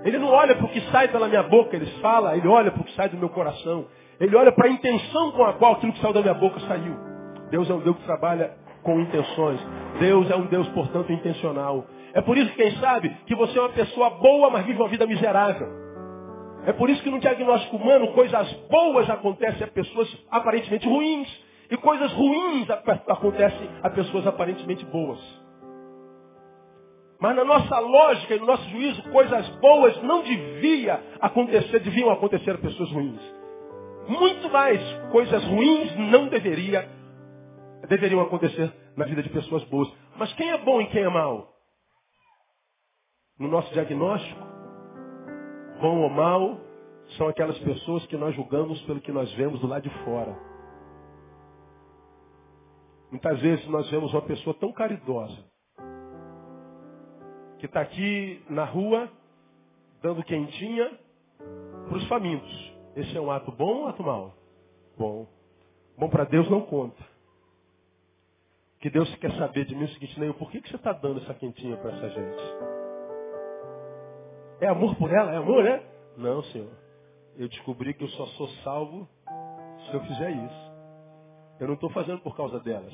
ele 0.06 0.18
não 0.18 0.28
olha 0.28 0.56
para 0.56 0.66
o 0.66 0.70
que 0.70 0.82
sai 0.92 1.08
pela 1.08 1.28
minha 1.28 1.44
boca, 1.44 1.76
ele 1.76 1.86
fala, 2.02 2.36
ele 2.38 2.48
olha 2.48 2.72
para 2.72 2.82
o 2.82 2.84
que 2.84 2.94
sai 2.94 3.10
do 3.10 3.18
meu 3.18 3.30
coração. 3.30 3.88
Ele 4.20 4.36
olha 4.36 4.52
para 4.52 4.68
a 4.68 4.72
intenção 4.72 5.32
com 5.32 5.44
a 5.44 5.54
qual 5.54 5.74
aquilo 5.74 5.94
que 5.94 6.00
saiu 6.00 6.14
da 6.14 6.22
minha 6.22 6.34
boca 6.34 6.60
saiu. 6.62 6.96
Deus 7.50 7.70
é 7.70 7.74
um 7.74 7.80
Deus 7.80 7.98
que 7.98 8.04
trabalha 8.04 8.52
com 8.84 9.00
intenções. 9.00 9.60
Deus 10.00 10.30
é 10.30 10.36
um 10.36 10.46
Deus, 10.46 10.68
portanto, 10.70 11.12
intencional. 11.12 11.86
É 12.14 12.22
por 12.22 12.38
isso, 12.38 12.54
quem 12.56 12.72
sabe, 12.78 13.10
que 13.26 13.36
você 13.36 13.58
é 13.58 13.62
uma 13.62 13.70
pessoa 13.70 14.10
boa, 14.12 14.50
mas 14.50 14.66
vive 14.66 14.80
uma 14.80 14.88
vida 14.88 15.08
miserável. 15.08 15.68
É 16.66 16.72
por 16.72 16.90
isso 16.90 17.02
que 17.02 17.10
no 17.10 17.20
diagnóstico 17.20 17.76
humano, 17.76 18.14
coisas 18.14 18.52
boas 18.70 19.10
acontecem 19.10 19.64
a 19.64 19.68
pessoas 19.68 20.08
aparentemente 20.30 20.88
ruins. 20.88 21.28
E 21.74 21.78
coisas 21.78 22.14
ruins 22.14 22.70
acontecem 22.70 23.68
a 23.82 23.90
pessoas 23.90 24.28
aparentemente 24.28 24.86
boas. 24.86 25.20
Mas 27.20 27.36
na 27.36 27.44
nossa 27.44 27.80
lógica 27.80 28.36
e 28.36 28.40
no 28.40 28.46
nosso 28.46 28.70
juízo, 28.70 29.02
coisas 29.10 29.50
boas 29.56 30.00
não 30.04 30.22
devia 30.22 31.04
acontecer, 31.20 31.80
deviam 31.80 32.12
acontecer 32.12 32.52
a 32.52 32.58
pessoas 32.60 32.92
ruins. 32.92 33.20
Muito 34.08 34.52
mais 34.52 34.80
coisas 35.12 35.44
ruins 35.46 35.96
não 36.12 36.28
deveria, 36.28 36.88
deveriam 37.90 38.22
acontecer 38.22 38.72
na 38.96 39.06
vida 39.06 39.24
de 39.24 39.30
pessoas 39.30 39.64
boas. 39.64 39.92
Mas 40.16 40.32
quem 40.34 40.52
é 40.52 40.58
bom 40.60 40.80
e 40.80 40.86
quem 40.90 41.02
é 41.02 41.10
mau? 41.10 41.56
No 43.40 43.48
nosso 43.48 43.74
diagnóstico, 43.74 44.42
bom 45.82 46.02
ou 46.04 46.10
mal, 46.12 46.62
são 47.18 47.28
aquelas 47.30 47.58
pessoas 47.58 48.06
que 48.06 48.16
nós 48.16 48.36
julgamos 48.36 48.80
pelo 48.84 49.02
que 49.02 49.12
nós 49.12 49.34
vemos 49.34 49.60
do 49.60 49.66
lado 49.66 49.82
de 49.82 50.04
fora. 50.04 50.53
Muitas 53.14 53.40
vezes 53.42 53.68
nós 53.68 53.88
vemos 53.92 54.12
uma 54.12 54.24
pessoa 54.24 54.56
tão 54.56 54.74
caridosa, 54.74 55.38
que 57.60 57.68
está 57.68 57.80
aqui 57.80 58.44
na 58.50 58.66
rua, 58.66 59.08
dando 60.02 60.24
quentinha 60.24 61.00
para 61.88 61.96
os 61.96 62.08
famintos. 62.08 62.74
Esse 62.96 63.16
é 63.16 63.22
um 63.22 63.30
ato 63.30 63.52
bom 63.52 63.68
ou 63.68 63.84
um 63.84 63.88
ato 63.88 64.02
mau? 64.02 64.34
Bom. 64.98 65.28
Bom 65.96 66.10
para 66.10 66.24
Deus 66.24 66.50
não 66.50 66.62
conta. 66.62 67.04
Que 68.80 68.90
Deus 68.90 69.16
quer 69.18 69.32
saber 69.38 69.66
de 69.66 69.76
mim 69.76 69.84
o 69.84 69.90
seguinte, 69.90 70.20
Neil, 70.20 70.34
por 70.34 70.50
que, 70.50 70.60
que 70.60 70.70
você 70.70 70.76
está 70.76 70.92
dando 70.92 71.22
essa 71.22 71.36
quentinha 71.36 71.78
para 71.78 71.92
essa 71.92 72.10
gente? 72.10 72.44
É 74.60 74.68
amor 74.70 74.96
por 74.96 75.14
ela? 75.14 75.32
É 75.34 75.38
amor, 75.38 75.64
né? 75.64 75.84
Não, 76.18 76.42
Senhor. 76.46 76.74
Eu 77.38 77.48
descobri 77.48 77.94
que 77.94 78.06
eu 78.06 78.10
só 78.10 78.26
sou 78.26 78.48
salvo 78.64 79.08
se 79.86 79.94
eu 79.94 80.02
fizer 80.02 80.32
isso. 80.32 80.73
Eu 81.64 81.68
não 81.68 81.76
estou 81.76 81.90
fazendo 81.92 82.20
por 82.20 82.36
causa 82.36 82.60
delas. 82.60 82.94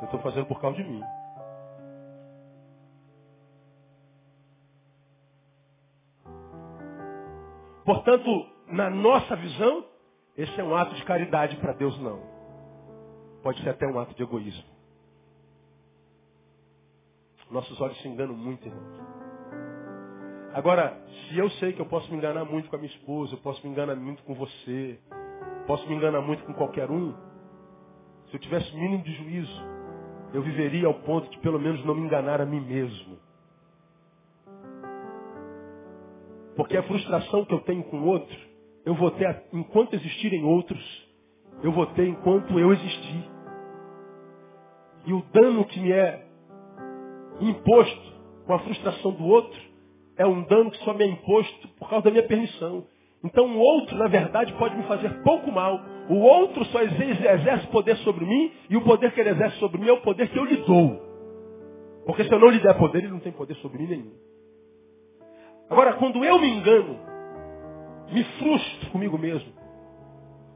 Eu 0.00 0.06
estou 0.06 0.18
fazendo 0.20 0.46
por 0.46 0.58
causa 0.62 0.78
de 0.78 0.84
mim. 0.84 1.02
Portanto, 7.84 8.30
na 8.68 8.88
nossa 8.88 9.36
visão, 9.36 9.84
esse 10.38 10.58
é 10.58 10.64
um 10.64 10.74
ato 10.74 10.94
de 10.94 11.04
caridade 11.04 11.54
para 11.58 11.74
Deus, 11.74 12.00
não. 12.00 12.18
Pode 13.42 13.62
ser 13.62 13.68
até 13.68 13.86
um 13.86 13.98
ato 13.98 14.14
de 14.14 14.22
egoísmo. 14.22 14.64
Nossos 17.50 17.78
olhos 17.78 18.00
se 18.00 18.08
enganam 18.08 18.34
muito, 18.34 18.66
irmãos. 18.66 19.00
Agora, 20.54 20.98
se 21.28 21.36
eu 21.36 21.50
sei 21.50 21.74
que 21.74 21.80
eu 21.80 21.86
posso 21.86 22.10
me 22.10 22.16
enganar 22.16 22.46
muito 22.46 22.70
com 22.70 22.76
a 22.76 22.78
minha 22.78 22.90
esposa, 22.90 23.34
eu 23.34 23.38
posso 23.40 23.62
me 23.66 23.70
enganar 23.70 23.96
muito 23.96 24.22
com 24.22 24.32
você, 24.32 24.98
Posso 25.68 25.86
me 25.86 25.96
enganar 25.96 26.22
muito 26.22 26.42
com 26.44 26.54
qualquer 26.54 26.90
um. 26.90 27.12
Se 28.30 28.36
eu 28.36 28.40
tivesse 28.40 28.74
mínimo 28.74 29.02
de 29.04 29.12
juízo, 29.12 29.62
eu 30.32 30.40
viveria 30.40 30.86
ao 30.86 30.94
ponto 30.94 31.30
de 31.30 31.38
pelo 31.40 31.60
menos 31.60 31.84
não 31.84 31.94
me 31.94 32.00
enganar 32.00 32.40
a 32.40 32.46
mim 32.46 32.58
mesmo. 32.58 33.18
Porque 36.56 36.74
a 36.74 36.82
frustração 36.84 37.44
que 37.44 37.52
eu 37.52 37.60
tenho 37.60 37.84
com 37.84 38.00
outro, 38.00 38.34
eu 38.86 38.94
vou 38.94 39.10
ter 39.10 39.44
enquanto 39.52 39.92
existirem 39.92 40.42
outros, 40.42 40.82
eu 41.62 41.70
vou 41.70 41.84
ter 41.88 42.08
enquanto 42.08 42.58
eu 42.58 42.72
existir. 42.72 43.30
E 45.04 45.12
o 45.12 45.22
dano 45.34 45.66
que 45.66 45.80
me 45.80 45.92
é 45.92 46.26
imposto 47.42 48.12
com 48.46 48.54
a 48.54 48.58
frustração 48.60 49.12
do 49.12 49.24
outro 49.26 49.60
é 50.16 50.26
um 50.26 50.44
dano 50.44 50.70
que 50.70 50.78
só 50.78 50.94
me 50.94 51.04
é 51.04 51.08
imposto 51.08 51.68
por 51.78 51.90
causa 51.90 52.06
da 52.06 52.10
minha 52.10 52.26
permissão. 52.26 52.86
Então 53.24 53.46
o 53.46 53.58
outro, 53.58 53.96
na 53.96 54.08
verdade, 54.08 54.52
pode 54.54 54.76
me 54.76 54.84
fazer 54.84 55.22
pouco 55.22 55.50
mal. 55.50 55.80
O 56.08 56.16
outro 56.16 56.64
só 56.66 56.80
exerce 56.82 57.66
poder 57.68 57.96
sobre 57.98 58.24
mim 58.24 58.52
e 58.70 58.76
o 58.76 58.84
poder 58.84 59.12
que 59.12 59.20
ele 59.20 59.30
exerce 59.30 59.58
sobre 59.58 59.80
mim 59.80 59.88
é 59.88 59.92
o 59.92 60.02
poder 60.02 60.28
que 60.30 60.38
eu 60.38 60.44
lhe 60.44 60.56
dou. 60.58 61.02
Porque 62.06 62.24
se 62.24 62.32
eu 62.32 62.38
não 62.38 62.48
lhe 62.48 62.60
der 62.60 62.74
poder, 62.78 62.98
ele 62.98 63.08
não 63.08 63.20
tem 63.20 63.32
poder 63.32 63.54
sobre 63.56 63.82
mim 63.82 63.88
nenhum. 63.88 64.14
Agora, 65.68 65.94
quando 65.94 66.24
eu 66.24 66.38
me 66.38 66.48
engano, 66.48 66.98
me 68.10 68.24
frustro 68.24 68.90
comigo 68.90 69.18
mesmo, 69.18 69.52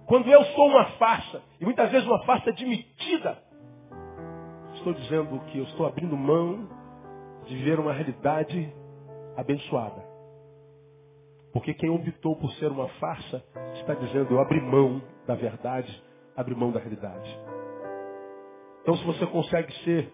Quando 0.06 0.30
eu 0.30 0.44
sou 0.44 0.68
uma 0.68 0.84
farsa, 0.92 1.42
e 1.60 1.64
muitas 1.64 1.90
vezes 1.90 2.06
uma 2.06 2.22
farsa 2.24 2.50
admitida, 2.50 3.38
estou 4.74 4.92
dizendo 4.94 5.40
que 5.46 5.58
eu 5.58 5.64
estou 5.64 5.86
abrindo 5.86 6.16
mão 6.16 6.68
de 7.46 7.56
ver 7.56 7.78
uma 7.80 7.92
realidade 7.92 8.72
abençoada. 9.36 10.01
Porque 11.52 11.74
quem 11.74 11.90
optou 11.90 12.36
por 12.36 12.50
ser 12.52 12.70
uma 12.70 12.88
farsa 12.88 13.44
está 13.74 13.94
dizendo 13.94 14.32
eu 14.32 14.40
abri 14.40 14.60
mão 14.60 15.02
da 15.26 15.34
verdade, 15.34 16.02
abri 16.36 16.54
mão 16.54 16.70
da 16.70 16.80
realidade. 16.80 17.38
Então 18.82 18.96
se 18.96 19.04
você 19.04 19.26
consegue 19.26 19.72
ser 19.84 20.12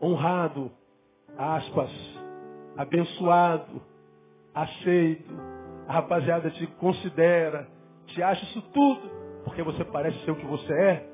honrado, 0.00 0.70
aspas, 1.36 1.90
abençoado, 2.76 3.82
aceito, 4.54 5.34
a 5.88 5.94
rapaziada 5.94 6.50
te 6.50 6.66
considera, 6.66 7.66
te 8.06 8.22
acha 8.22 8.44
isso 8.44 8.62
tudo, 8.72 9.10
porque 9.44 9.62
você 9.62 9.84
parece 9.84 10.18
ser 10.24 10.30
o 10.30 10.36
que 10.36 10.46
você 10.46 10.72
é, 10.72 11.10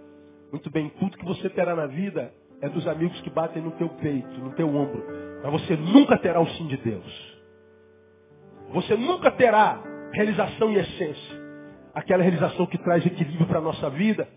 muito 0.52 0.70
bem, 0.70 0.90
tudo 0.98 1.16
que 1.16 1.24
você 1.24 1.48
terá 1.50 1.74
na 1.74 1.86
vida 1.86 2.32
é 2.60 2.68
dos 2.68 2.86
amigos 2.86 3.20
que 3.20 3.30
batem 3.30 3.62
no 3.62 3.72
teu 3.72 3.88
peito, 3.88 4.38
no 4.38 4.52
teu 4.52 4.68
ombro. 4.68 5.04
Mas 5.42 5.52
você 5.52 5.76
nunca 5.76 6.18
terá 6.18 6.40
o 6.40 6.46
sim 6.50 6.66
de 6.66 6.76
Deus. 6.78 7.35
Você 8.72 8.96
nunca 8.96 9.30
terá 9.30 9.80
realização 10.12 10.70
em 10.70 10.74
essência. 10.74 11.46
Aquela 11.94 12.22
realização 12.22 12.66
que 12.66 12.78
traz 12.78 13.04
equilíbrio 13.06 13.46
para 13.46 13.58
a 13.58 13.62
nossa 13.62 13.88
vida, 13.90 14.28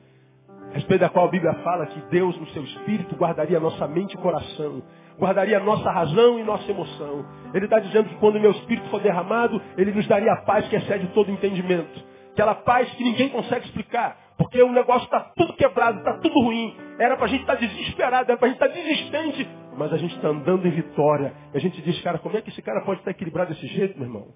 a 0.71 0.75
respeito 0.75 1.01
da 1.01 1.09
qual 1.09 1.25
a 1.25 1.31
Bíblia 1.31 1.53
fala 1.55 1.87
que 1.87 1.99
Deus, 2.09 2.37
no 2.37 2.47
seu 2.47 2.63
espírito, 2.63 3.15
guardaria 3.15 3.59
nossa 3.59 3.87
mente 3.87 4.13
e 4.13 4.17
coração, 4.17 4.83
guardaria 5.17 5.59
nossa 5.59 5.91
razão 5.91 6.39
e 6.39 6.43
nossa 6.43 6.69
emoção. 6.71 7.25
Ele 7.53 7.65
está 7.65 7.79
dizendo 7.79 8.07
que 8.09 8.15
quando 8.15 8.35
o 8.35 8.39
meu 8.39 8.51
espírito 8.51 8.87
for 8.89 9.01
derramado, 9.01 9.61
ele 9.77 9.91
nos 9.91 10.07
daria 10.07 10.31
a 10.31 10.41
paz 10.43 10.67
que 10.67 10.75
excede 10.75 11.07
todo 11.07 11.31
entendimento. 11.31 12.07
Aquela 12.31 12.55
paz 12.55 12.89
que 12.91 13.03
ninguém 13.03 13.29
consegue 13.29 13.65
explicar, 13.65 14.17
porque 14.39 14.63
o 14.63 14.71
negócio 14.71 15.03
está 15.03 15.19
tudo 15.35 15.51
quebrado, 15.53 15.99
está 15.99 16.13
tudo 16.13 16.39
ruim. 16.39 16.73
Era 16.97 17.17
para 17.17 17.25
a 17.25 17.27
gente 17.27 17.41
estar 17.41 17.57
tá 17.57 17.59
desesperado, 17.59 18.31
era 18.31 18.39
para 18.39 18.47
a 18.47 18.49
gente 18.49 18.63
estar 18.63 18.69
tá 18.69 18.73
desistente, 18.73 19.49
mas 19.75 19.91
a 19.91 19.97
gente 19.97 20.15
está 20.15 20.29
andando 20.29 20.65
em 20.65 20.71
vitória. 20.71 21.33
E 21.53 21.57
a 21.57 21.59
gente 21.59 21.81
diz, 21.81 22.01
cara, 22.01 22.17
como 22.19 22.37
é 22.37 22.41
que 22.41 22.49
esse 22.49 22.61
cara 22.61 22.79
pode 22.85 23.01
estar 23.01 23.11
equilibrado 23.11 23.53
desse 23.53 23.67
jeito, 23.67 23.97
meu 23.97 24.07
irmão? 24.07 24.27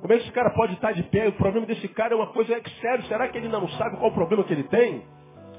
Como 0.00 0.12
é 0.12 0.18
que 0.18 0.22
esse 0.22 0.32
cara 0.32 0.50
pode 0.50 0.74
estar 0.74 0.92
de 0.92 1.02
pé? 1.02 1.26
O 1.26 1.32
problema 1.32 1.66
desse 1.66 1.88
cara 1.88 2.14
é 2.14 2.16
uma 2.16 2.28
coisa 2.28 2.54
é 2.54 2.60
que 2.60 2.70
sério. 2.80 3.04
Será 3.06 3.26
que 3.26 3.36
ele 3.36 3.48
não 3.48 3.68
sabe 3.70 3.96
qual 3.96 4.12
o 4.12 4.14
problema 4.14 4.44
que 4.44 4.52
ele 4.52 4.62
tem? 4.62 5.02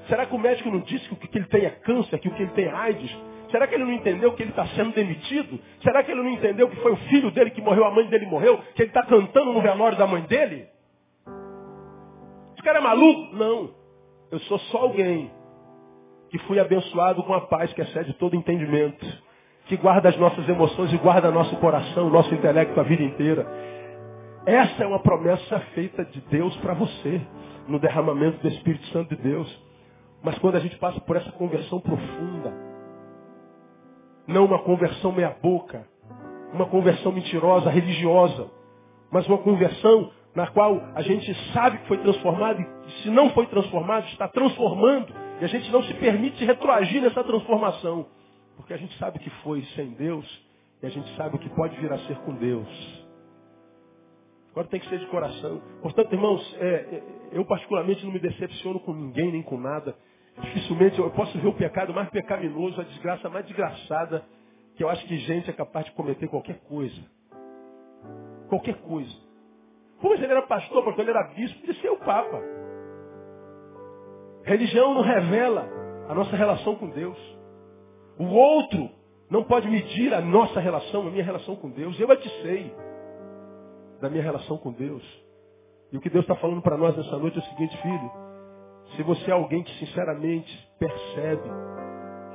Será 0.08 0.24
que 0.24 0.34
o 0.34 0.38
médico 0.38 0.70
não 0.70 0.80
disse 0.80 1.06
que 1.06 1.12
o 1.12 1.16
que 1.18 1.36
ele 1.36 1.46
tem 1.46 1.66
é 1.66 1.70
câncer, 1.70 2.18
que 2.18 2.28
o 2.28 2.30
que 2.34 2.42
ele 2.42 2.52
tem 2.52 2.64
é 2.64 2.72
AIDS? 2.72 3.14
Será 3.50 3.66
que 3.66 3.74
ele 3.74 3.84
não 3.84 3.92
entendeu 3.92 4.32
que 4.32 4.42
ele 4.42 4.50
está 4.50 4.66
sendo 4.68 4.94
demitido? 4.94 5.60
Será 5.82 6.02
que 6.02 6.10
ele 6.10 6.22
não 6.22 6.30
entendeu 6.30 6.66
que 6.70 6.76
foi 6.76 6.92
o 6.92 6.96
filho 6.96 7.30
dele 7.30 7.50
que 7.50 7.60
morreu, 7.60 7.84
a 7.84 7.90
mãe 7.90 8.06
dele 8.06 8.24
morreu, 8.24 8.58
que 8.74 8.80
ele 8.80 8.88
está 8.88 9.02
cantando 9.02 9.52
no 9.52 9.60
velório 9.60 9.98
da 9.98 10.06
mãe 10.06 10.22
dele? 10.22 10.66
Esse 12.60 12.66
cara 12.66 12.78
é 12.78 12.82
maluco? 12.82 13.34
Não. 13.36 13.70
Eu 14.30 14.38
sou 14.40 14.58
só 14.58 14.82
alguém 14.82 15.30
que 16.28 16.38
fui 16.40 16.60
abençoado 16.60 17.22
com 17.22 17.32
a 17.32 17.40
paz 17.40 17.72
que 17.72 17.80
excede 17.80 18.12
todo 18.12 18.36
entendimento, 18.36 19.06
que 19.64 19.78
guarda 19.78 20.10
as 20.10 20.16
nossas 20.18 20.46
emoções 20.46 20.92
e 20.92 20.98
guarda 20.98 21.30
nosso 21.30 21.56
coração, 21.56 22.10
nosso 22.10 22.34
intelecto 22.34 22.78
a 22.78 22.82
vida 22.82 23.02
inteira. 23.02 23.46
Essa 24.44 24.84
é 24.84 24.86
uma 24.86 24.98
promessa 24.98 25.58
feita 25.74 26.04
de 26.04 26.20
Deus 26.28 26.54
para 26.58 26.74
você, 26.74 27.22
no 27.66 27.78
derramamento 27.78 28.42
do 28.42 28.48
Espírito 28.48 28.86
Santo 28.88 29.16
de 29.16 29.22
Deus. 29.22 29.64
Mas 30.22 30.38
quando 30.38 30.56
a 30.56 30.60
gente 30.60 30.76
passa 30.76 31.00
por 31.00 31.16
essa 31.16 31.32
conversão 31.32 31.80
profunda, 31.80 32.52
não 34.26 34.44
uma 34.44 34.58
conversão 34.58 35.12
meia-boca, 35.12 35.88
uma 36.52 36.66
conversão 36.66 37.10
mentirosa, 37.10 37.70
religiosa, 37.70 38.50
mas 39.10 39.26
uma 39.26 39.38
conversão 39.38 40.10
na 40.34 40.46
qual 40.48 40.80
a 40.94 41.02
gente 41.02 41.32
sabe 41.52 41.78
que 41.78 41.88
foi 41.88 41.98
transformado 41.98 42.60
e 42.60 43.02
se 43.02 43.10
não 43.10 43.30
foi 43.30 43.46
transformado, 43.46 44.06
está 44.08 44.28
transformando. 44.28 45.12
E 45.40 45.44
a 45.44 45.48
gente 45.48 45.70
não 45.70 45.82
se 45.82 45.94
permite 45.94 46.44
retroagir 46.44 47.02
nessa 47.02 47.24
transformação. 47.24 48.06
Porque 48.56 48.74
a 48.74 48.76
gente 48.76 48.96
sabe 48.98 49.18
que 49.18 49.30
foi 49.42 49.62
sem 49.74 49.90
Deus 49.92 50.26
e 50.82 50.86
a 50.86 50.90
gente 50.90 51.14
sabe 51.16 51.36
o 51.36 51.38
que 51.38 51.48
pode 51.50 51.76
vir 51.76 51.92
a 51.92 51.98
ser 52.00 52.16
com 52.18 52.34
Deus. 52.34 52.68
Agora 54.50 54.66
tem 54.68 54.80
que 54.80 54.88
ser 54.88 54.98
de 54.98 55.06
coração. 55.06 55.62
Portanto, 55.80 56.12
irmãos, 56.12 56.56
é, 56.58 56.66
é 56.66 57.02
eu 57.32 57.44
particularmente 57.44 58.04
não 58.04 58.12
me 58.12 58.18
decepciono 58.18 58.80
com 58.80 58.92
ninguém 58.92 59.32
nem 59.32 59.42
com 59.42 59.58
nada. 59.58 59.96
Dificilmente 60.40 60.98
eu 60.98 61.10
posso 61.10 61.38
ver 61.38 61.48
o 61.48 61.54
pecado 61.54 61.94
mais 61.94 62.08
pecaminoso, 62.10 62.80
a 62.80 62.84
desgraça 62.84 63.28
mais 63.28 63.46
desgraçada, 63.46 64.24
que 64.76 64.82
eu 64.82 64.88
acho 64.88 65.04
que 65.06 65.16
gente 65.18 65.48
é 65.48 65.52
capaz 65.52 65.86
de 65.86 65.92
cometer 65.92 66.28
qualquer 66.28 66.58
coisa. 66.60 67.00
Qualquer 68.48 68.74
coisa. 68.82 69.29
Se 70.00 70.24
ele 70.24 70.32
era 70.32 70.42
pastor, 70.42 70.82
porque 70.82 71.00
ele 71.00 71.10
era 71.10 71.24
bispo, 71.34 71.66
de 71.66 71.80
ser 71.80 71.90
o 71.90 71.98
Papa. 71.98 72.40
Religião 74.44 74.94
não 74.94 75.02
revela 75.02 75.68
a 76.08 76.14
nossa 76.14 76.34
relação 76.34 76.74
com 76.76 76.88
Deus. 76.88 77.18
O 78.18 78.24
outro 78.24 78.90
não 79.30 79.44
pode 79.44 79.68
medir 79.68 80.12
a 80.12 80.20
nossa 80.20 80.58
relação, 80.58 81.06
a 81.06 81.10
minha 81.10 81.24
relação 81.24 81.54
com 81.56 81.70
Deus. 81.70 81.98
Eu 82.00 82.10
é 82.10 82.16
sei 82.16 82.74
da 84.00 84.08
minha 84.08 84.22
relação 84.22 84.56
com 84.58 84.72
Deus. 84.72 85.02
E 85.92 85.96
o 85.96 86.00
que 86.00 86.10
Deus 86.10 86.24
está 86.24 86.34
falando 86.36 86.62
para 86.62 86.76
nós 86.76 86.96
nessa 86.96 87.16
noite 87.18 87.38
é 87.38 87.40
o 87.40 87.44
seguinte, 87.44 87.76
filho. 87.82 88.10
Se 88.96 89.02
você 89.02 89.30
é 89.30 89.34
alguém 89.34 89.62
que 89.62 89.78
sinceramente 89.78 90.68
percebe 90.78 91.48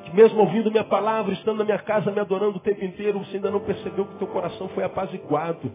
que 0.05 0.15
mesmo 0.15 0.39
ouvindo 0.39 0.69
minha 0.69 0.83
palavra, 0.83 1.33
estando 1.33 1.57
na 1.57 1.65
minha 1.65 1.79
casa 1.79 2.11
me 2.11 2.19
adorando 2.19 2.57
o 2.57 2.61
tempo 2.61 2.85
inteiro, 2.85 3.19
você 3.19 3.37
ainda 3.37 3.49
não 3.49 3.59
percebeu 3.59 4.05
que 4.05 4.19
teu 4.19 4.27
coração 4.27 4.69
foi 4.69 4.83
apaziguado 4.83 5.71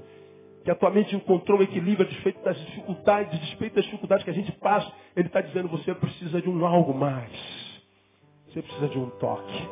que 0.64 0.70
a 0.70 0.74
tua 0.74 0.90
mente 0.90 1.16
encontrou 1.16 1.58
o 1.58 1.62
equilíbrio 1.62 2.06
a 2.06 2.10
despeito 2.10 2.42
das 2.44 2.58
dificuldades, 2.58 3.38
despeito 3.40 3.76
das 3.76 3.84
dificuldades 3.84 4.24
que 4.24 4.30
a 4.30 4.34
gente 4.34 4.52
passa, 4.52 4.92
ele 5.16 5.28
está 5.28 5.40
dizendo, 5.40 5.68
você 5.68 5.94
precisa 5.94 6.40
de 6.40 6.48
um 6.48 6.64
algo 6.66 6.92
mais. 6.92 7.30
Você 8.48 8.60
precisa 8.60 8.88
de 8.88 8.98
um 8.98 9.08
toque. 9.10 9.68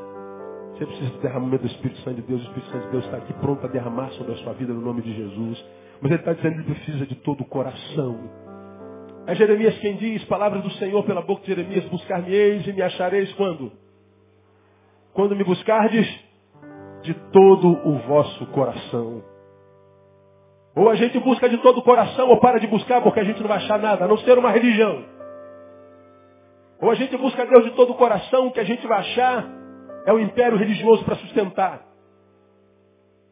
Você 0.72 0.86
precisa 0.86 1.10
do 1.10 1.18
derramamento 1.18 1.62
do 1.64 1.66
Espírito 1.66 2.00
Santo 2.00 2.16
de 2.16 2.22
Deus. 2.22 2.40
O 2.40 2.44
Espírito 2.44 2.70
Santo 2.70 2.84
de 2.84 2.90
Deus 2.92 3.04
está 3.04 3.16
aqui 3.18 3.32
pronto 3.34 3.66
a 3.66 3.68
derramar 3.68 4.10
sobre 4.12 4.32
a 4.32 4.36
sua 4.36 4.52
vida 4.54 4.72
no 4.72 4.80
nome 4.80 5.02
de 5.02 5.14
Jesus. 5.14 5.64
Mas 6.00 6.12
ele 6.12 6.20
está 6.20 6.32
dizendo 6.32 6.62
que 6.62 6.74
precisa 6.74 7.06
de 7.06 7.16
todo 7.16 7.40
o 7.40 7.44
coração. 7.44 8.30
É 9.26 9.34
Jeremias 9.34 9.76
quem 9.80 9.96
diz, 9.96 10.24
palavras 10.24 10.62
do 10.62 10.70
Senhor 10.72 11.04
pela 11.04 11.20
boca 11.20 11.42
de 11.42 11.48
Jeremias, 11.48 11.84
buscar-me-eis 11.86 12.66
e 12.66 12.72
me 12.72 12.80
achareis 12.80 13.30
quando? 13.34 13.72
Quando 15.12 15.36
me 15.36 15.44
buscardes 15.44 16.08
de 17.02 17.12
todo 17.32 17.68
o 17.86 17.98
vosso 18.06 18.46
coração. 18.46 19.22
Ou 20.78 20.88
a 20.88 20.94
gente 20.94 21.18
busca 21.18 21.48
de 21.48 21.58
todo 21.58 21.78
o 21.78 21.82
coração, 21.82 22.28
ou 22.28 22.38
para 22.38 22.60
de 22.60 22.68
buscar 22.68 23.02
porque 23.02 23.18
a 23.18 23.24
gente 23.24 23.40
não 23.40 23.48
vai 23.48 23.56
achar 23.56 23.80
nada, 23.80 24.04
a 24.04 24.08
não 24.08 24.16
ser 24.18 24.38
uma 24.38 24.52
religião. 24.52 25.04
Ou 26.80 26.88
a 26.88 26.94
gente 26.94 27.16
busca 27.16 27.44
Deus 27.44 27.64
de 27.64 27.72
todo 27.72 27.90
o 27.90 27.96
coração, 27.96 28.46
o 28.46 28.52
que 28.52 28.60
a 28.60 28.64
gente 28.64 28.86
vai 28.86 29.00
achar 29.00 29.44
é 30.06 30.12
um 30.12 30.20
império 30.20 30.56
religioso 30.56 31.04
para 31.04 31.16
sustentar. 31.16 31.84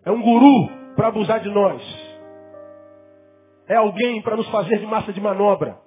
É 0.04 0.10
um 0.10 0.20
guru 0.20 0.68
para 0.96 1.06
abusar 1.06 1.38
de 1.38 1.48
nós. 1.48 1.80
É 3.68 3.76
alguém 3.76 4.20
para 4.22 4.36
nos 4.36 4.48
fazer 4.48 4.78
de 4.78 4.86
massa 4.86 5.12
de 5.12 5.20
manobra. 5.20 5.78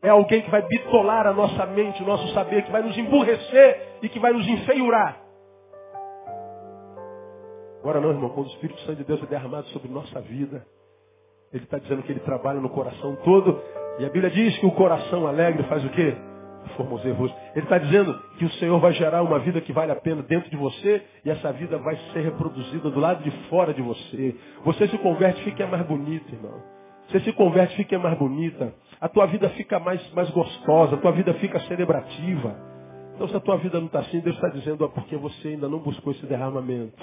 É 0.00 0.10
alguém 0.10 0.42
que 0.42 0.50
vai 0.50 0.62
bitolar 0.62 1.26
a 1.26 1.32
nossa 1.32 1.66
mente, 1.66 2.04
o 2.04 2.06
nosso 2.06 2.32
saber, 2.34 2.62
que 2.62 2.70
vai 2.70 2.82
nos 2.82 2.96
emburrecer 2.96 3.98
e 4.00 4.08
que 4.08 4.20
vai 4.20 4.32
nos 4.32 4.46
enfeiurar. 4.46 5.20
Agora 7.80 8.00
não, 8.00 8.10
irmão, 8.10 8.30
quando 8.30 8.46
o 8.46 8.50
Espírito 8.50 8.80
Santo 8.82 8.96
de 8.96 9.04
Deus 9.04 9.20
é 9.24 9.26
derramado 9.26 9.66
sobre 9.68 9.88
nossa 9.88 10.20
vida, 10.20 10.64
ele 11.52 11.64
está 11.64 11.78
dizendo 11.78 12.02
que 12.02 12.12
ele 12.12 12.20
trabalha 12.20 12.60
no 12.60 12.68
coração 12.68 13.16
todo. 13.24 13.60
E 13.98 14.04
a 14.04 14.08
Bíblia 14.08 14.30
diz 14.30 14.58
que 14.58 14.66
o 14.66 14.72
coração 14.72 15.26
alegre 15.26 15.62
faz 15.64 15.84
o 15.84 15.88
quê? 15.90 16.16
Formoseia 16.76 17.14
o 17.14 17.26
Ele 17.26 17.64
está 17.64 17.78
dizendo 17.78 18.18
que 18.38 18.44
o 18.44 18.50
Senhor 18.52 18.78
vai 18.80 18.92
gerar 18.92 19.22
uma 19.22 19.38
vida 19.38 19.60
que 19.60 19.72
vale 19.72 19.92
a 19.92 19.96
pena 19.96 20.22
dentro 20.22 20.50
de 20.50 20.56
você 20.56 21.02
e 21.24 21.30
essa 21.30 21.52
vida 21.52 21.78
vai 21.78 21.96
ser 22.12 22.20
reproduzida 22.20 22.90
do 22.90 22.98
lado 22.98 23.22
de 23.22 23.30
fora 23.48 23.72
de 23.72 23.82
você. 23.82 24.34
Você 24.64 24.88
se 24.88 24.98
converte, 24.98 25.42
fica 25.44 25.66
mais 25.66 25.86
bonito, 25.86 26.32
irmão. 26.34 26.62
Você 27.08 27.20
se 27.20 27.32
converte, 27.32 27.76
fica 27.76 27.98
mais 27.98 28.18
bonita. 28.18 28.74
A 29.00 29.08
tua 29.08 29.26
vida 29.26 29.48
fica 29.50 29.78
mais, 29.78 30.00
mais 30.12 30.30
gostosa, 30.30 30.94
a 30.96 30.98
tua 30.98 31.12
vida 31.12 31.34
fica 31.34 31.60
celebrativa. 31.60 32.56
Então 33.14 33.28
se 33.28 33.36
a 33.36 33.40
tua 33.40 33.58
vida 33.58 33.78
não 33.78 33.86
está 33.86 34.00
assim, 34.00 34.20
Deus 34.20 34.34
está 34.34 34.48
dizendo, 34.48 34.84
é 34.84 34.88
porque 34.88 35.16
você 35.16 35.48
ainda 35.48 35.68
não 35.68 35.78
buscou 35.78 36.12
esse 36.12 36.26
derramamento. 36.26 37.00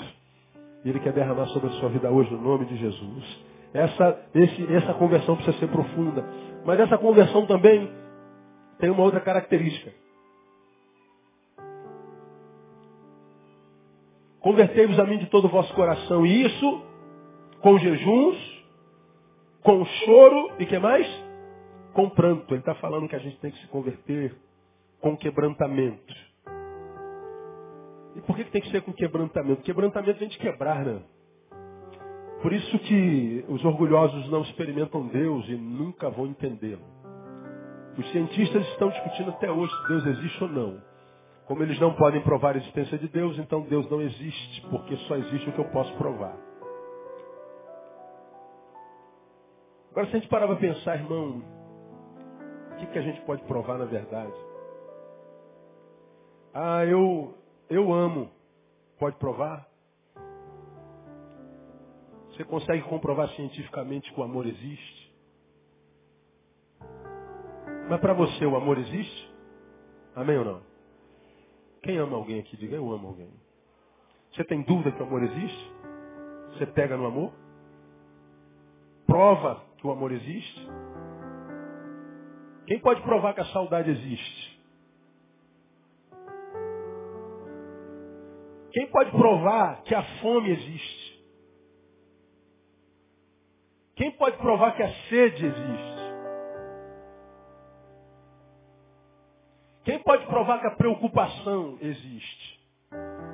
E 0.83 0.89
Ele 0.89 0.99
quer 0.99 1.13
derramar 1.13 1.45
sobre 1.47 1.69
a 1.69 1.73
sua 1.73 1.89
vida 1.89 2.09
hoje, 2.09 2.31
no 2.31 2.41
nome 2.41 2.65
de 2.65 2.75
Jesus. 2.77 3.51
Essa, 3.74 4.19
esse, 4.36 4.74
essa 4.76 4.93
conversão 4.93 5.36
precisa 5.36 5.57
ser 5.57 5.67
profunda. 5.67 6.26
Mas 6.65 6.80
essa 6.80 6.97
conversão 6.97 7.45
também 7.45 7.89
tem 8.80 8.89
uma 8.89 9.03
outra 9.03 9.19
característica. 9.19 9.91
Convertei-vos 14.41 14.99
a 14.99 15.05
mim 15.05 15.19
de 15.19 15.28
todo 15.28 15.45
o 15.45 15.49
vosso 15.49 15.74
coração. 15.74 16.26
E 16.26 16.45
isso 16.45 16.84
com 17.61 17.78
jejuns, 17.78 18.65
com 19.61 19.86
choro 19.86 20.51
e 20.59 20.65
que 20.65 20.78
mais? 20.80 21.07
Com 21.93 22.09
pranto. 22.09 22.53
Ele 22.53 22.59
está 22.59 22.76
falando 22.76 23.07
que 23.07 23.15
a 23.15 23.19
gente 23.19 23.38
tem 23.39 23.51
que 23.51 23.59
se 23.59 23.67
converter 23.67 24.36
com 24.99 25.15
quebrantamento. 25.15 26.13
E 28.15 28.22
por 28.22 28.36
que, 28.36 28.43
que 28.43 28.51
tem 28.51 28.61
que 28.61 28.72
ser 28.72 28.82
com 28.82 28.91
quebrantamento? 28.91 29.61
Quebrantamento 29.61 30.19
vem 30.19 30.28
de 30.28 30.38
quebrar, 30.38 30.84
né? 30.84 31.01
Por 32.41 32.51
isso 32.53 32.79
que 32.79 33.45
os 33.49 33.63
orgulhosos 33.63 34.29
não 34.29 34.41
experimentam 34.41 35.07
Deus 35.07 35.47
e 35.47 35.55
nunca 35.55 36.09
vão 36.09 36.25
entendê-lo. 36.25 36.81
Os 37.97 38.11
cientistas 38.11 38.65
estão 38.69 38.89
discutindo 38.89 39.29
até 39.29 39.51
hoje 39.51 39.71
se 39.81 39.87
Deus 39.87 40.05
existe 40.07 40.43
ou 40.43 40.49
não. 40.49 40.81
Como 41.45 41.61
eles 41.61 41.79
não 41.79 41.93
podem 41.93 42.21
provar 42.21 42.55
a 42.55 42.57
existência 42.57 42.97
de 42.97 43.07
Deus, 43.09 43.37
então 43.37 43.61
Deus 43.61 43.89
não 43.91 44.01
existe, 44.01 44.61
porque 44.69 44.95
só 45.07 45.17
existe 45.17 45.49
o 45.49 45.53
que 45.53 45.59
eu 45.59 45.69
posso 45.69 45.93
provar. 45.97 46.35
Agora, 49.91 50.07
se 50.07 50.15
a 50.15 50.19
gente 50.19 50.29
parar 50.29 50.47
para 50.47 50.55
pensar, 50.55 50.95
irmão, 50.95 51.43
o 52.71 52.75
que, 52.77 52.85
que 52.87 52.97
a 52.97 53.01
gente 53.01 53.21
pode 53.21 53.43
provar 53.43 53.77
na 53.77 53.85
verdade? 53.85 54.33
Ah, 56.53 56.85
eu, 56.85 57.35
eu 57.69 57.93
amo. 57.93 58.31
Pode 58.97 59.17
provar? 59.17 59.67
Você 62.41 62.45
consegue 62.45 62.81
comprovar 62.83 63.29
cientificamente 63.35 64.11
que 64.11 64.19
o 64.19 64.23
amor 64.23 64.47
existe? 64.47 65.13
Mas 67.87 67.99
para 67.99 68.13
você 68.13 68.43
o 68.47 68.55
amor 68.55 68.79
existe? 68.79 69.31
Amém 70.15 70.39
ou 70.39 70.45
não? 70.45 70.61
Quem 71.83 71.97
ama 71.97 72.17
alguém 72.17 72.39
aqui? 72.39 72.57
Diga, 72.57 72.75
eu 72.75 72.91
amo 72.91 73.09
alguém. 73.09 73.31
Você 74.31 74.43
tem 74.45 74.63
dúvida 74.63 74.91
que 74.91 75.03
o 75.03 75.05
amor 75.05 75.21
existe? 75.21 75.71
Você 76.53 76.65
pega 76.65 76.97
no 76.97 77.05
amor? 77.05 77.31
Prova 79.05 79.63
que 79.77 79.85
o 79.85 79.91
amor 79.91 80.11
existe? 80.11 80.67
Quem 82.65 82.79
pode 82.79 83.03
provar 83.03 83.35
que 83.35 83.41
a 83.41 83.53
saudade 83.53 83.91
existe? 83.91 84.61
Quem 88.71 88.87
pode 88.89 89.11
provar 89.11 89.83
que 89.83 89.93
a 89.93 90.01
fome 90.21 90.49
existe? 90.49 91.01
Quem 94.02 94.10
pode 94.14 94.36
provar 94.38 94.76
que 94.76 94.82
a 94.82 94.91
sede 95.10 95.45
existe? 95.45 96.02
Quem 99.84 99.99
pode 99.99 100.26
provar 100.26 100.60
que 100.60 100.66
a 100.66 100.72
preocupação 100.72 101.78
existe? 101.80 102.60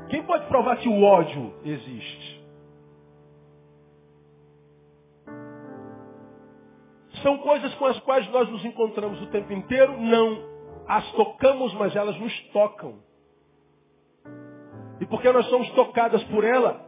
Quem 0.09 0.23
pode 0.23 0.45
provar 0.47 0.75
que 0.75 0.89
o 0.89 1.01
ódio 1.01 1.53
existe? 1.63 2.45
São 7.23 7.37
coisas 7.37 7.73
com 7.75 7.85
as 7.85 7.97
quais 8.01 8.29
nós 8.31 8.49
nos 8.49 8.65
encontramos 8.65 9.21
o 9.21 9.27
tempo 9.27 9.53
inteiro? 9.53 9.97
Não. 9.97 10.37
As 10.85 11.09
tocamos, 11.13 11.73
mas 11.75 11.95
elas 11.95 12.19
nos 12.19 12.37
tocam. 12.49 12.99
E 14.99 15.05
porque 15.05 15.31
nós 15.31 15.45
somos 15.45 15.69
tocadas 15.69 16.21
por 16.25 16.43
ela, 16.43 16.85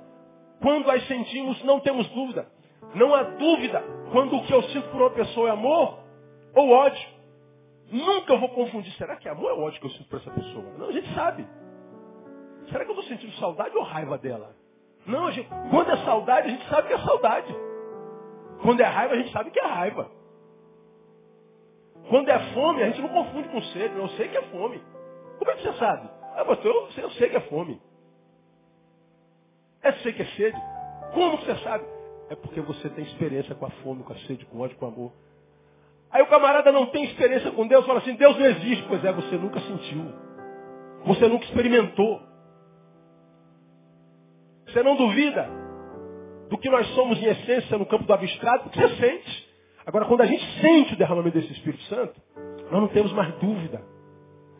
quando 0.61 0.91
as 0.91 1.07
sentimos, 1.07 1.63
não 1.63 1.79
temos 1.79 2.05
dúvida. 2.09 2.58
Não 2.95 3.13
há 3.13 3.23
dúvida 3.23 3.83
quando 4.11 4.35
o 4.35 4.45
que 4.45 4.53
eu 4.53 4.63
sinto 4.63 4.89
por 4.89 5.01
uma 5.01 5.11
pessoa 5.11 5.49
é 5.49 5.51
amor 5.51 5.99
ou 6.55 6.69
ódio. 6.71 7.09
Nunca 7.91 8.35
vou 8.37 8.49
confundir. 8.49 8.91
Será 8.93 9.15
que 9.15 9.27
é 9.27 9.31
amor 9.31 9.51
ou 9.53 9.63
ódio 9.63 9.79
que 9.79 9.87
eu 9.87 9.91
sinto 9.91 10.09
por 10.09 10.19
essa 10.19 10.31
pessoa? 10.31 10.65
Não, 10.77 10.89
a 10.89 10.91
gente 10.91 11.13
sabe. 11.13 11.47
Será 12.69 12.85
que 12.85 12.91
eu 12.91 12.99
estou 12.99 13.09
sentindo 13.09 13.33
saudade 13.33 13.75
ou 13.75 13.83
raiva 13.83 14.17
dela? 14.17 14.55
Não, 15.05 15.31
gente, 15.31 15.49
quando 15.71 15.91
é 15.91 15.97
saudade, 16.05 16.47
a 16.47 16.51
gente 16.51 16.69
sabe 16.69 16.87
que 16.87 16.93
é 16.93 16.99
saudade. 16.99 17.55
Quando 18.61 18.81
é 18.81 18.85
raiva, 18.85 19.13
a 19.13 19.17
gente 19.17 19.31
sabe 19.31 19.51
que 19.51 19.59
é 19.59 19.65
raiva. 19.65 20.11
Quando 22.09 22.29
é 22.29 22.39
fome, 22.53 22.83
a 22.83 22.87
gente 22.87 23.01
não 23.01 23.09
confunde 23.09 23.49
com 23.49 23.61
sede. 23.61 23.95
Eu 23.95 24.07
sei 24.09 24.27
que 24.27 24.37
é 24.37 24.41
fome. 24.43 24.81
Como 25.37 25.51
é 25.51 25.55
que 25.55 25.63
você 25.63 25.73
sabe? 25.73 26.09
Ah, 26.35 26.43
eu, 26.63 26.89
eu 27.03 27.09
sei 27.11 27.29
que 27.29 27.37
é 27.37 27.41
fome. 27.41 27.81
É 29.81 29.91
sei 29.93 30.13
que 30.13 30.21
é 30.21 30.25
sede. 30.25 30.61
Como 31.13 31.37
você 31.37 31.55
sabe? 31.63 31.85
É 32.29 32.35
porque 32.35 32.61
você 32.61 32.89
tem 32.89 33.03
experiência 33.03 33.55
com 33.55 33.65
a 33.65 33.69
fome, 33.83 34.03
com 34.03 34.13
a 34.13 34.17
sede, 34.19 34.45
com 34.45 34.57
o 34.57 34.61
ódio, 34.61 34.77
com 34.77 34.85
o 34.85 34.89
amor. 34.89 35.11
Aí 36.11 36.21
o 36.21 36.27
camarada 36.27 36.71
não 36.71 36.87
tem 36.87 37.03
experiência 37.05 37.51
com 37.51 37.67
Deus, 37.67 37.85
fala 37.85 37.99
assim, 37.99 38.15
Deus 38.15 38.37
não 38.37 38.45
existe. 38.45 38.85
Pois 38.87 39.03
é, 39.03 39.11
você 39.11 39.35
nunca 39.35 39.59
sentiu. 39.59 40.05
Você 41.05 41.27
nunca 41.27 41.45
experimentou. 41.45 42.21
Você 44.67 44.83
não 44.83 44.95
duvida 44.95 45.49
do 46.49 46.57
que 46.57 46.69
nós 46.69 46.87
somos 46.93 47.17
em 47.19 47.25
essência 47.25 47.77
no 47.77 47.85
campo 47.85 48.05
do 48.05 48.13
abstrato, 48.13 48.65
porque 48.65 48.79
você 48.79 48.95
sente. 48.95 49.49
Agora, 49.85 50.05
quando 50.05 50.21
a 50.21 50.25
gente 50.25 50.43
sente 50.61 50.93
o 50.93 50.97
derramamento 50.97 51.39
desse 51.39 51.51
Espírito 51.53 51.83
Santo, 51.83 52.19
nós 52.71 52.81
não 52.81 52.87
temos 52.89 53.11
mais 53.13 53.33
dúvida. 53.35 53.81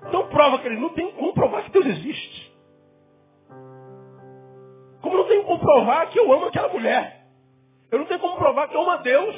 Então 0.07 0.27
prova 0.27 0.59
que 0.59 0.67
ele 0.67 0.79
não 0.79 0.89
tem 0.89 1.11
como 1.11 1.33
provar 1.33 1.63
que 1.63 1.71
Deus 1.71 1.85
existe. 1.85 2.49
Como 5.01 5.17
não 5.17 5.27
tem 5.27 5.43
como 5.43 5.59
provar 5.59 6.07
que 6.09 6.19
eu 6.19 6.31
amo 6.31 6.45
aquela 6.45 6.69
mulher. 6.69 7.18
Eu 7.91 7.99
não 7.99 8.05
tenho 8.05 8.19
como 8.19 8.37
provar 8.37 8.67
que 8.67 8.75
eu 8.75 8.81
amo 8.81 8.91
a 8.91 8.97
Deus. 8.97 9.35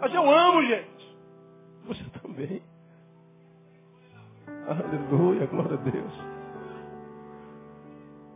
Mas 0.00 0.14
eu 0.14 0.30
amo, 0.30 0.62
gente. 0.64 1.16
Você 1.84 2.04
também. 2.20 2.62
Aleluia, 4.66 5.46
glória 5.46 5.74
a 5.74 5.90
Deus. 5.90 6.12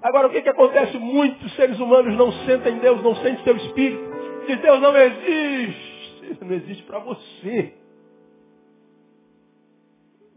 Agora, 0.03 0.29
o 0.29 0.31
que, 0.31 0.43
que 0.43 0.49
acontece? 0.49 0.97
Muitos 0.99 1.55
seres 1.57 1.79
humanos 1.81 2.17
não 2.17 2.31
sentem 2.47 2.79
Deus, 2.79 3.03
não 3.03 3.15
sentem 3.17 3.43
seu 3.43 3.57
espírito. 3.57 4.05
Diz, 4.47 4.61
Deus 4.61 4.81
não 4.81 4.97
existe. 4.97 6.39
Não 6.41 6.53
existe 6.53 6.83
para 6.85 6.99
você. 7.01 7.75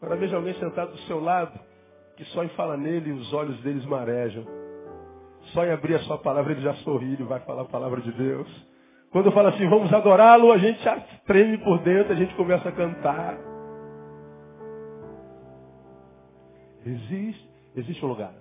Agora 0.01 0.15
veja 0.15 0.37
alguém 0.37 0.53
sentado 0.55 0.91
do 0.91 0.97
seu 0.99 1.19
lado, 1.19 1.59
que 2.15 2.23
só 2.25 2.43
em 2.43 2.49
falar 2.49 2.77
nele 2.77 3.11
os 3.11 3.33
olhos 3.33 3.59
deles 3.61 3.85
marejam. 3.85 4.45
Só 5.53 5.65
em 5.65 5.71
abrir 5.71 5.95
a 5.95 5.99
sua 5.99 6.17
palavra 6.17 6.53
ele 6.53 6.61
já 6.61 6.73
sorri, 6.75 7.13
ele 7.13 7.23
vai 7.23 7.39
falar 7.41 7.63
a 7.63 7.65
palavra 7.65 8.01
de 8.01 8.11
Deus. 8.11 8.68
Quando 9.11 9.25
eu 9.25 9.31
falo 9.31 9.47
assim, 9.47 9.67
vamos 9.67 9.91
adorá-lo, 9.91 10.51
a 10.51 10.57
gente 10.57 10.83
já 10.83 10.99
treme 11.25 11.57
por 11.57 11.79
dentro, 11.79 12.13
a 12.13 12.15
gente 12.15 12.33
começa 12.35 12.69
a 12.69 12.71
cantar. 12.71 13.37
Existe, 16.85 17.49
existe 17.75 18.05
um 18.05 18.09
lugar. 18.09 18.33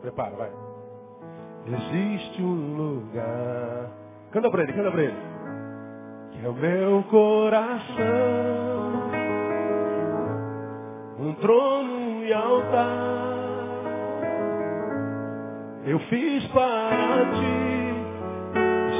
Prepara, 0.00 0.34
vai. 0.34 0.50
Existe 1.66 2.42
um 2.42 2.76
lugar. 2.76 3.90
Canta 4.32 4.50
pra 4.50 4.62
ele, 4.62 4.72
canta 4.72 4.90
pra 4.90 5.02
ele 5.02 5.31
é 6.44 6.48
o 6.48 6.52
meu 6.52 7.04
coração, 7.04 7.82
um 11.20 11.34
trono 11.34 12.24
e 12.24 12.32
altar. 12.32 13.22
Eu 15.84 15.98
fiz 16.00 16.44
para 16.48 17.26
ti, 17.32 17.94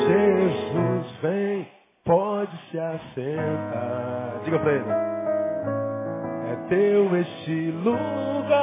Jesus 0.07 1.13
vem, 1.21 1.69
pode 2.05 2.57
se 2.71 2.79
assentar. 2.79 4.41
Diga 4.45 4.59
para 4.61 4.73
ele. 4.73 4.91
É 6.49 6.57
teu 6.69 7.17
este 7.17 7.71
lugar, 7.83 8.63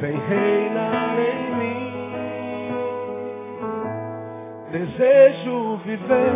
vem 0.00 0.18
reinar 0.18 1.18
em 1.18 1.55
Desejo 4.70 5.76
viver, 5.84 6.34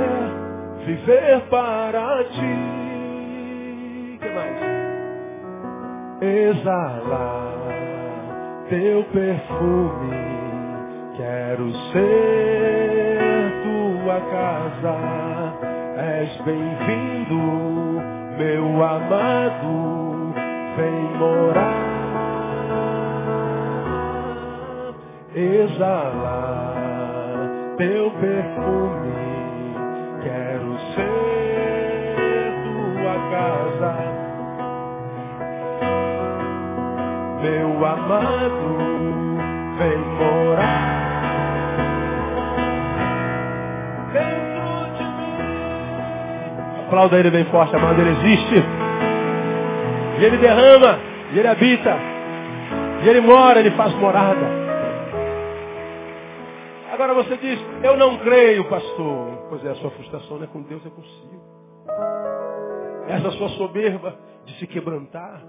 viver 0.87 1.41
para 1.51 2.25
ti. 2.25 4.19
que 4.21 4.29
mais? 4.29 4.61
Exalar 6.23 7.51
teu 8.69 9.03
perfume. 9.13 10.15
Quero 11.17 11.73
ser 11.93 13.53
tua 13.65 14.21
casa. 14.21 14.97
És 15.97 16.37
bem-vindo, 16.43 17.35
meu 18.39 18.85
amado. 18.85 20.33
Vem 20.77 21.19
morar. 21.19 21.81
Exalar 25.35 26.90
teu 27.81 28.11
perfume. 28.11 29.15
Quero 30.23 30.79
ser 30.95 32.53
tua 32.63 33.15
casa, 33.31 33.93
meu 37.41 37.87
amado, 37.87 38.77
vem 39.79 39.99
morar. 40.19 40.91
Dentro 44.13 44.97
de 44.99 45.05
mim. 45.05 45.41
Aplauda 46.87 47.19
ele 47.19 47.31
bem 47.31 47.45
forte, 47.47 47.75
amado, 47.75 47.99
ele 47.99 48.11
existe. 48.11 48.63
E 50.19 50.25
ele 50.25 50.37
derrama, 50.37 50.99
e 51.33 51.39
ele 51.39 51.49
habita, 51.49 51.97
e 53.03 53.09
ele 53.09 53.23
mora, 53.23 53.59
ele 53.59 53.71
faz 53.71 53.95
morada. 53.95 54.60
Agora 57.01 57.15
você 57.15 57.35
diz, 57.39 57.59
eu 57.83 57.97
não 57.97 58.19
creio, 58.19 58.69
pastor. 58.69 59.47
Pois 59.49 59.65
é, 59.65 59.71
a 59.71 59.75
sua 59.77 59.91
frustração 59.93 60.37
não 60.37 60.45
é 60.45 60.47
com 60.47 60.61
Deus, 60.61 60.85
é 60.85 60.91
consigo. 60.91 61.43
Essa 63.09 63.31
sua 63.31 63.49
soberba 63.51 64.19
de 64.45 64.55
se 64.59 64.67
quebrantar 64.67 65.43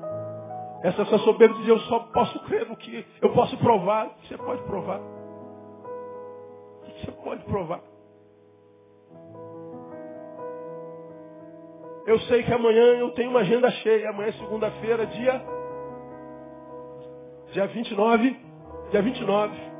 Essa 0.81 1.03
sua 1.03 1.19
soberba 1.19 1.53
diz, 1.55 1.67
eu 1.67 1.77
só 1.81 1.99
posso 2.13 2.39
crer 2.45 2.69
no 2.69 2.77
que 2.77 3.05
eu 3.21 3.33
posso 3.33 3.57
provar. 3.57 4.07
O 4.07 4.09
que 4.21 4.29
você 4.29 4.37
pode 4.37 4.61
provar? 4.63 5.01
O 5.01 6.85
que 6.85 7.05
você 7.05 7.11
pode 7.11 7.43
provar? 7.43 7.81
Eu 12.07 12.17
sei 12.21 12.43
que 12.43 12.53
amanhã 12.53 12.81
eu 12.97 13.11
tenho 13.11 13.29
uma 13.29 13.41
agenda 13.41 13.69
cheia. 13.71 14.09
Amanhã 14.09 14.29
é 14.29 14.33
segunda-feira, 14.33 15.05
dia, 15.05 15.45
dia 17.51 17.67
29. 17.67 18.39
Dia 18.91 19.01
29. 19.01 19.70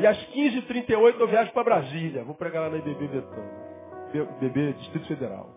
E 0.00 0.06
às 0.06 0.16
15h38 0.30 1.20
eu 1.20 1.28
viajo 1.28 1.52
para 1.52 1.62
Brasília. 1.62 2.24
Vou 2.24 2.34
pregar 2.34 2.62
lá 2.62 2.70
na 2.70 2.78
IBB 2.78 3.06
Betão. 3.06 3.44
BB 4.40 4.72
Distrito 4.72 5.06
Federal. 5.06 5.50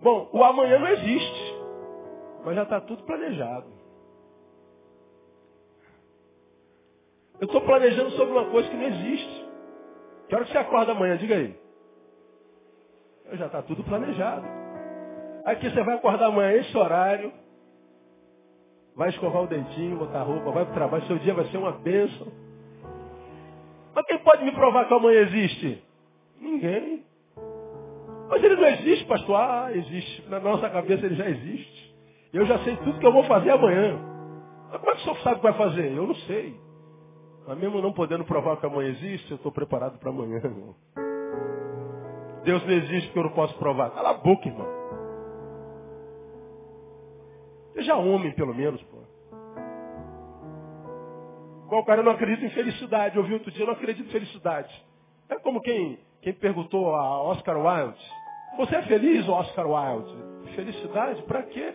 Bom, 0.00 0.30
o 0.32 0.42
amanhã 0.42 0.78
não 0.78 0.88
existe. 0.88 1.54
Mas 2.42 2.56
já 2.56 2.62
está 2.62 2.80
tudo 2.80 3.02
planejado. 3.02 3.66
Eu 7.38 7.44
estou 7.44 7.60
planejando 7.60 8.12
sobre 8.12 8.32
uma 8.32 8.46
coisa 8.46 8.66
que 8.70 8.76
não 8.76 8.84
existe. 8.84 9.46
Que 10.28 10.34
hora 10.34 10.44
que 10.46 10.52
você 10.52 10.58
acorda 10.58 10.92
amanhã? 10.92 11.18
Diga 11.18 11.34
aí. 11.34 11.54
Já 13.32 13.46
está 13.46 13.60
tudo 13.60 13.84
planejado. 13.84 14.46
Aqui 15.44 15.68
você 15.68 15.82
vai 15.82 15.96
acordar 15.96 16.28
amanhã 16.28 16.52
esse 16.54 16.76
horário, 16.76 17.30
vai 18.96 19.10
escovar 19.10 19.42
o 19.42 19.46
dentinho, 19.46 19.98
botar 19.98 20.22
roupa, 20.22 20.50
vai 20.50 20.64
para 20.64 20.72
o 20.72 20.74
trabalho, 20.74 21.06
seu 21.06 21.18
dia 21.18 21.34
vai 21.34 21.44
ser 21.50 21.58
uma 21.58 21.72
bênção. 21.72 22.45
Mas 23.96 24.04
quem 24.04 24.18
pode 24.18 24.44
me 24.44 24.52
provar 24.52 24.86
que 24.86 24.92
amanhã 24.92 25.20
existe? 25.22 25.82
Ninguém. 26.38 27.02
Mas 28.28 28.44
ele 28.44 28.56
não 28.56 28.68
existe, 28.68 29.06
pastor. 29.06 29.36
Ah, 29.36 29.70
existe. 29.74 30.28
Na 30.28 30.38
nossa 30.38 30.68
cabeça 30.68 31.06
ele 31.06 31.14
já 31.14 31.26
existe. 31.30 31.96
Eu 32.30 32.44
já 32.44 32.58
sei 32.58 32.76
tudo 32.76 32.98
que 32.98 33.06
eu 33.06 33.12
vou 33.12 33.24
fazer 33.24 33.50
amanhã. 33.52 33.98
Mas 34.70 34.80
como 34.80 34.90
é 34.90 34.94
que 34.96 35.00
o 35.00 35.04
senhor 35.04 35.18
sabe 35.20 35.36
o 35.36 35.38
que 35.38 35.42
vai 35.44 35.54
fazer? 35.54 35.92
Eu 35.92 36.06
não 36.06 36.14
sei. 36.14 36.60
Mas 37.48 37.56
mesmo 37.56 37.80
não 37.80 37.94
podendo 37.94 38.26
provar 38.26 38.58
que 38.58 38.66
amanhã 38.66 38.90
existe, 38.90 39.30
eu 39.30 39.36
estou 39.36 39.50
preparado 39.50 39.98
para 39.98 40.10
amanhã, 40.10 40.36
irmão. 40.44 40.74
Deus 42.44 42.62
não 42.66 42.72
existe 42.72 43.06
porque 43.06 43.18
eu 43.18 43.24
não 43.24 43.32
posso 43.32 43.56
provar. 43.56 43.92
Cala 43.92 44.10
a 44.10 44.14
boca, 44.14 44.46
irmão. 44.46 44.68
Seja 47.72 47.96
homem, 47.96 48.32
pelo 48.32 48.54
menos, 48.54 48.82
pô. 48.82 48.95
Qual 51.68 51.84
cara 51.84 52.02
não 52.02 52.12
acredita 52.12 52.44
em 52.44 52.50
felicidade? 52.50 53.16
Eu 53.16 53.22
ouvi 53.22 53.34
outro 53.34 53.50
dia, 53.50 53.62
eu 53.62 53.66
não 53.66 53.74
acredito 53.74 54.06
em 54.06 54.12
felicidade. 54.12 54.72
É 55.28 55.38
como 55.38 55.60
quem, 55.60 55.98
quem 56.22 56.32
perguntou 56.32 56.94
a 56.94 57.22
Oscar 57.22 57.58
Wilde. 57.58 58.04
Você 58.56 58.76
é 58.76 58.82
feliz, 58.82 59.28
Oscar 59.28 59.66
Wilde? 59.66 60.54
Felicidade? 60.54 61.22
Para 61.22 61.42
quê? 61.42 61.74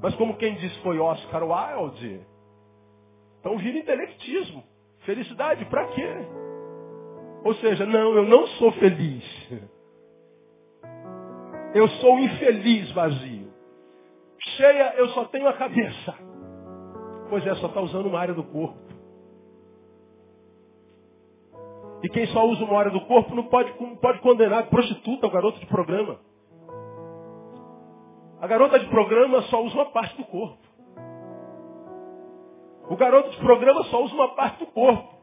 Mas 0.00 0.14
como 0.14 0.36
quem 0.36 0.54
diz 0.54 0.74
foi 0.78 0.98
Oscar 0.98 1.42
Wilde, 1.42 2.24
então 3.40 3.58
vira 3.58 3.78
intelectismo. 3.78 4.64
Felicidade 5.00 5.64
para 5.66 5.86
quê? 5.88 6.08
Ou 7.44 7.54
seja, 7.54 7.86
não, 7.86 8.14
eu 8.14 8.24
não 8.24 8.46
sou 8.46 8.70
feliz. 8.72 9.24
Eu 11.74 11.88
sou 11.88 12.18
infeliz 12.18 12.90
vazio. 12.92 13.50
Cheia, 14.56 14.94
eu 14.96 15.08
só 15.10 15.24
tenho 15.26 15.48
a 15.48 15.52
cabeça. 15.54 16.29
Pois 17.30 17.46
é, 17.46 17.54
só 17.54 17.68
está 17.68 17.80
usando 17.80 18.06
uma 18.06 18.18
área 18.18 18.34
do 18.34 18.42
corpo. 18.42 18.76
E 22.02 22.08
quem 22.08 22.26
só 22.26 22.44
usa 22.44 22.64
uma 22.64 22.76
área 22.76 22.90
do 22.90 23.00
corpo 23.02 23.34
não 23.36 23.44
pode, 23.44 23.72
não 23.80 23.94
pode 23.96 24.18
condenar 24.20 24.68
prostituta 24.68 25.26
ou 25.26 25.32
garoto 25.32 25.60
de 25.60 25.66
programa. 25.66 26.18
A 28.40 28.46
garota 28.48 28.80
de 28.80 28.86
programa 28.88 29.42
só 29.42 29.62
usa 29.62 29.74
uma 29.76 29.86
parte 29.86 30.16
do 30.16 30.24
corpo. 30.24 30.58
O 32.88 32.96
garoto 32.96 33.30
de 33.30 33.36
programa 33.36 33.84
só 33.84 34.02
usa 34.02 34.14
uma 34.14 34.34
parte 34.34 34.58
do 34.58 34.66
corpo. 34.66 35.14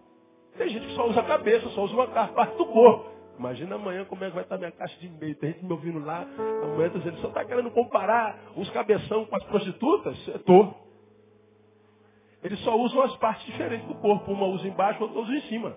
Tem 0.57 0.69
gente 0.69 0.87
que 0.87 0.95
só 0.95 1.09
usa 1.09 1.19
a 1.19 1.23
cabeça, 1.23 1.67
só 1.69 1.83
usa 1.83 1.93
uma 1.93 2.07
parte 2.07 2.55
do 2.57 2.65
corpo. 2.67 3.09
Imagina 3.37 3.75
amanhã 3.75 4.05
como 4.05 4.23
é 4.23 4.29
que 4.29 4.35
vai 4.35 4.43
estar 4.43 4.57
minha 4.57 4.71
caixa 4.71 4.97
de 4.99 5.07
e-mail. 5.07 5.35
Tem 5.35 5.51
gente 5.51 5.65
me 5.65 5.73
ouvindo 5.73 5.99
lá. 6.05 6.25
Amanhã 6.63 6.89
tá 6.89 6.99
dizendo, 6.99 7.17
só 7.17 7.27
está 7.27 7.43
querendo 7.43 7.69
comparar 7.71 8.39
os 8.55 8.69
cabeção 8.69 9.25
com 9.25 9.35
as 9.35 9.43
prostitutas? 9.43 10.15
Estou. 10.29 10.86
Eles 12.47 12.63
só 12.63 12.73
usam 12.77 13.01
as 13.01 13.13
partes 13.17 13.45
diferentes 13.45 13.85
do 13.89 13.95
corpo. 13.95 14.31
Uma 14.31 14.45
usa 14.45 14.65
embaixo, 14.65 15.03
outra 15.03 15.19
usa 15.19 15.33
em 15.33 15.41
cima. 15.41 15.75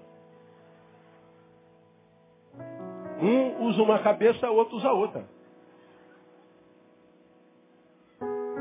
Um 3.21 3.65
usa 3.67 3.83
uma 3.83 3.99
cabeça, 3.99 4.49
outro 4.49 4.77
usa 4.77 4.93
outra. 4.93 5.29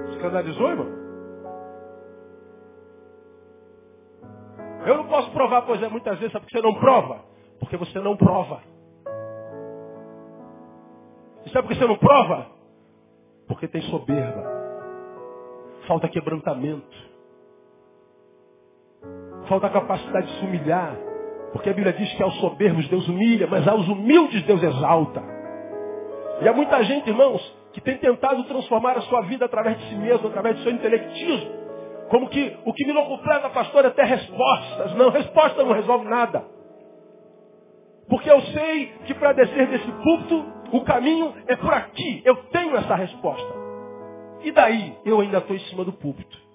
Escandalizou, 0.09 0.69
irmão? 0.71 0.87
Eu 4.87 4.97
não 4.97 5.07
posso 5.07 5.29
provar, 5.29 5.61
pois 5.61 5.79
é, 5.83 5.87
muitas 5.87 6.17
vezes, 6.17 6.31
sabe 6.31 6.45
por 6.45 6.49
que 6.49 6.57
você 6.57 6.65
não 6.65 6.79
prova? 6.79 7.25
Porque 7.59 7.77
você 7.77 7.99
não 7.99 8.17
prova. 8.17 8.63
E 11.45 11.49
sabe 11.51 11.67
por 11.67 11.73
que 11.75 11.79
você 11.79 11.87
não 11.87 11.97
prova? 11.97 12.47
Porque 13.47 13.67
tem 13.67 13.83
soberba. 13.83 14.43
Falta 15.85 16.09
quebrantamento. 16.09 17.08
Falta 19.49 19.69
capacidade 19.69 20.27
de 20.27 20.39
se 20.39 20.45
humilhar. 20.45 20.95
Porque 21.51 21.69
a 21.69 21.73
Bíblia 21.73 21.93
diz 21.93 22.13
que 22.13 22.21
aos 22.21 22.35
soberbos 22.39 22.87
Deus 22.87 23.07
humilha, 23.07 23.47
mas 23.47 23.67
aos 23.67 23.87
humildes 23.87 24.43
Deus 24.43 24.61
exalta. 24.61 25.23
E 26.41 26.47
há 26.47 26.53
muita 26.53 26.81
gente, 26.83 27.09
irmãos, 27.09 27.41
que 27.73 27.81
tem 27.81 27.97
tentado 27.97 28.43
transformar 28.43 28.97
a 28.97 29.01
sua 29.01 29.21
vida 29.21 29.45
através 29.45 29.77
de 29.79 29.89
si 29.89 29.95
mesmo, 29.95 30.27
através 30.27 30.55
do 30.55 30.63
seu 30.63 30.71
intelectismo. 30.71 31.51
Como 32.09 32.29
que 32.29 32.57
o 32.63 32.73
que 32.73 32.85
me 32.85 32.93
locuplega, 32.93 33.49
pastor, 33.49 33.85
é 33.85 33.89
ter 33.89 34.05
respostas. 34.05 34.93
Não, 34.95 35.09
resposta 35.09 35.63
não 35.63 35.73
resolve 35.73 36.07
nada. 36.07 36.45
Porque 38.07 38.29
eu 38.29 38.41
sei 38.41 38.87
que 39.05 39.13
para 39.15 39.33
descer 39.33 39.67
desse 39.67 39.91
púlpito, 39.91 40.45
o 40.71 40.81
caminho 40.81 41.33
é 41.47 41.55
por 41.55 41.73
aqui. 41.73 42.21
Eu 42.23 42.35
tenho 42.51 42.75
essa 42.75 42.95
resposta. 42.95 43.53
E 44.43 44.51
daí? 44.51 44.95
Eu 45.05 45.19
ainda 45.19 45.39
estou 45.39 45.55
em 45.55 45.59
cima 45.59 45.83
do 45.83 45.93
púlpito. 45.93 46.48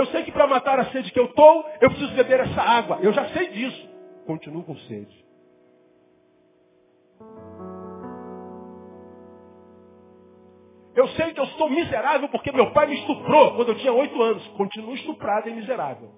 Eu 0.00 0.06
sei 0.06 0.24
que 0.24 0.32
para 0.32 0.46
matar 0.46 0.80
a 0.80 0.86
sede 0.92 1.12
que 1.12 1.20
eu 1.20 1.26
estou, 1.26 1.66
eu 1.78 1.90
preciso 1.90 2.14
beber 2.14 2.40
essa 2.40 2.62
água. 2.62 3.00
Eu 3.02 3.12
já 3.12 3.28
sei 3.34 3.48
disso. 3.48 3.86
Continuo 4.26 4.64
com 4.64 4.74
sede. 4.74 5.26
Eu 10.96 11.06
sei 11.08 11.34
que 11.34 11.40
eu 11.40 11.46
sou 11.48 11.68
miserável 11.68 12.30
porque 12.30 12.50
meu 12.50 12.72
pai 12.72 12.86
me 12.86 12.98
estuprou 12.98 13.56
quando 13.56 13.68
eu 13.68 13.74
tinha 13.74 13.92
oito 13.92 14.22
anos. 14.22 14.42
Continuo 14.56 14.94
estuprado 14.94 15.50
e 15.50 15.52
miserável. 15.52 16.10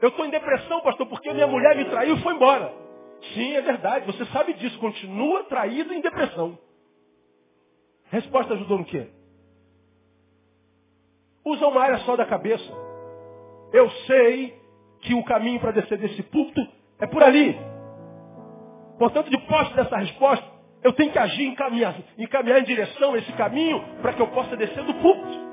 Eu 0.00 0.08
estou 0.08 0.26
em 0.26 0.30
depressão, 0.30 0.80
pastor, 0.80 1.06
porque 1.06 1.32
minha 1.32 1.46
mulher 1.46 1.76
me 1.76 1.84
traiu 1.84 2.16
e 2.16 2.22
foi 2.22 2.34
embora. 2.34 2.74
Sim, 3.32 3.54
é 3.54 3.62
verdade. 3.62 4.06
Você 4.06 4.24
sabe 4.26 4.54
disso. 4.54 4.76
Continua 4.80 5.44
traído 5.44 5.94
em 5.94 6.00
depressão. 6.00 6.58
Resposta 8.10 8.54
ajudou 8.54 8.78
no 8.78 8.84
quê? 8.84 9.08
Usa 11.44 11.66
uma 11.66 11.82
área 11.82 11.98
só 11.98 12.16
da 12.16 12.26
cabeça. 12.26 12.72
Eu 13.72 13.90
sei 14.06 14.58
que 15.00 15.14
o 15.14 15.24
caminho 15.24 15.60
para 15.60 15.72
descer 15.72 15.98
desse 15.98 16.22
púlpito 16.24 16.60
é 16.98 17.06
por 17.06 17.22
ali. 17.22 17.56
Portanto, 18.98 19.30
de 19.30 19.38
posse 19.46 19.74
dessa 19.74 19.96
resposta, 19.96 20.44
eu 20.82 20.92
tenho 20.92 21.12
que 21.12 21.18
agir, 21.18 21.44
encaminhar, 21.44 21.94
encaminhar 22.16 22.60
em 22.60 22.64
direção 22.64 23.14
a 23.14 23.18
esse 23.18 23.32
caminho 23.32 23.82
para 24.02 24.12
que 24.12 24.22
eu 24.22 24.28
possa 24.28 24.56
descer 24.56 24.84
do 24.84 24.94
púlpito. 24.94 25.48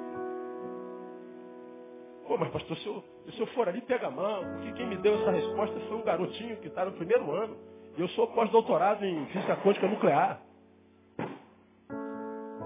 Pô, 2.27 2.37
mas 2.37 2.49
pastor, 2.49 2.77
se 2.77 2.87
eu, 2.87 3.03
se 3.31 3.39
eu 3.39 3.47
for 3.47 3.67
ali, 3.69 3.81
pega 3.81 4.07
a 4.07 4.11
mão, 4.11 4.43
porque 4.53 4.73
quem 4.73 4.87
me 4.87 4.97
deu 4.97 5.15
essa 5.21 5.31
resposta 5.31 5.79
foi 5.81 5.97
um 5.97 6.03
garotinho 6.03 6.57
que 6.57 6.67
está 6.67 6.85
no 6.85 6.93
primeiro 6.93 7.31
ano. 7.31 7.55
E 7.97 8.01
eu 8.01 8.07
sou 8.09 8.27
pós-doutorado 8.27 9.05
em 9.05 9.25
física 9.27 9.55
quântica 9.57 9.87
nuclear. 9.87 10.41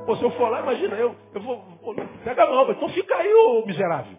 Pô, 0.06 0.16
se 0.16 0.24
eu 0.24 0.32
for 0.32 0.50
lá, 0.50 0.62
imagina, 0.62 0.96
eu, 0.96 1.16
eu 1.34 1.42
vou, 1.42 1.62
vou 1.82 1.96
pega 2.24 2.44
a 2.44 2.50
mão, 2.50 2.72
então 2.72 2.90
fica 2.90 3.16
aí, 3.16 3.34
ô 3.34 3.66
miserável. 3.66 4.18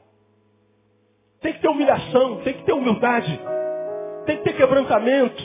Tem 1.40 1.52
que 1.54 1.60
ter 1.60 1.68
humilhação, 1.68 2.42
tem 2.42 2.54
que 2.54 2.64
ter 2.64 2.72
humildade, 2.72 3.40
tem 4.26 4.36
que 4.38 4.44
ter 4.44 4.56
quebrantamento. 4.56 5.42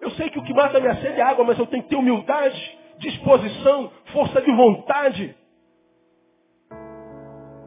Eu 0.00 0.10
sei 0.12 0.30
que 0.30 0.38
o 0.38 0.44
que 0.44 0.54
mata 0.54 0.78
a 0.78 0.80
minha 0.80 0.94
sede 0.96 1.20
é 1.20 1.22
água, 1.22 1.44
mas 1.44 1.58
eu 1.58 1.66
tenho 1.66 1.82
que 1.82 1.88
ter 1.88 1.96
humildade, 1.96 2.78
disposição, 2.98 3.90
força 4.12 4.40
de 4.40 4.50
vontade. 4.52 5.36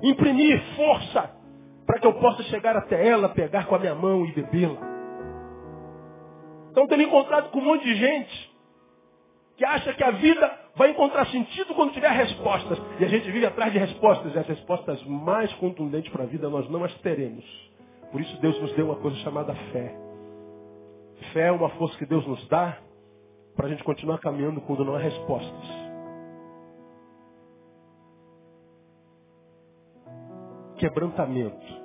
Imprimir 0.01 0.61
força 0.75 1.29
para 1.85 1.99
que 1.99 2.07
eu 2.07 2.13
possa 2.13 2.43
chegar 2.43 2.75
até 2.75 3.07
ela, 3.07 3.29
pegar 3.29 3.67
com 3.67 3.75
a 3.75 3.79
minha 3.79 3.95
mão 3.95 4.25
e 4.25 4.31
bebê-la. 4.31 4.93
Então 6.71 6.87
tenho 6.87 7.03
encontrado 7.03 7.51
com 7.51 7.59
um 7.59 7.65
monte 7.65 7.83
de 7.83 7.95
gente 7.95 8.52
que 9.57 9.65
acha 9.65 9.93
que 9.93 10.03
a 10.03 10.11
vida 10.11 10.59
vai 10.75 10.89
encontrar 10.89 11.27
sentido 11.27 11.73
quando 11.75 11.93
tiver 11.93 12.09
respostas. 12.09 12.79
E 12.99 13.05
a 13.05 13.07
gente 13.07 13.29
vive 13.29 13.45
atrás 13.45 13.71
de 13.71 13.79
respostas. 13.79 14.33
E 14.33 14.39
as 14.39 14.47
respostas 14.47 15.03
mais 15.05 15.53
contundentes 15.55 16.11
para 16.11 16.23
a 16.23 16.27
vida 16.27 16.49
nós 16.49 16.69
não 16.69 16.83
as 16.83 16.93
teremos. 17.01 17.45
Por 18.11 18.21
isso 18.21 18.39
Deus 18.41 18.59
nos 18.61 18.73
deu 18.73 18.87
uma 18.87 18.95
coisa 18.95 19.17
chamada 19.17 19.53
fé. 19.71 19.95
Fé 21.31 21.47
é 21.47 21.51
uma 21.51 21.69
força 21.69 21.97
que 21.97 22.05
Deus 22.05 22.25
nos 22.25 22.47
dá 22.47 22.77
para 23.55 23.67
a 23.67 23.69
gente 23.69 23.83
continuar 23.83 24.19
caminhando 24.19 24.61
quando 24.61 24.83
não 24.83 24.95
há 24.95 24.99
respostas. 24.99 25.83
Quebrantamento. 30.77 31.82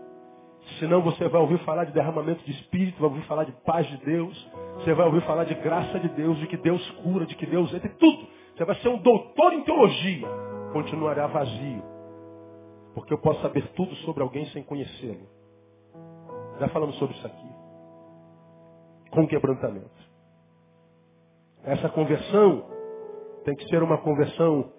Senão 0.78 1.02
você 1.02 1.28
vai 1.28 1.40
ouvir 1.40 1.58
falar 1.64 1.84
de 1.84 1.92
derramamento 1.92 2.44
de 2.44 2.52
espírito, 2.52 3.00
vai 3.00 3.08
ouvir 3.10 3.26
falar 3.26 3.44
de 3.44 3.52
paz 3.64 3.86
de 3.86 3.96
Deus, 3.98 4.50
você 4.76 4.94
vai 4.94 5.06
ouvir 5.06 5.22
falar 5.22 5.44
de 5.44 5.54
graça 5.54 5.98
de 5.98 6.08
Deus, 6.10 6.38
de 6.38 6.46
que 6.46 6.56
Deus 6.56 6.90
cura, 7.02 7.26
de 7.26 7.34
que 7.34 7.46
Deus 7.46 7.72
entra, 7.74 7.88
tudo. 7.98 8.26
Você 8.56 8.64
vai 8.64 8.76
ser 8.76 8.88
um 8.88 8.98
doutor 8.98 9.52
em 9.52 9.62
teologia. 9.62 10.28
Continuará 10.72 11.26
vazio. 11.26 11.82
Porque 12.94 13.12
eu 13.12 13.18
posso 13.18 13.40
saber 13.40 13.66
tudo 13.74 13.94
sobre 13.96 14.22
alguém 14.22 14.46
sem 14.46 14.62
conhecê-lo. 14.62 15.28
Já 16.58 16.68
falamos 16.68 16.96
sobre 16.98 17.16
isso 17.16 17.26
aqui. 17.26 17.48
Com 19.10 19.26
quebrantamento. 19.26 20.08
Essa 21.64 21.88
conversão 21.88 22.64
tem 23.44 23.54
que 23.54 23.68
ser 23.68 23.82
uma 23.82 23.98
conversão 23.98 24.72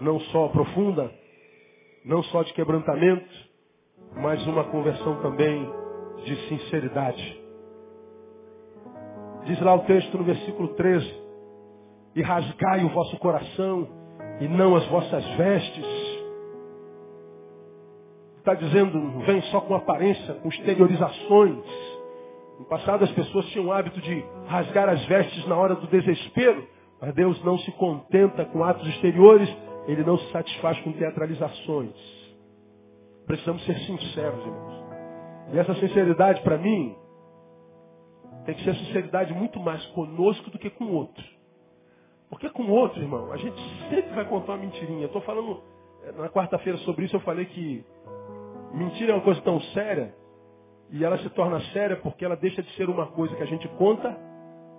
não 0.00 0.20
só 0.20 0.48
profunda, 0.48 1.10
não 2.04 2.22
só 2.24 2.42
de 2.42 2.52
quebrantamento, 2.52 3.51
mas 4.16 4.46
uma 4.46 4.64
conversão 4.64 5.20
também 5.22 5.68
de 6.24 6.36
sinceridade. 6.48 7.40
Diz 9.44 9.60
lá 9.60 9.74
o 9.74 9.80
texto 9.80 10.16
no 10.16 10.24
versículo 10.24 10.68
13: 10.74 11.22
E 12.14 12.22
rasgai 12.22 12.84
o 12.84 12.90
vosso 12.90 13.18
coração, 13.18 13.88
e 14.40 14.48
não 14.48 14.76
as 14.76 14.86
vossas 14.86 15.24
vestes. 15.36 15.86
Está 18.38 18.54
dizendo, 18.54 19.20
vem 19.20 19.40
só 19.42 19.60
com 19.60 19.74
aparência, 19.74 20.34
com 20.34 20.48
exteriorizações. 20.48 21.64
No 22.58 22.64
passado 22.66 23.04
as 23.04 23.12
pessoas 23.12 23.46
tinham 23.46 23.66
o 23.66 23.72
hábito 23.72 24.00
de 24.00 24.24
rasgar 24.46 24.88
as 24.88 25.04
vestes 25.06 25.46
na 25.46 25.56
hora 25.56 25.74
do 25.74 25.86
desespero, 25.86 26.66
mas 27.00 27.14
Deus 27.14 27.42
não 27.44 27.58
se 27.58 27.70
contenta 27.72 28.44
com 28.46 28.62
atos 28.64 28.86
exteriores, 28.88 29.48
Ele 29.86 30.04
não 30.04 30.18
se 30.18 30.30
satisfaz 30.30 30.78
com 30.80 30.92
teatralizações. 30.92 32.21
Precisamos 33.32 33.64
ser 33.64 33.78
sinceros, 33.78 34.44
irmãos. 34.44 34.84
E 35.54 35.58
essa 35.58 35.74
sinceridade, 35.76 36.42
para 36.42 36.58
mim, 36.58 36.94
tem 38.44 38.54
que 38.54 38.62
ser 38.62 38.74
sinceridade 38.74 39.32
muito 39.32 39.58
mais 39.58 39.82
conosco 39.92 40.50
do 40.50 40.58
que 40.58 40.68
com 40.68 40.84
o 40.84 40.92
outro. 40.92 41.24
Porque 42.28 42.50
com 42.50 42.64
o 42.64 42.70
outro, 42.70 43.00
irmão, 43.00 43.32
a 43.32 43.38
gente 43.38 43.56
sempre 43.88 44.14
vai 44.14 44.26
contar 44.26 44.52
uma 44.52 44.58
mentirinha. 44.58 45.06
Estou 45.06 45.22
falando, 45.22 45.62
eh, 46.04 46.12
na 46.12 46.28
quarta-feira 46.28 46.76
sobre 46.80 47.06
isso, 47.06 47.16
eu 47.16 47.20
falei 47.20 47.46
que 47.46 47.82
mentira 48.74 49.12
é 49.12 49.14
uma 49.14 49.24
coisa 49.24 49.40
tão 49.40 49.58
séria, 49.72 50.14
e 50.90 51.02
ela 51.02 51.16
se 51.16 51.30
torna 51.30 51.58
séria 51.72 51.96
porque 52.02 52.26
ela 52.26 52.36
deixa 52.36 52.62
de 52.62 52.70
ser 52.76 52.90
uma 52.90 53.06
coisa 53.12 53.34
que 53.34 53.42
a 53.42 53.46
gente 53.46 53.66
conta 53.78 54.14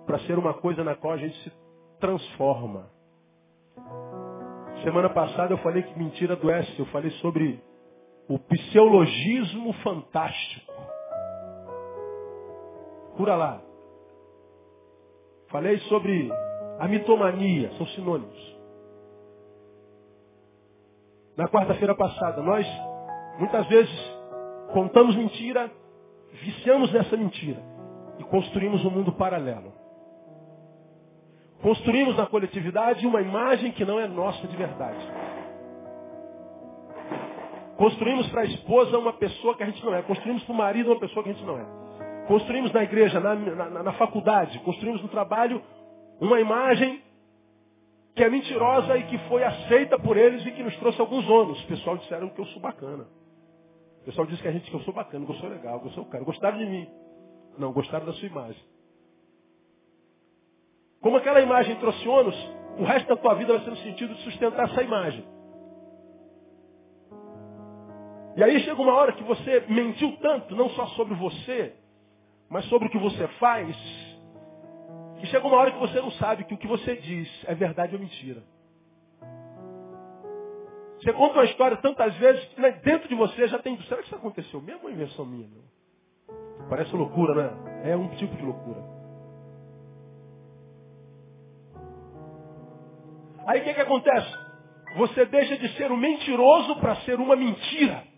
para 0.06 0.20
ser 0.20 0.38
uma 0.38 0.54
coisa 0.54 0.84
na 0.84 0.94
qual 0.94 1.14
a 1.14 1.18
gente 1.18 1.36
se 1.42 1.52
transforma. 1.98 2.88
Semana 4.84 5.10
passada 5.10 5.52
eu 5.52 5.58
falei 5.58 5.82
que 5.82 5.98
mentira 5.98 6.34
adoece. 6.34 6.78
Eu 6.78 6.86
falei 6.86 7.10
sobre 7.18 7.60
o 8.28 8.38
psiologismo 8.38 9.72
fantástico. 9.74 10.72
Cura 13.16 13.36
lá. 13.36 13.60
Falei 15.48 15.78
sobre 15.80 16.30
a 16.80 16.88
mitomania, 16.88 17.70
são 17.76 17.86
sinônimos. 17.88 18.54
Na 21.36 21.48
quarta-feira 21.48 21.94
passada, 21.94 22.42
nós 22.42 22.66
muitas 23.38 23.66
vezes 23.66 24.14
contamos 24.72 25.14
mentira, 25.16 25.70
viciamos 26.32 26.92
nessa 26.92 27.16
mentira 27.16 27.62
e 28.18 28.24
construímos 28.24 28.84
um 28.84 28.90
mundo 28.90 29.12
paralelo. 29.12 29.72
Construímos 31.62 32.16
na 32.16 32.26
coletividade 32.26 33.06
uma 33.06 33.20
imagem 33.20 33.72
que 33.72 33.84
não 33.84 33.98
é 33.98 34.06
nossa 34.06 34.46
de 34.46 34.56
verdade. 34.56 35.23
Construímos 37.76 38.28
para 38.28 38.42
a 38.42 38.44
esposa 38.44 38.98
uma 38.98 39.12
pessoa 39.14 39.56
que 39.56 39.62
a 39.62 39.66
gente 39.66 39.84
não 39.84 39.94
é. 39.94 40.02
Construímos 40.02 40.42
para 40.44 40.52
o 40.52 40.56
marido 40.56 40.90
uma 40.90 41.00
pessoa 41.00 41.22
que 41.22 41.30
a 41.30 41.32
gente 41.32 41.44
não 41.44 41.58
é. 41.58 41.66
Construímos 42.26 42.72
na 42.72 42.82
igreja, 42.82 43.20
na, 43.20 43.34
na, 43.34 43.82
na 43.82 43.92
faculdade, 43.94 44.58
construímos 44.60 45.02
no 45.02 45.08
trabalho 45.08 45.62
uma 46.20 46.40
imagem 46.40 47.02
que 48.14 48.22
é 48.22 48.30
mentirosa 48.30 48.96
e 48.96 49.02
que 49.04 49.18
foi 49.28 49.42
aceita 49.42 49.98
por 49.98 50.16
eles 50.16 50.46
e 50.46 50.52
que 50.52 50.62
nos 50.62 50.76
trouxe 50.76 51.00
alguns 51.00 51.28
ônus. 51.28 51.62
O 51.64 51.66
pessoal 51.66 51.96
disseram 51.96 52.28
que 52.28 52.40
eu 52.40 52.46
sou 52.46 52.62
bacana. 52.62 53.06
O 54.02 54.04
pessoal 54.04 54.26
disse 54.26 54.40
que 54.40 54.48
a 54.48 54.52
gente 54.52 54.70
que 54.70 54.76
eu 54.76 54.80
sou 54.80 54.94
bacana, 54.94 55.26
que 55.26 55.32
eu 55.32 55.36
sou 55.36 55.48
legal, 55.48 55.80
que 55.80 55.86
eu 55.86 55.92
sou 55.92 56.04
cara. 56.04 56.22
Gostaram 56.22 56.58
de 56.58 56.66
mim. 56.66 56.88
Não, 57.58 57.72
gostaram 57.72 58.06
da 58.06 58.12
sua 58.12 58.28
imagem. 58.28 58.62
Como 61.00 61.16
aquela 61.16 61.40
imagem 61.40 61.76
trouxe 61.76 62.08
ônus, 62.08 62.36
o 62.78 62.84
resto 62.84 63.08
da 63.08 63.16
tua 63.16 63.34
vida 63.34 63.52
vai 63.52 63.64
ser 63.64 63.70
no 63.70 63.76
sentido 63.78 64.14
de 64.14 64.22
sustentar 64.22 64.70
essa 64.70 64.82
imagem. 64.82 65.24
E 68.36 68.42
aí 68.42 68.60
chega 68.60 68.80
uma 68.80 68.94
hora 68.94 69.12
que 69.12 69.22
você 69.22 69.64
mentiu 69.68 70.16
tanto, 70.16 70.56
não 70.56 70.68
só 70.70 70.86
sobre 70.88 71.14
você, 71.14 71.74
mas 72.50 72.64
sobre 72.66 72.88
o 72.88 72.90
que 72.90 72.98
você 72.98 73.28
faz, 73.38 73.76
que 75.20 75.26
chega 75.26 75.46
uma 75.46 75.56
hora 75.56 75.70
que 75.70 75.78
você 75.78 76.00
não 76.00 76.10
sabe 76.12 76.44
que 76.44 76.54
o 76.54 76.58
que 76.58 76.66
você 76.66 76.96
diz 76.96 77.28
é 77.46 77.54
verdade 77.54 77.94
ou 77.94 78.00
mentira. 78.00 78.42
Você 81.00 81.12
conta 81.12 81.34
uma 81.34 81.44
história 81.44 81.76
tantas 81.76 82.14
vezes 82.16 82.44
que 82.46 82.70
dentro 82.82 83.08
de 83.08 83.14
você 83.14 83.46
já 83.46 83.58
tem. 83.58 83.80
Será 83.82 84.00
que 84.00 84.06
isso 84.06 84.16
aconteceu 84.16 84.60
mesmo 84.60 84.84
ou 84.84 84.90
é 84.90 84.92
invenção 84.92 85.26
minha? 85.26 85.46
Meu? 85.46 85.62
Parece 86.68 86.94
loucura, 86.96 87.34
né? 87.34 87.90
É 87.90 87.96
um 87.96 88.08
tipo 88.16 88.34
de 88.34 88.42
loucura. 88.42 88.82
Aí 93.46 93.60
o 93.60 93.64
que, 93.64 93.74
que 93.74 93.80
acontece? 93.80 94.32
Você 94.96 95.26
deixa 95.26 95.58
de 95.58 95.68
ser 95.76 95.92
um 95.92 95.96
mentiroso 95.96 96.76
para 96.76 96.96
ser 97.02 97.20
uma 97.20 97.36
mentira. 97.36 98.13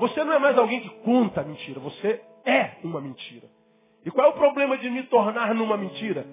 Você 0.00 0.24
não 0.24 0.32
é 0.32 0.38
mais 0.38 0.56
alguém 0.56 0.80
que 0.80 0.88
conta 1.04 1.42
mentira, 1.42 1.78
você 1.78 2.22
é 2.46 2.78
uma 2.82 3.02
mentira. 3.02 3.46
E 4.04 4.10
qual 4.10 4.28
é 4.28 4.30
o 4.30 4.32
problema 4.32 4.78
de 4.78 4.88
me 4.88 5.02
tornar 5.04 5.54
numa 5.54 5.76
mentira? 5.76 6.24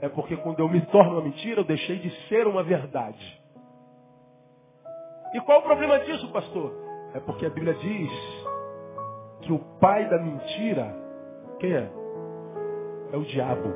É 0.00 0.08
porque 0.08 0.36
quando 0.36 0.60
eu 0.60 0.68
me 0.68 0.80
torno 0.86 1.14
uma 1.14 1.22
mentira, 1.22 1.60
eu 1.60 1.64
deixei 1.64 1.98
de 1.98 2.10
ser 2.28 2.46
uma 2.46 2.62
verdade. 2.62 3.42
E 5.34 5.40
qual 5.40 5.58
é 5.58 5.60
o 5.60 5.64
problema 5.64 5.98
disso, 5.98 6.30
pastor? 6.30 6.72
É 7.14 7.20
porque 7.20 7.46
a 7.46 7.50
Bíblia 7.50 7.74
diz 7.74 8.12
que 9.42 9.52
o 9.52 9.58
pai 9.80 10.08
da 10.08 10.18
mentira, 10.18 10.94
quem 11.58 11.72
é? 11.72 11.90
É 13.12 13.16
o 13.16 13.24
diabo. 13.24 13.72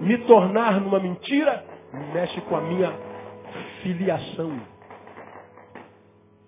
Me 0.00 0.18
tornar 0.26 0.80
numa 0.80 0.98
mentira 0.98 1.64
mexe 2.12 2.40
com 2.40 2.56
a 2.56 2.60
minha 2.60 2.92
filiação. 3.82 4.60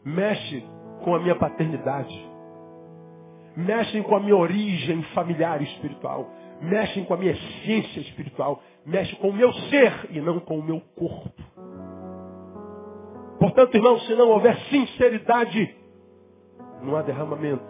Mexe 0.05 0.80
com 1.01 1.15
a 1.15 1.19
minha 1.19 1.37
paternidade. 1.37 2.31
Mexem 3.57 4.03
com 4.03 4.17
a 4.17 4.21
minha 4.21 4.37
origem 4.37 5.03
familiar 5.15 5.61
e 5.61 5.65
espiritual. 5.65 6.29
Mexem 6.63 7.05
com 7.05 7.15
a 7.15 7.17
minha 7.17 7.33
essência 7.33 8.01
espiritual. 8.01 8.63
Mexem 8.87 9.17
com 9.17 9.31
o 9.31 9.33
meu 9.33 9.53
ser 9.53 10.09
e 10.11 10.21
não 10.21 10.41
com 10.41 10.59
o 10.59 10.63
meu 10.63 10.81
corpo. 10.97 11.31
Portanto, 13.39 13.75
irmão, 13.75 13.99
se 14.01 14.15
não 14.15 14.29
houver 14.29 14.57
sinceridade, 14.69 15.75
não 16.83 16.97
há 16.97 17.03
derramamento. 17.03 17.65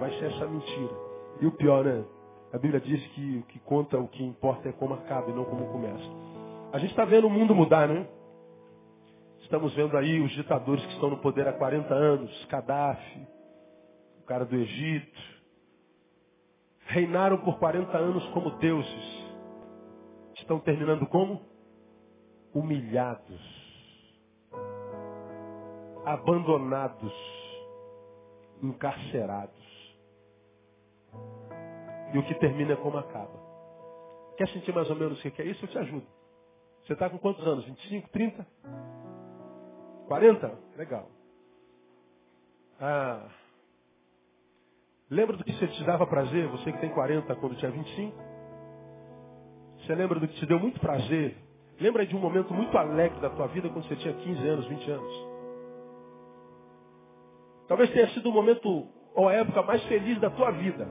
Vai 0.00 0.10
ser 0.18 0.26
essa 0.26 0.46
mentira. 0.46 0.92
E 1.40 1.46
o 1.46 1.52
pior, 1.52 1.84
né? 1.84 2.04
A 2.52 2.58
Bíblia 2.58 2.80
diz 2.80 3.02
que 3.08 3.38
o 3.38 3.42
que 3.44 3.58
conta, 3.60 3.98
o 3.98 4.08
que 4.08 4.22
importa 4.22 4.68
é 4.68 4.72
como 4.72 4.94
acaba 4.94 5.30
e 5.30 5.34
não 5.34 5.44
como 5.44 5.66
começa. 5.66 6.04
A 6.72 6.78
gente 6.78 6.90
está 6.90 7.04
vendo 7.04 7.26
o 7.26 7.30
mundo 7.30 7.54
mudar, 7.54 7.88
né? 7.88 8.06
Estamos 9.52 9.74
vendo 9.74 9.98
aí 9.98 10.18
os 10.18 10.32
ditadores 10.32 10.82
que 10.86 10.94
estão 10.94 11.10
no 11.10 11.18
poder 11.18 11.46
há 11.46 11.52
40 11.52 11.92
anos, 11.92 12.46
Gaddafi, 12.46 13.28
o 14.18 14.22
cara 14.24 14.46
do 14.46 14.56
Egito, 14.56 15.20
reinaram 16.86 17.36
por 17.36 17.58
40 17.58 17.98
anos 17.98 18.26
como 18.30 18.52
deuses. 18.52 19.26
Estão 20.36 20.58
terminando 20.58 21.06
como? 21.06 21.42
Humilhados, 22.54 23.42
abandonados, 26.06 27.12
encarcerados. 28.62 29.94
E 32.14 32.18
o 32.18 32.22
que 32.24 32.34
termina 32.36 32.72
é 32.72 32.76
como 32.76 32.96
acaba. 32.96 33.38
Quer 34.38 34.48
sentir 34.48 34.74
mais 34.74 34.88
ou 34.88 34.96
menos 34.96 35.22
o 35.22 35.30
que 35.30 35.42
é 35.42 35.44
isso? 35.44 35.62
Eu 35.62 35.68
te 35.68 35.76
ajudo. 35.76 36.06
Você 36.86 36.94
está 36.94 37.10
com 37.10 37.18
quantos 37.18 37.46
anos? 37.46 37.66
25, 37.66 38.08
30? 38.08 38.46
40? 40.12 40.52
Legal. 40.76 41.08
Ah, 42.78 43.28
lembra 45.10 45.38
do 45.38 45.44
que 45.44 45.54
você 45.54 45.66
te 45.68 45.84
dava 45.84 46.06
prazer? 46.06 46.48
Você 46.48 46.70
que 46.70 46.80
tem 46.80 46.90
40 46.90 47.34
quando 47.36 47.56
tinha 47.56 47.70
25? 47.70 48.14
Você 49.78 49.94
lembra 49.94 50.20
do 50.20 50.28
que 50.28 50.34
te 50.34 50.44
deu 50.44 50.60
muito 50.60 50.78
prazer? 50.80 51.34
Lembra 51.80 52.04
de 52.04 52.14
um 52.14 52.20
momento 52.20 52.52
muito 52.52 52.76
alegre 52.76 53.18
da 53.20 53.30
tua 53.30 53.46
vida 53.46 53.70
quando 53.70 53.88
você 53.88 53.96
tinha 53.96 54.12
15 54.12 54.46
anos, 54.46 54.66
20 54.66 54.90
anos? 54.90 55.28
Talvez 57.66 57.90
tenha 57.90 58.08
sido 58.10 58.28
o 58.28 58.32
momento 58.32 58.86
ou 59.14 59.28
a 59.28 59.32
época 59.32 59.62
mais 59.62 59.82
feliz 59.84 60.20
da 60.20 60.28
tua 60.28 60.50
vida. 60.50 60.86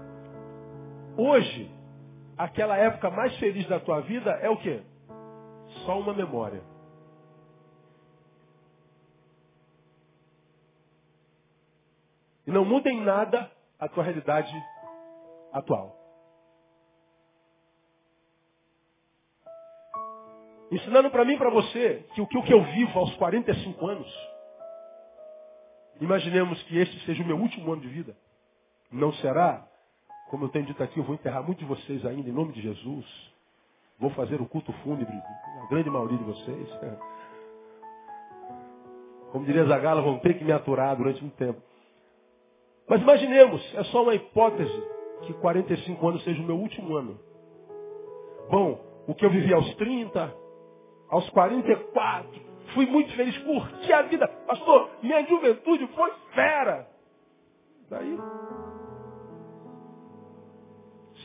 Hoje, 1.16 1.70
aquela 2.36 2.76
época 2.76 3.12
mais 3.12 3.38
feliz 3.38 3.68
da 3.68 3.80
tua 3.80 4.02
vida 4.02 4.32
é 4.42 4.50
o 4.50 4.58
quê? 4.58 4.82
Só 5.86 6.00
uma 6.00 6.12
memória. 6.12 6.71
E 12.46 12.52
não 12.52 12.66
muda 12.66 12.90
em 12.90 13.02
nada 13.02 13.52
a 13.80 13.88
tua 13.88 14.04
realidade 14.04 14.54
atual. 15.52 15.98
Ensinando 20.72 21.10
para 21.10 21.26
mim 21.26 21.34
e 21.34 21.38
para 21.38 21.50
você 21.50 22.06
que 22.16 22.22
o 22.22 22.28
que 22.28 22.54
eu 22.54 22.64
vivo 22.64 22.98
aos 22.98 23.14
45 23.16 23.88
anos, 23.88 24.30
imaginemos 26.00 26.62
que 26.64 26.78
este 26.78 26.98
seja 27.06 27.22
o 27.22 27.28
meu 27.28 27.38
último 27.38 27.74
ano 27.74 27.82
de 27.82 27.90
vida. 27.90 28.16
Não 28.90 29.12
será? 29.16 29.68
Como 30.30 30.46
eu 30.46 30.50
tenho 30.50 30.66
dito 30.66 30.82
aqui, 30.82 30.98
eu 30.98 31.04
vou 31.04 31.16
enterrar 31.16 31.44
muitos 31.44 31.68
de 31.68 31.70
vocês 31.70 32.06
ainda 32.06 32.30
em 32.30 32.34
nome 32.34 32.54
de 32.54 32.62
Jesus. 32.62 33.06
Vou 34.00 34.10
fazer 34.12 34.40
o 34.42 34.48
culto 34.48 34.72
fúnebre, 34.82 35.14
a 35.62 35.68
grande 35.68 35.90
maioria 35.90 36.18
de 36.18 36.24
vocês. 36.24 36.70
Como 39.32 39.46
diria 39.46 39.66
Zagala, 39.66 40.02
vão 40.02 40.20
ter 40.20 40.38
que 40.38 40.44
me 40.44 40.54
aturar 40.54 40.96
durante 40.96 41.22
muito 41.22 41.36
tempo. 41.36 41.62
Mas 42.88 43.02
imaginemos, 43.02 43.76
é 43.76 43.84
só 43.86 44.04
uma 44.04 44.16
hipótese, 44.16 44.84
que 45.24 45.34
45 45.34 46.08
anos 46.08 46.24
seja 46.24 46.42
o 46.42 46.46
meu 46.46 46.58
último 46.58 46.96
ano. 46.96 47.20
Bom, 48.50 48.80
o 49.08 49.16
que 49.16 49.26
eu 49.26 49.30
vivi 49.30 49.54
aos 49.54 49.74
30, 49.76 50.34
aos 51.10 51.30
44, 51.30 52.42
fui 52.74 52.86
muito 52.86 53.14
feliz, 53.16 53.38
curti 53.40 53.94
a 53.94 54.02
vida. 54.04 54.28
Pastor, 54.48 54.90
minha 55.02 55.26
juventude 55.26 55.88
foi 55.88 56.12
fera. 56.34 56.88
Daí, 57.90 58.18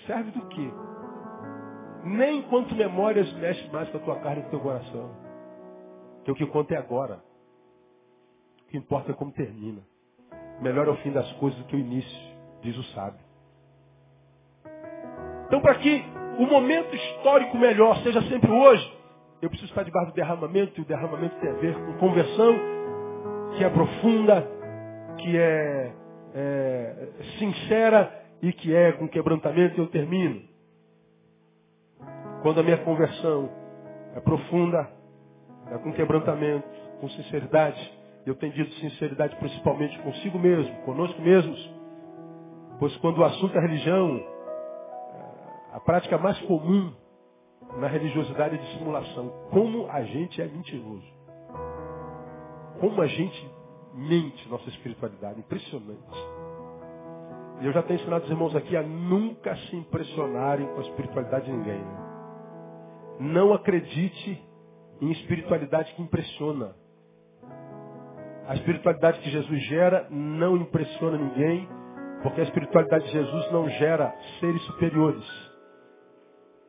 serve 0.07 0.31
do 0.33 0.47
quê? 0.47 0.71
Nem 2.05 2.39
enquanto 2.39 2.75
memórias 2.75 3.33
mexe 3.35 3.69
mais 3.71 3.89
com 3.91 3.99
a 3.99 4.01
tua 4.01 4.17
carne 4.21 4.41
e 4.41 4.43
com 4.43 4.49
o 4.49 4.51
teu 4.51 4.61
coração. 4.61 5.11
Que 6.25 6.31
o 6.31 6.35
que 6.35 6.47
conta 6.47 6.75
é 6.75 6.79
agora. 6.79 7.23
O 8.63 8.71
que 8.71 8.77
importa 8.77 9.13
é 9.13 9.15
como 9.15 9.33
termina. 9.33 9.83
Melhor 10.61 10.89
é 10.89 10.91
o 10.91 10.97
fim 10.97 11.13
das 11.13 11.31
coisas 11.35 11.59
do 11.59 11.67
que 11.67 11.77
o 11.77 11.79
início, 11.79 12.19
diz 12.63 12.77
o 12.77 12.83
sábio. 12.95 13.21
Então, 15.47 15.61
para 15.61 15.75
que 15.77 16.05
o 16.39 16.47
momento 16.47 16.95
histórico 16.95 17.57
melhor 17.57 17.97
seja 18.03 18.21
sempre 18.23 18.51
hoje, 18.51 18.97
eu 19.41 19.49
preciso 19.49 19.71
estar 19.71 19.85
debaixo 19.85 20.11
do 20.11 20.15
derramamento, 20.15 20.81
e 20.81 20.83
o 20.83 20.87
derramamento 20.87 21.37
tem 21.37 21.51
a 21.51 21.55
ver 21.55 21.75
com 21.75 21.93
conversão, 21.99 22.57
que 23.57 23.65
é 23.65 23.69
profunda, 23.69 24.49
que 25.19 25.37
é, 25.37 25.93
é 26.35 27.09
sincera 27.39 28.25
e 28.43 28.53
que 28.53 28.75
é 28.75 28.93
com 28.93 29.09
quebrantamento, 29.09 29.81
eu 29.81 29.87
termino. 29.87 30.43
Quando 32.43 32.61
a 32.61 32.63
minha 32.63 32.79
conversão 32.79 33.51
é 34.15 34.21
profunda, 34.21 34.89
é 35.71 35.79
com 35.79 35.93
quebrantamento, 35.93 36.69
com 37.01 37.09
sinceridade, 37.11 37.93
eu 38.27 38.35
tenho 38.35 38.53
dito 38.53 38.75
sinceridade 38.75 39.37
principalmente 39.37 39.97
consigo 40.01 40.39
mesmo, 40.39 40.75
conosco 40.83 41.23
mesmos. 41.23 41.71
Pois 42.81 42.95
quando 42.97 43.19
o 43.19 43.25
assunto 43.25 43.57
é 43.57 43.61
religião, 43.61 44.21
a 45.73 45.81
prática 45.81 46.19
mais 46.19 46.39
comum 46.41 46.93
na 47.79 47.87
religiosidade 47.87 48.57
é 48.57 48.59
de 48.59 48.79
simulação. 48.79 49.29
Como 49.51 49.89
a 49.91 50.03
gente 50.03 50.43
é 50.43 50.47
mentiroso. 50.47 51.07
Como 52.81 53.01
a 53.01 53.07
gente 53.07 53.51
mente 53.95 54.49
nossa 54.49 54.69
espiritualidade. 54.71 55.39
Impressionante. 55.39 56.19
E 57.61 57.67
eu 57.67 57.73
já 57.73 57.83
tenho 57.83 58.01
ensinado 58.01 58.25
os 58.25 58.31
irmãos 58.31 58.55
aqui 58.55 58.77
a 58.77 58.83
nunca 58.83 59.57
se 59.57 59.77
impressionarem 59.77 60.67
com 60.67 60.79
a 60.79 60.83
espiritualidade 60.83 61.47
de 61.47 61.53
ninguém. 61.53 61.85
Não 63.21 63.55
acredite 63.55 64.43
em 65.01 65.11
espiritualidade 65.13 65.95
que 65.95 66.03
impressiona. 66.03 66.75
A 68.49 68.55
espiritualidade 68.55 69.21
que 69.21 69.31
Jesus 69.31 69.63
gera 69.65 70.07
não 70.09 70.57
impressiona 70.57 71.19
ninguém, 71.19 71.69
porque 72.23 72.41
a 72.41 72.45
espiritualidade 72.45 73.05
de 73.07 73.13
Jesus 73.13 73.51
não 73.51 73.69
gera 73.71 74.15
seres 74.39 74.63
superiores. 74.63 75.25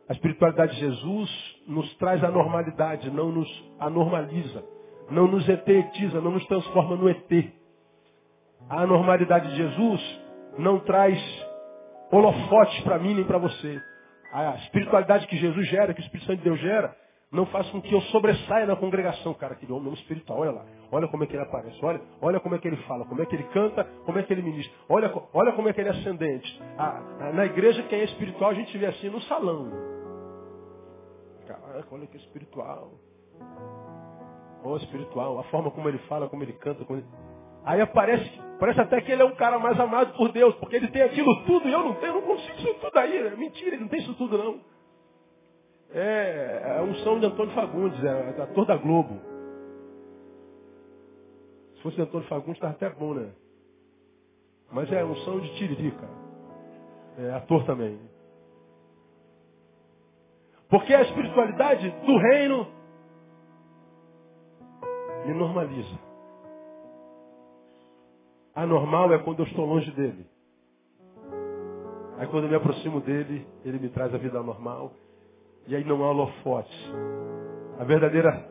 A 0.10 0.14
espiritualidade 0.14 0.74
de 0.74 0.80
Jesus 0.80 1.56
nos 1.68 1.96
traz 1.98 2.24
a 2.24 2.32
normalidade, 2.32 3.12
não 3.12 3.32
nos 3.32 3.74
anormaliza, 3.80 4.64
não 5.12 5.28
nos 5.28 5.48
etetiza, 5.48 6.20
não 6.20 6.32
nos 6.32 6.46
transforma 6.48 6.96
no 6.96 7.10
ET. 7.10 7.54
A 8.70 8.82
anormalidade 8.82 9.50
de 9.50 9.58
Jesus 9.58 10.22
não 10.58 10.80
traz 10.80 11.20
holofotes 12.12 12.80
para 12.82 12.98
mim 12.98 13.14
nem 13.14 13.24
para 13.24 13.38
você. 13.38 13.80
A 14.34 14.56
espiritualidade 14.56 15.28
que 15.28 15.38
Jesus 15.38 15.68
gera, 15.68 15.94
que 15.94 16.02
o 16.02 16.04
Espírito 16.04 16.26
Santo 16.26 16.40
de 16.40 16.44
Deus 16.44 16.60
gera, 16.60 16.96
não 17.32 17.46
faz 17.48 17.70
com 17.70 17.82
que 17.82 17.94
eu 17.94 18.02
sobressaia 18.04 18.66
na 18.66 18.76
congregação. 18.76 19.34
Cara, 19.34 19.54
aquele 19.54 19.74
homem 19.74 19.92
é 19.92 19.94
espiritual, 19.96 20.40
olha 20.40 20.52
lá. 20.52 20.66
Olha 20.92 21.08
como 21.08 21.24
é 21.24 21.28
que 21.28 21.34
ele 21.34 21.44
aparece, 21.44 21.78
olha, 21.84 22.02
olha 22.22 22.40
como 22.40 22.56
é 22.56 22.60
que 22.60 22.68
ele 22.68 22.78
fala, 22.84 23.06
como 23.06 23.22
é 23.22 23.26
que 23.26 23.36
ele 23.36 23.44
canta, 23.46 23.84
como 24.06 24.18
é 24.18 24.24
que 24.24 24.32
ele 24.32 24.42
ministra. 24.42 24.74
Olha, 24.88 25.12
olha 25.34 25.52
como 25.52 25.68
é 25.68 25.74
que 25.74 25.82
ele 25.82 25.90
é 25.90 25.92
ascendente. 25.92 26.62
na 27.34 27.46
igreja, 27.46 27.84
quem 27.84 28.00
é 28.00 28.04
espiritual, 28.06 28.52
a 28.52 28.54
gente 28.54 28.78
vê 28.78 28.86
assim 28.86 29.10
no 29.10 29.22
salão. 29.24 29.70
Caraca, 31.46 31.88
olha 31.92 32.08
que 32.08 32.18
espiritual. 32.18 32.92
Olha 34.64 34.78
espiritual, 34.82 35.40
a 35.40 35.44
forma 35.44 35.70
como 35.72 35.90
ele 35.90 35.98
fala, 36.10 36.30
como 36.30 36.44
ele 36.44 36.54
canta. 36.54 36.86
Como 36.86 37.00
ele... 37.00 37.08
Aí 37.66 37.82
aparece, 37.82 38.42
parece 38.60 38.80
até 38.80 39.02
que 39.02 39.12
ele 39.12 39.22
é 39.22 39.26
um 39.26 39.36
cara 39.36 39.60
mais 39.60 39.78
amado 39.78 40.16
por 40.16 40.32
Deus, 40.32 40.56
porque 40.56 40.78
ele 40.78 40.88
tem 40.88 41.02
aquilo 41.02 41.44
tudo 41.46 41.68
e 41.68 41.74
eu 41.74 41.84
não 41.84 41.96
tenho, 41.96 42.12
eu 42.12 42.14
não 42.16 42.22
consigo 42.22 42.58
isso 42.58 42.74
tudo 42.76 42.98
aí. 42.98 43.18
É 43.18 43.36
mentira, 43.36 43.76
ele 43.76 43.82
não 43.82 43.90
tem 43.90 44.00
isso 44.00 44.14
tudo 44.16 44.38
não. 44.38 44.77
É, 45.94 46.62
é 46.64 46.78
a 46.80 46.84
unção 46.84 47.20
de 47.20 47.26
Antônio 47.26 47.54
Fagundes, 47.54 48.04
é, 48.04 48.08
é 48.38 48.42
ator 48.42 48.66
da 48.66 48.76
Globo. 48.76 49.20
Se 51.76 51.84
fosse 51.84 52.02
Antônio 52.02 52.28
Fagundes, 52.28 52.56
estava 52.56 52.74
até 52.74 52.90
bom, 52.90 53.14
né? 53.14 53.32
Mas 54.72 54.92
é 54.92 55.02
a 55.02 55.06
unção 55.06 55.40
de 55.40 55.56
Tiririca. 55.56 56.08
É 57.18 57.32
ator 57.32 57.66
também. 57.66 58.00
Porque 60.70 60.94
a 60.94 61.02
espiritualidade 61.02 61.90
do 61.90 62.18
reino 62.18 62.68
me 65.26 65.34
normaliza. 65.34 65.98
Anormal 68.54 69.14
é 69.14 69.20
quando 69.20 69.40
eu 69.40 69.46
estou 69.46 69.66
longe 69.66 69.90
dele. 69.92 70.26
Aí 72.18 72.28
quando 72.28 72.46
eu 72.46 72.50
me 72.50 72.56
aproximo 72.56 73.00
dele, 73.00 73.48
ele 73.64 73.80
me 73.80 73.90
traz 73.90 74.14
a 74.14 74.18
vida 74.18 74.42
normal. 74.42 74.92
E 75.68 75.76
aí 75.76 75.84
não 75.84 76.04
há 76.04 76.10
holofotes. 76.10 76.94
A 77.80 77.84
verdadeira 77.84 78.50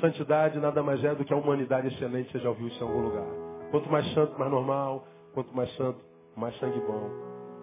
santidade 0.00 0.58
nada 0.58 0.82
mais 0.82 1.02
é 1.04 1.14
do 1.14 1.24
que 1.24 1.32
a 1.32 1.36
humanidade 1.36 1.88
excelente. 1.88 2.32
Você 2.32 2.38
já 2.38 2.48
ouviu 2.48 2.68
isso 2.68 2.82
em 2.82 2.86
algum 2.86 3.02
lugar. 3.02 3.26
Quanto 3.70 3.90
mais 3.90 4.12
santo, 4.14 4.38
mais 4.38 4.50
normal. 4.50 5.04
Quanto 5.34 5.54
mais 5.54 5.74
santo, 5.76 5.98
mais 6.36 6.56
sangue 6.58 6.80
bom. 6.80 7.10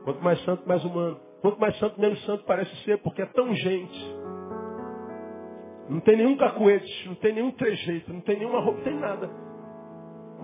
Quanto 0.03 0.23
mais 0.23 0.43
santo, 0.43 0.67
mais 0.67 0.83
humano. 0.83 1.19
Quanto 1.41 1.59
mais 1.59 1.77
santo, 1.79 1.99
menos 1.99 2.23
santo 2.25 2.43
parece 2.45 2.75
ser, 2.83 2.97
porque 2.99 3.21
é 3.21 3.25
tão 3.27 3.53
gente. 3.55 4.15
Não 5.89 5.99
tem 6.01 6.15
nenhum 6.15 6.37
cacuete, 6.37 7.07
não 7.07 7.15
tem 7.15 7.33
nenhum 7.33 7.51
trejeito, 7.51 8.13
não 8.13 8.21
tem 8.21 8.37
nenhuma 8.37 8.59
roupa, 8.61 8.77
não 8.77 8.83
tem 8.83 8.99
nada. 8.99 9.29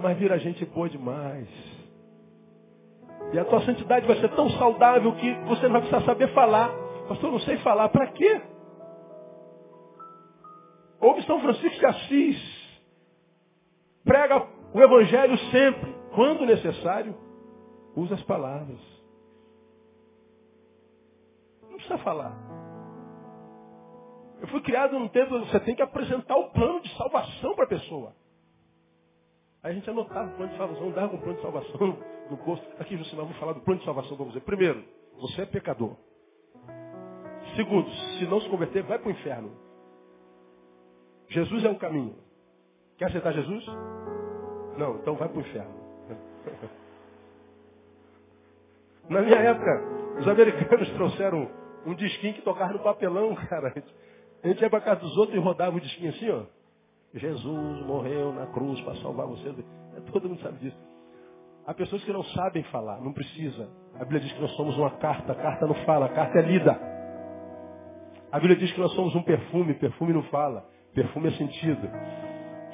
Mas 0.01 0.17
vira 0.17 0.37
gente 0.39 0.65
boa 0.65 0.89
demais. 0.89 1.47
E 3.31 3.39
a 3.39 3.45
tua 3.45 3.61
santidade 3.61 4.07
vai 4.07 4.17
ser 4.17 4.29
tão 4.29 4.49
saudável 4.51 5.13
que 5.13 5.33
você 5.47 5.63
não 5.63 5.73
vai 5.73 5.81
precisar 5.81 6.05
saber 6.05 6.33
falar. 6.33 6.86
Pastor, 7.07 7.31
não 7.31 7.39
sei 7.39 7.57
falar. 7.59 7.89
Para 7.89 8.07
quê? 8.07 8.41
Ouve 10.99 11.23
São 11.23 11.39
Francisco 11.41 11.79
de 11.79 11.85
Assis. 11.85 12.57
Prega 14.03 14.47
o 14.73 14.81
Evangelho 14.81 15.37
sempre. 15.51 15.95
Quando 16.15 16.45
necessário, 16.45 17.15
usa 17.95 18.15
as 18.15 18.23
palavras. 18.23 18.79
Não 21.61 21.75
precisa 21.75 21.97
falar. 21.99 22.35
Eu 24.39 24.47
fui 24.47 24.61
criado 24.61 24.97
num 24.97 25.07
tempo 25.07 25.39
que 25.39 25.51
você 25.51 25.59
tem 25.61 25.75
que 25.75 25.81
apresentar 25.81 26.35
o 26.35 26.51
plano 26.51 26.81
de 26.81 26.95
salvação 26.95 27.55
para 27.55 27.65
a 27.65 27.69
pessoa. 27.69 28.15
Aí 29.63 29.71
a 29.71 29.75
gente 29.75 29.89
anotava 29.89 30.31
o 30.31 30.35
plano 30.35 30.51
de 30.51 30.57
salvação, 30.57 30.91
dava 30.91 31.15
um 31.15 31.19
plano 31.19 31.35
de 31.35 31.41
salvação 31.41 31.97
no 32.29 32.37
posto. 32.37 32.65
Aqui, 32.79 32.97
Jusimar, 32.97 33.25
vou 33.25 33.35
falar 33.35 33.53
do 33.53 33.61
plano 33.61 33.79
de 33.79 33.85
salvação 33.85 34.15
para 34.15 34.25
você. 34.25 34.39
Primeiro, 34.39 34.83
você 35.19 35.41
é 35.41 35.45
pecador. 35.45 35.95
Segundo, 37.55 37.89
se 37.89 38.25
não 38.25 38.41
se 38.41 38.49
converter, 38.49 38.83
vai 38.83 38.99
para 38.99 39.07
o 39.07 39.11
inferno. 39.11 39.51
Jesus 41.29 41.63
é 41.63 41.69
o 41.69 41.77
caminho. 41.77 42.15
Quer 42.97 43.05
aceitar 43.05 43.33
Jesus? 43.33 43.65
Não, 44.77 44.97
então 44.97 45.15
vai 45.15 45.27
para 45.27 45.37
o 45.37 45.41
inferno. 45.41 45.75
Na 49.09 49.21
minha 49.21 49.37
época, 49.37 49.83
os 50.19 50.27
americanos 50.27 50.89
trouxeram 50.95 51.49
um 51.85 51.93
disquinho 51.95 52.33
que 52.33 52.41
tocava 52.41 52.73
no 52.73 52.79
papelão, 52.79 53.33
cara. 53.35 53.73
A 54.43 54.47
gente 54.47 54.61
ia 54.61 54.69
para 54.69 54.81
casa 54.81 55.01
dos 55.01 55.15
outros 55.17 55.37
e 55.37 55.39
rodava 55.39 55.77
o 55.77 55.81
disquinho 55.81 56.09
assim, 56.09 56.29
ó. 56.29 56.43
Jesus 57.13 57.85
morreu 57.85 58.33
na 58.33 58.47
cruz 58.47 58.79
para 58.81 58.95
salvar 58.97 59.25
você. 59.27 59.53
Todo 60.11 60.29
mundo 60.29 60.41
sabe 60.41 60.57
disso. 60.59 60.77
Há 61.65 61.73
pessoas 61.73 62.03
que 62.03 62.13
não 62.13 62.23
sabem 62.23 62.63
falar, 62.63 63.01
não 63.01 63.11
precisa. 63.11 63.69
A 63.95 63.99
Bíblia 63.99 64.21
diz 64.21 64.31
que 64.31 64.41
nós 64.41 64.51
somos 64.51 64.77
uma 64.77 64.91
carta, 64.91 65.31
a 65.31 65.35
carta 65.35 65.65
não 65.65 65.75
fala, 65.85 66.05
a 66.05 66.09
carta 66.09 66.39
é 66.39 66.41
lida. 66.41 66.96
A 68.31 68.39
Bíblia 68.39 68.57
diz 68.57 68.71
que 68.71 68.79
nós 68.79 68.91
somos 68.93 69.15
um 69.15 69.23
perfume, 69.23 69.73
perfume 69.75 70.13
não 70.13 70.23
fala, 70.23 70.65
perfume 70.93 71.29
é 71.29 71.31
sentido. 71.31 71.89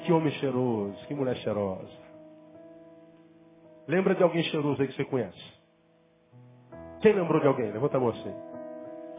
Que 0.04 0.12
homem 0.12 0.32
cheiroso, 0.32 1.06
que 1.06 1.14
mulher 1.14 1.36
cheirosa. 1.36 2.04
Lembra 3.86 4.14
de 4.14 4.22
alguém 4.22 4.42
cheiroso 4.44 4.80
aí 4.80 4.88
que 4.88 4.94
você 4.94 5.04
conhece? 5.04 5.54
Quem 7.00 7.12
lembrou 7.12 7.40
de 7.40 7.46
alguém? 7.46 7.70
Levanta 7.70 7.96
a 7.96 8.00
mão 8.00 8.10
assim. 8.10 8.34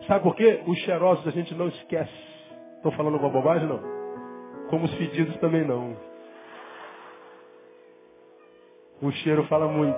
Sabe 0.08 0.24
por 0.24 0.36
quê? 0.36 0.64
Os 0.68 0.78
cheirosos 0.80 1.26
a 1.28 1.32
gente 1.32 1.54
não 1.56 1.68
esquece. 1.68 2.12
Estou 2.78 2.92
falando 2.94 3.14
alguma 3.14 3.32
bobagem? 3.32 3.68
Não. 3.68 3.80
Como 4.70 4.86
os 4.86 4.94
fedidos 4.96 5.38
também 5.38 5.66
não. 5.66 5.96
O 9.02 9.12
cheiro 9.12 9.46
fala 9.48 9.68
muito. 9.68 9.98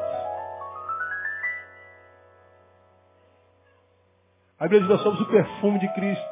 A 4.60 4.64
Bíblia 4.64 4.82
diz, 4.82 4.90
nós 4.90 5.02
somos 5.02 5.22
o 5.22 5.26
perfume 5.26 5.80
de 5.80 5.88
Cristo. 5.94 6.26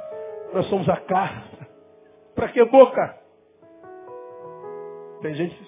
Nós 0.53 0.65
somos 0.67 0.89
a 0.89 0.97
carta. 0.97 1.67
Para 2.33 2.49
que 2.49 2.63
boca? 2.65 3.19
Tem 5.21 5.33
gente, 5.35 5.67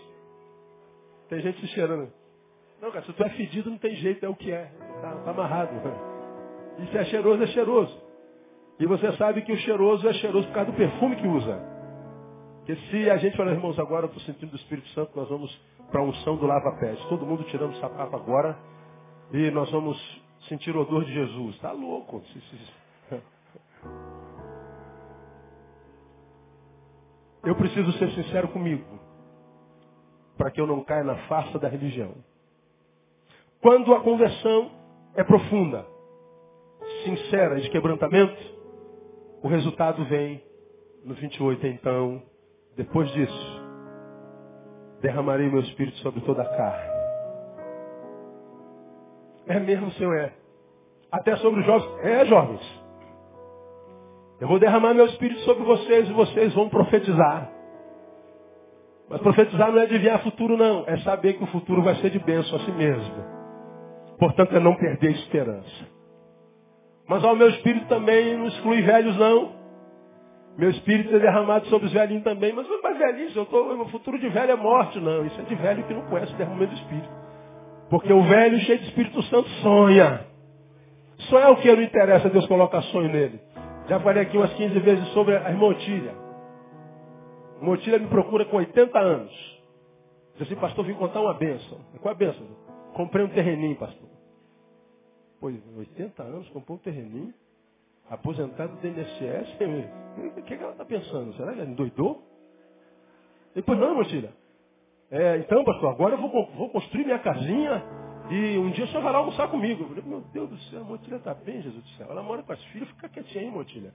tem 1.30 1.40
gente 1.42 1.60
se 1.62 1.68
cheirando. 1.68 2.12
Não, 2.82 2.92
cara, 2.92 3.06
se 3.06 3.14
tu 3.14 3.24
é 3.24 3.30
fedido, 3.30 3.70
não 3.70 3.78
tem 3.78 3.96
jeito, 3.96 4.26
é 4.26 4.30
o 4.30 4.36
que 4.36 4.52
é. 4.52 4.72
Está 4.96 5.12
tá 5.16 5.32
amarrado. 5.32 5.72
E 6.80 6.88
se 6.88 6.98
é 6.98 7.06
cheiroso, 7.06 7.44
é 7.44 7.48
cheiroso. 7.48 8.02
E 8.80 8.86
você 8.86 9.12
sabe 9.14 9.42
que 9.42 9.52
o 9.52 9.58
cheiroso 9.58 10.08
é 10.08 10.14
cheiroso 10.14 10.48
por 10.48 10.54
causa 10.54 10.72
do 10.72 10.78
perfume 10.78 11.16
que 11.16 11.28
usa. 11.28 11.60
Porque 12.58 12.76
se 12.90 13.10
a 13.10 13.18
gente 13.18 13.36
falar, 13.38 13.52
irmãos, 13.54 13.80
agora 13.80 14.06
eu 14.06 14.10
estou 14.10 14.22
sentindo 14.24 14.52
do 14.52 14.58
Espírito 14.58 14.88
Santo, 14.90 15.12
nós 15.16 15.30
vamos 15.30 15.50
para 15.90 16.02
a 16.02 16.04
unção 16.04 16.36
do 16.36 16.46
lava-pés. 16.46 17.00
Todo 17.06 17.26
mundo 17.26 17.44
tirando 17.46 17.72
o 17.72 17.80
sapato 17.80 18.16
agora 18.16 18.58
e 19.32 19.50
nós 19.52 19.72
vamos 19.72 19.98
sentir 20.48 20.76
o 20.76 20.82
odor 20.82 21.06
de 21.06 21.14
Jesus. 21.14 21.56
Está 21.56 21.72
louco. 21.72 22.22
Eu 27.44 27.56
preciso 27.56 27.92
ser 27.94 28.12
sincero 28.12 28.50
comigo, 28.50 29.00
para 30.38 30.52
que 30.52 30.60
eu 30.60 30.68
não 30.68 30.84
caia 30.84 31.04
na 31.04 31.16
farsa 31.28 31.58
da 31.58 31.70
religião. 31.70 32.16
Quando 33.62 33.94
a 33.94 34.02
conversão 34.02 34.72
é 35.16 35.24
profunda, 35.24 35.86
sincera, 37.06 37.60
de 37.62 37.70
quebrantamento, 37.70 38.38
o 39.42 39.48
resultado 39.48 40.04
vem 40.06 40.44
no 41.04 41.14
28. 41.14 41.66
Então, 41.68 42.22
depois 42.76 43.10
disso, 43.12 43.62
derramarei 45.02 45.50
meu 45.50 45.62
espírito 45.62 45.98
sobre 46.00 46.22
toda 46.22 46.42
a 46.42 46.58
carne. 46.58 46.97
É 49.48 49.60
mesmo, 49.60 49.92
Senhor, 49.92 50.16
é. 50.16 50.34
Até 51.12 51.36
sobre 51.38 51.62
os 51.62 51.66
jovens. 51.66 52.06
É, 52.06 52.26
jovens. 52.26 52.84
Eu 54.40 54.48
vou 54.48 54.60
derramar 54.60 54.94
meu 54.94 55.06
espírito 55.06 55.42
sobre 55.42 55.64
vocês 55.64 56.10
e 56.10 56.14
vocês 56.14 56.54
vão 56.54 56.70
profetizar. 56.70 57.50
Mas 59.10 59.22
profetizar 59.22 59.72
não 59.72 59.80
é 59.80 59.84
adivinhar 59.84 60.22
futuro, 60.22 60.58
não. 60.58 60.84
É 60.86 60.98
saber 60.98 61.34
que 61.34 61.44
o 61.44 61.48
futuro 61.48 61.82
vai 61.82 61.96
ser 61.96 62.10
de 62.10 62.20
bênção 62.20 62.58
a 62.58 62.60
si 62.60 62.72
mesmo. 62.72 63.38
Portanto, 64.20 64.56
é 64.56 64.60
não 64.60 64.76
perder 64.76 65.08
a 65.08 65.12
esperança. 65.12 65.88
Mas 67.08 67.24
ao 67.24 67.36
meu 67.36 67.50
espírito 67.50 67.88
também 67.88 68.38
não 68.38 68.48
exclui 68.48 68.82
velhos, 68.82 69.18
não. 69.18 69.56
Meu 70.58 70.72
espírito 70.72 71.16
é 71.16 71.20
derramado 71.20 71.68
sobre 71.68 71.88
os 71.88 71.94
velhinhos 71.94 72.24
também. 72.24 72.52
Mas, 72.52 72.68
mas 72.84 72.98
velhinhos, 72.98 73.36
eu 73.36 73.46
tô, 73.46 73.82
o 73.82 73.90
futuro 73.90 74.20
de 74.20 74.28
velho 74.28 74.52
é 74.52 74.56
morte. 74.56 75.00
Não, 75.00 75.26
isso 75.26 75.40
é 75.40 75.44
de 75.44 75.56
velho 75.56 75.84
que 75.84 75.94
não 75.94 76.02
conhece 76.08 76.34
o 76.34 76.38
derramamento 76.38 76.74
do 76.74 76.80
espírito. 76.80 77.27
Porque 77.90 78.12
o 78.12 78.24
velho 78.24 78.60
cheio 78.60 78.80
de 78.80 78.86
Espírito 78.86 79.22
Santo 79.24 79.50
sonha. 79.62 80.26
Sonhar 81.30 81.52
o 81.52 81.58
que 81.58 81.74
não 81.74 81.82
interessa, 81.82 82.30
Deus 82.30 82.46
coloca 82.48 82.82
sonho 82.84 83.10
nele. 83.10 83.40
Já 83.88 84.00
falei 84.00 84.24
aqui 84.24 84.38
umas 84.38 84.54
15 84.54 84.80
vezes 84.80 85.08
sobre 85.10 85.36
a 85.36 85.50
irmã 85.50 85.68
Otília. 85.68 86.14
Motilha 87.62 87.98
me 87.98 88.08
procura 88.08 88.46
com 88.46 88.58
80 88.58 89.00
anos. 89.00 89.58
Diz 90.34 90.44
assim, 90.44 90.56
pastor, 90.56 90.86
vim 90.86 90.94
contar 90.94 91.22
uma 91.22 91.34
benção. 91.34 91.80
Qual 92.02 92.12
é 92.12 92.16
a 92.16 92.18
benção? 92.18 92.46
Comprei 92.94 93.26
um 93.26 93.30
terreninho, 93.30 93.76
pastor. 93.76 94.08
Pois, 95.40 95.56
80 95.78 96.22
anos, 96.24 96.50
comprou 96.50 96.78
um 96.78 96.82
terreninho. 96.82 97.34
Aposentado 98.10 98.76
do 98.76 98.88
INSS. 98.88 99.58
O 100.18 100.42
que, 100.42 100.56
é 100.56 100.58
que 100.58 100.64
ela 100.64 100.72
está 100.72 100.84
pensando? 100.84 101.32
Será 101.36 101.54
que 101.54 101.60
ela 101.60 101.70
endoidou? 101.70 102.24
Depois, 103.54 103.78
não, 103.78 103.94
Motilha. 103.94 104.32
É, 105.10 105.38
então, 105.38 105.64
pastor, 105.64 105.92
agora 105.92 106.16
eu 106.16 106.18
vou, 106.18 106.30
vou, 106.30 106.70
construir 106.70 107.06
minha 107.06 107.20
casinha 107.20 107.84
e 108.30 108.58
um 108.58 108.70
dia 108.72 108.84
o 108.84 108.88
senhor 108.90 109.02
vai 109.02 109.14
lá 109.14 109.20
almoçar 109.20 109.48
comigo. 109.48 109.84
Eu 109.84 109.88
falei, 109.88 110.04
meu 110.06 110.22
Deus 110.22 110.50
do 110.50 110.58
céu, 110.64 110.82
a 110.82 110.84
Motilha 110.84 111.16
está 111.16 111.34
bem, 111.34 111.62
Jesus 111.62 111.82
do 111.82 111.90
céu. 111.92 112.08
Ela 112.10 112.22
mora 112.22 112.44
com 112.44 112.52
as 112.52 112.62
filhas, 112.66 112.90
fica 112.90 113.08
quietinha 113.08 113.46
aí, 113.46 113.50
Motilha. 113.50 113.94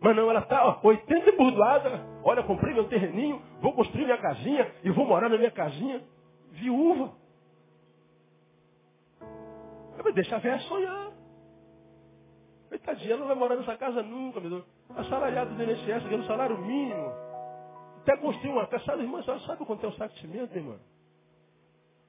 Mas 0.00 0.14
não, 0.14 0.28
ela 0.28 0.40
está 0.40 0.80
80 0.82 1.30
e 1.30 1.36
burdoada. 1.36 2.06
Olha, 2.22 2.42
comprei 2.42 2.74
meu 2.74 2.84
terreninho, 2.88 3.40
vou 3.62 3.72
construir 3.72 4.04
minha 4.04 4.18
casinha 4.18 4.70
e 4.82 4.90
vou 4.90 5.06
morar 5.06 5.30
na 5.30 5.38
minha 5.38 5.50
casinha. 5.50 6.02
Viúva. 6.52 7.12
Eu 9.96 10.12
deixa 10.12 10.36
a 10.36 10.38
velha 10.38 10.58
sonhar. 10.60 11.10
Coitadinha, 12.68 13.12
ela 13.12 13.20
não 13.20 13.28
vai 13.28 13.36
morar 13.36 13.56
nessa 13.56 13.76
casa 13.76 14.02
nunca, 14.02 14.40
meu 14.40 14.50
Deus. 14.50 14.64
Assalariado 14.94 15.54
do 15.54 15.62
INSS, 15.62 16.04
ganhando 16.04 16.26
salário 16.26 16.58
mínimo. 16.58 17.23
Até 18.04 18.18
construir 18.18 18.50
uma 18.50 18.66
casa. 18.66 18.84
Sabe, 18.84 19.02
irmã, 19.02 19.22
sabe 19.22 19.64
quanto 19.64 19.84
é 19.84 19.88
o 19.88 19.92
saco 19.92 20.14
de 20.14 20.20
cimento, 20.20 20.54
irmã? 20.54 20.76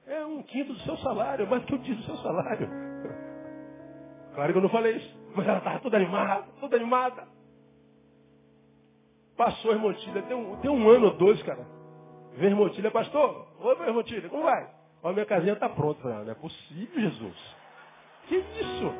É 0.06 0.24
um 0.26 0.42
quinto 0.42 0.74
do 0.74 0.80
seu 0.80 0.96
salário, 0.98 1.48
mais 1.48 1.64
que 1.64 1.72
eu 1.72 1.78
disse 1.78 2.00
do 2.00 2.04
seu 2.04 2.16
salário. 2.18 2.68
Claro 4.36 4.52
que 4.52 4.58
eu 4.58 4.62
não 4.62 4.68
falei 4.68 4.96
isso. 4.96 5.18
Mas 5.34 5.48
ela 5.48 5.56
estava 5.56 5.78
toda 5.78 5.96
animada, 5.96 6.44
toda 6.60 6.76
animada. 6.76 7.26
Passou 9.34 9.70
a 9.70 9.74
Irmotilha, 9.74 10.22
tem 10.24 10.36
um, 10.36 10.56
tem 10.56 10.70
um 10.70 10.90
ano 10.90 11.06
ou 11.06 11.12
dois, 11.14 11.42
cara. 11.42 11.66
Vem 12.34 12.50
Irmotilha, 12.50 12.90
pastor, 12.90 13.46
oi, 13.58 13.86
Irmotilha, 13.86 14.28
como 14.28 14.42
vai? 14.42 14.68
Ó, 15.02 15.10
minha 15.12 15.24
casinha 15.24 15.54
está 15.54 15.70
pronta. 15.70 16.02
Falei, 16.02 16.18
ah, 16.18 16.24
não 16.24 16.32
é 16.32 16.34
possível, 16.34 17.00
Jesus. 17.00 17.56
Que 18.28 18.36
isso? 18.36 18.92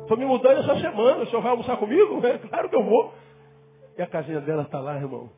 Estou 0.00 0.16
me 0.16 0.24
mudando 0.24 0.60
essa 0.60 0.80
semana, 0.80 1.22
o 1.22 1.26
senhor 1.26 1.42
vai 1.42 1.50
almoçar 1.50 1.76
comigo? 1.76 2.20
É 2.26 2.38
claro 2.38 2.70
que 2.70 2.76
eu 2.76 2.84
vou. 2.84 3.12
E 3.98 4.02
a 4.02 4.06
casinha 4.06 4.40
dela 4.40 4.62
está 4.62 4.78
lá, 4.78 4.96
irmão. 4.96 5.30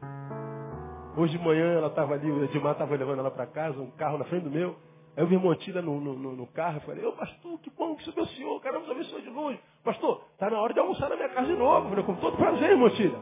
Hoje 1.16 1.38
de 1.38 1.44
manhã 1.44 1.74
ela 1.74 1.86
estava 1.86 2.14
ali, 2.14 2.28
o 2.28 2.44
Edmar 2.44 2.72
estava 2.72 2.96
levando 2.96 3.20
ela 3.20 3.30
para 3.30 3.46
casa, 3.46 3.78
um 3.80 3.90
carro 3.92 4.18
na 4.18 4.24
frente 4.24 4.44
do 4.44 4.50
meu. 4.50 4.74
Aí 5.16 5.22
eu 5.22 5.26
vi 5.28 5.36
Montilha 5.36 5.80
no, 5.80 6.00
no, 6.00 6.14
no 6.14 6.46
carro, 6.48 6.78
e 6.78 6.80
falei, 6.80 7.04
ô 7.04 7.12
pastor, 7.12 7.58
que 7.60 7.70
bom 7.70 7.94
que 7.94 8.04
você 8.04 8.18
é 8.18 8.22
o 8.22 8.26
senhor, 8.26 8.60
caramba, 8.60 8.90
abençoe 8.90 9.22
de 9.22 9.30
longe. 9.30 9.60
Pastor, 9.84 10.22
está 10.32 10.50
na 10.50 10.60
hora 10.60 10.74
de 10.74 10.80
almoçar 10.80 11.08
na 11.08 11.14
minha 11.14 11.28
casa 11.28 11.46
de 11.46 11.56
novo. 11.56 11.88
falei, 11.88 12.04
com 12.04 12.14
todo 12.16 12.36
prazer, 12.36 12.76
Montilha. 12.76 13.18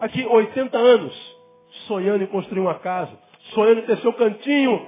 Aqui, 0.00 0.26
80 0.26 0.76
anos, 0.76 1.36
sonhando 1.86 2.24
em 2.24 2.26
construir 2.26 2.60
uma 2.60 2.74
casa, 2.74 3.12
sonhando 3.54 3.80
em 3.82 3.86
ter 3.86 3.98
seu 3.98 4.12
cantinho, 4.14 4.80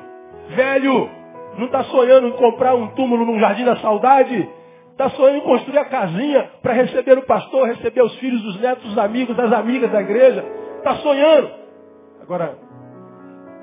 velho, 0.56 1.08
não 1.56 1.66
está 1.66 1.84
sonhando 1.84 2.28
em 2.28 2.32
comprar 2.32 2.74
um 2.74 2.88
túmulo 2.94 3.24
num 3.24 3.38
jardim 3.38 3.64
da 3.64 3.76
saudade, 3.76 4.48
está 4.96 5.10
sonhando 5.10 5.36
em 5.36 5.40
construir 5.42 5.78
a 5.78 5.84
casinha 5.84 6.50
para 6.62 6.72
receber 6.72 7.18
o 7.18 7.26
pastor, 7.26 7.68
receber 7.68 8.02
os 8.02 8.14
filhos, 8.16 8.42
os 8.46 8.58
netos, 8.60 8.90
os 8.90 8.96
amigos, 8.96 9.38
as 9.38 9.52
amigas 9.52 9.92
da 9.92 10.00
igreja. 10.00 10.42
Está 10.78 10.96
sonhando. 10.96 11.50
Agora, 12.22 12.58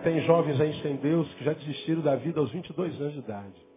tem 0.03 0.22
jovens 0.22 0.61
aí 0.61 0.73
sem 0.81 0.95
Deus 0.97 1.27
que 1.34 1.43
já 1.43 1.53
desistiram 1.53 2.01
da 2.01 2.15
vida 2.15 2.39
aos 2.39 2.51
22 2.51 3.01
anos 3.01 3.14
de 3.14 3.19
idade. 3.19 3.73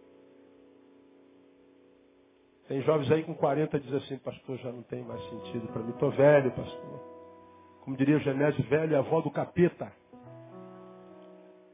Tem 2.67 2.81
jovens 2.81 3.11
aí 3.11 3.23
com 3.23 3.33
40 3.33 3.79
dizem 3.79 3.97
assim, 3.97 4.17
pastor, 4.17 4.57
já 4.57 4.71
não 4.71 4.83
tem 4.83 5.01
mais 5.01 5.21
sentido 5.29 5.67
para 5.69 5.81
mim. 5.81 5.91
Estou 5.91 6.11
velho, 6.11 6.51
pastor. 6.51 7.01
Como 7.81 7.97
diria 7.97 8.17
o 8.17 8.19
Genésio, 8.19 8.63
velho 8.65 8.93
é 8.93 8.97
avó 8.99 9.19
do 9.21 9.31
capeta. 9.31 9.91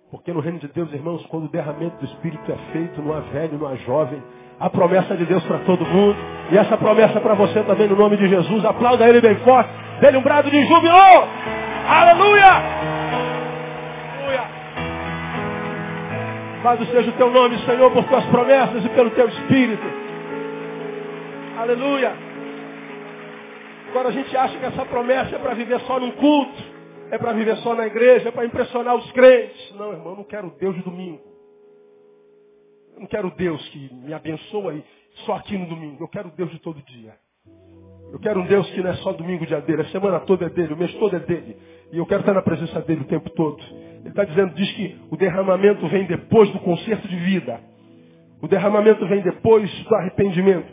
Porque 0.10 0.32
no 0.32 0.40
reino 0.40 0.60
de 0.60 0.68
Deus, 0.68 0.94
irmãos, 0.94 1.26
quando 1.26 1.46
o 1.46 1.50
derramamento 1.50 1.98
do 1.98 2.06
Espírito 2.06 2.50
é 2.50 2.72
feito, 2.72 3.02
não 3.02 3.14
há 3.14 3.20
velho, 3.20 3.58
não 3.58 3.68
há 3.68 3.76
jovem. 3.78 4.22
Há 4.60 4.70
promessa 4.70 5.16
de 5.16 5.26
Deus 5.26 5.44
para 5.44 5.60
todo 5.60 5.86
mundo. 5.86 6.18
E 6.52 6.58
essa 6.58 6.78
promessa 6.78 7.20
para 7.20 7.34
você 7.34 7.62
também 7.64 7.88
no 7.88 7.96
nome 7.96 8.18
de 8.18 8.28
Jesus. 8.28 8.64
Aplauda 8.66 9.08
ele 9.08 9.22
bem 9.22 9.36
forte. 9.38 9.70
Dê-lhe 10.02 10.18
um 10.18 10.22
brado 10.22 10.50
de 10.50 10.66
júbilo. 10.66 10.96
Aleluia! 11.88 12.94
Louvado 16.64 16.86
seja 16.86 17.10
o 17.10 17.14
teu 17.14 17.30
nome, 17.30 17.58
Senhor, 17.66 17.92
por 17.92 18.06
tuas 18.06 18.26
promessas 18.28 18.86
e 18.86 18.90
pelo 18.90 19.12
teu 19.12 19.28
Espírito. 19.28 19.84
Aleluia. 21.58 22.14
Agora 23.90 24.08
a 24.08 24.12
gente 24.12 24.36
acha 24.36 24.58
que 24.58 24.66
essa 24.66 24.86
promessa 24.86 25.36
é 25.36 25.40
para 25.40 25.54
viver 25.56 25.80
só 25.82 26.00
num 26.00 26.12
culto, 26.12 26.64
é 27.12 27.18
para 27.18 27.34
viver 27.34 27.58
só 27.58 27.76
na 27.76 27.86
igreja, 27.86 28.30
é 28.30 28.32
para 28.32 28.46
impressionar 28.46 28.96
os 28.96 29.12
crentes. 29.12 29.76
Não, 29.76 29.92
irmão, 29.92 30.14
eu 30.14 30.16
não 30.16 30.24
quero 30.24 30.54
Deus 30.58 30.74
de 30.74 30.82
domingo. 30.84 31.20
Eu 32.96 33.02
não 33.02 33.08
quero 33.08 33.32
Deus 33.32 33.68
que 33.70 33.94
me 33.94 34.14
abençoa 34.14 34.76
só 35.26 35.36
aqui 35.36 35.58
no 35.58 35.66
domingo. 35.68 36.04
Eu 36.04 36.08
quero 36.08 36.30
Deus 36.32 36.52
de 36.52 36.60
todo 36.60 36.82
dia. 36.84 37.16
Eu 38.12 38.20
quero 38.20 38.42
um 38.42 38.46
Deus 38.46 38.70
que 38.70 38.82
não 38.82 38.92
é 38.92 38.94
só 38.98 39.12
domingo 39.12 39.44
dia 39.44 39.60
dele, 39.60 39.82
a 39.82 39.86
semana 39.86 40.20
toda 40.20 40.46
é 40.46 40.50
dele, 40.50 40.74
o 40.74 40.78
mês 40.78 40.94
todo 40.96 41.16
é 41.16 41.20
dele. 41.20 41.58
E 41.92 41.98
eu 41.98 42.06
quero 42.06 42.20
estar 42.20 42.34
na 42.34 42.44
presença 42.44 42.80
dele 42.82 43.02
o 43.02 43.06
tempo 43.06 43.28
todo. 43.32 43.60
Ele 44.02 44.10
está 44.10 44.24
dizendo, 44.24 44.54
diz 44.54 44.72
que 44.74 45.00
o 45.10 45.18
derramamento 45.18 45.88
vem 45.88 46.06
depois 46.06 46.48
do 46.52 46.60
concerto 46.60 47.08
de 47.08 47.16
vida. 47.16 47.60
O 48.40 48.48
derramamento 48.48 49.08
vem 49.08 49.22
depois 49.22 49.68
do 49.86 49.96
arrependimento. 49.96 50.68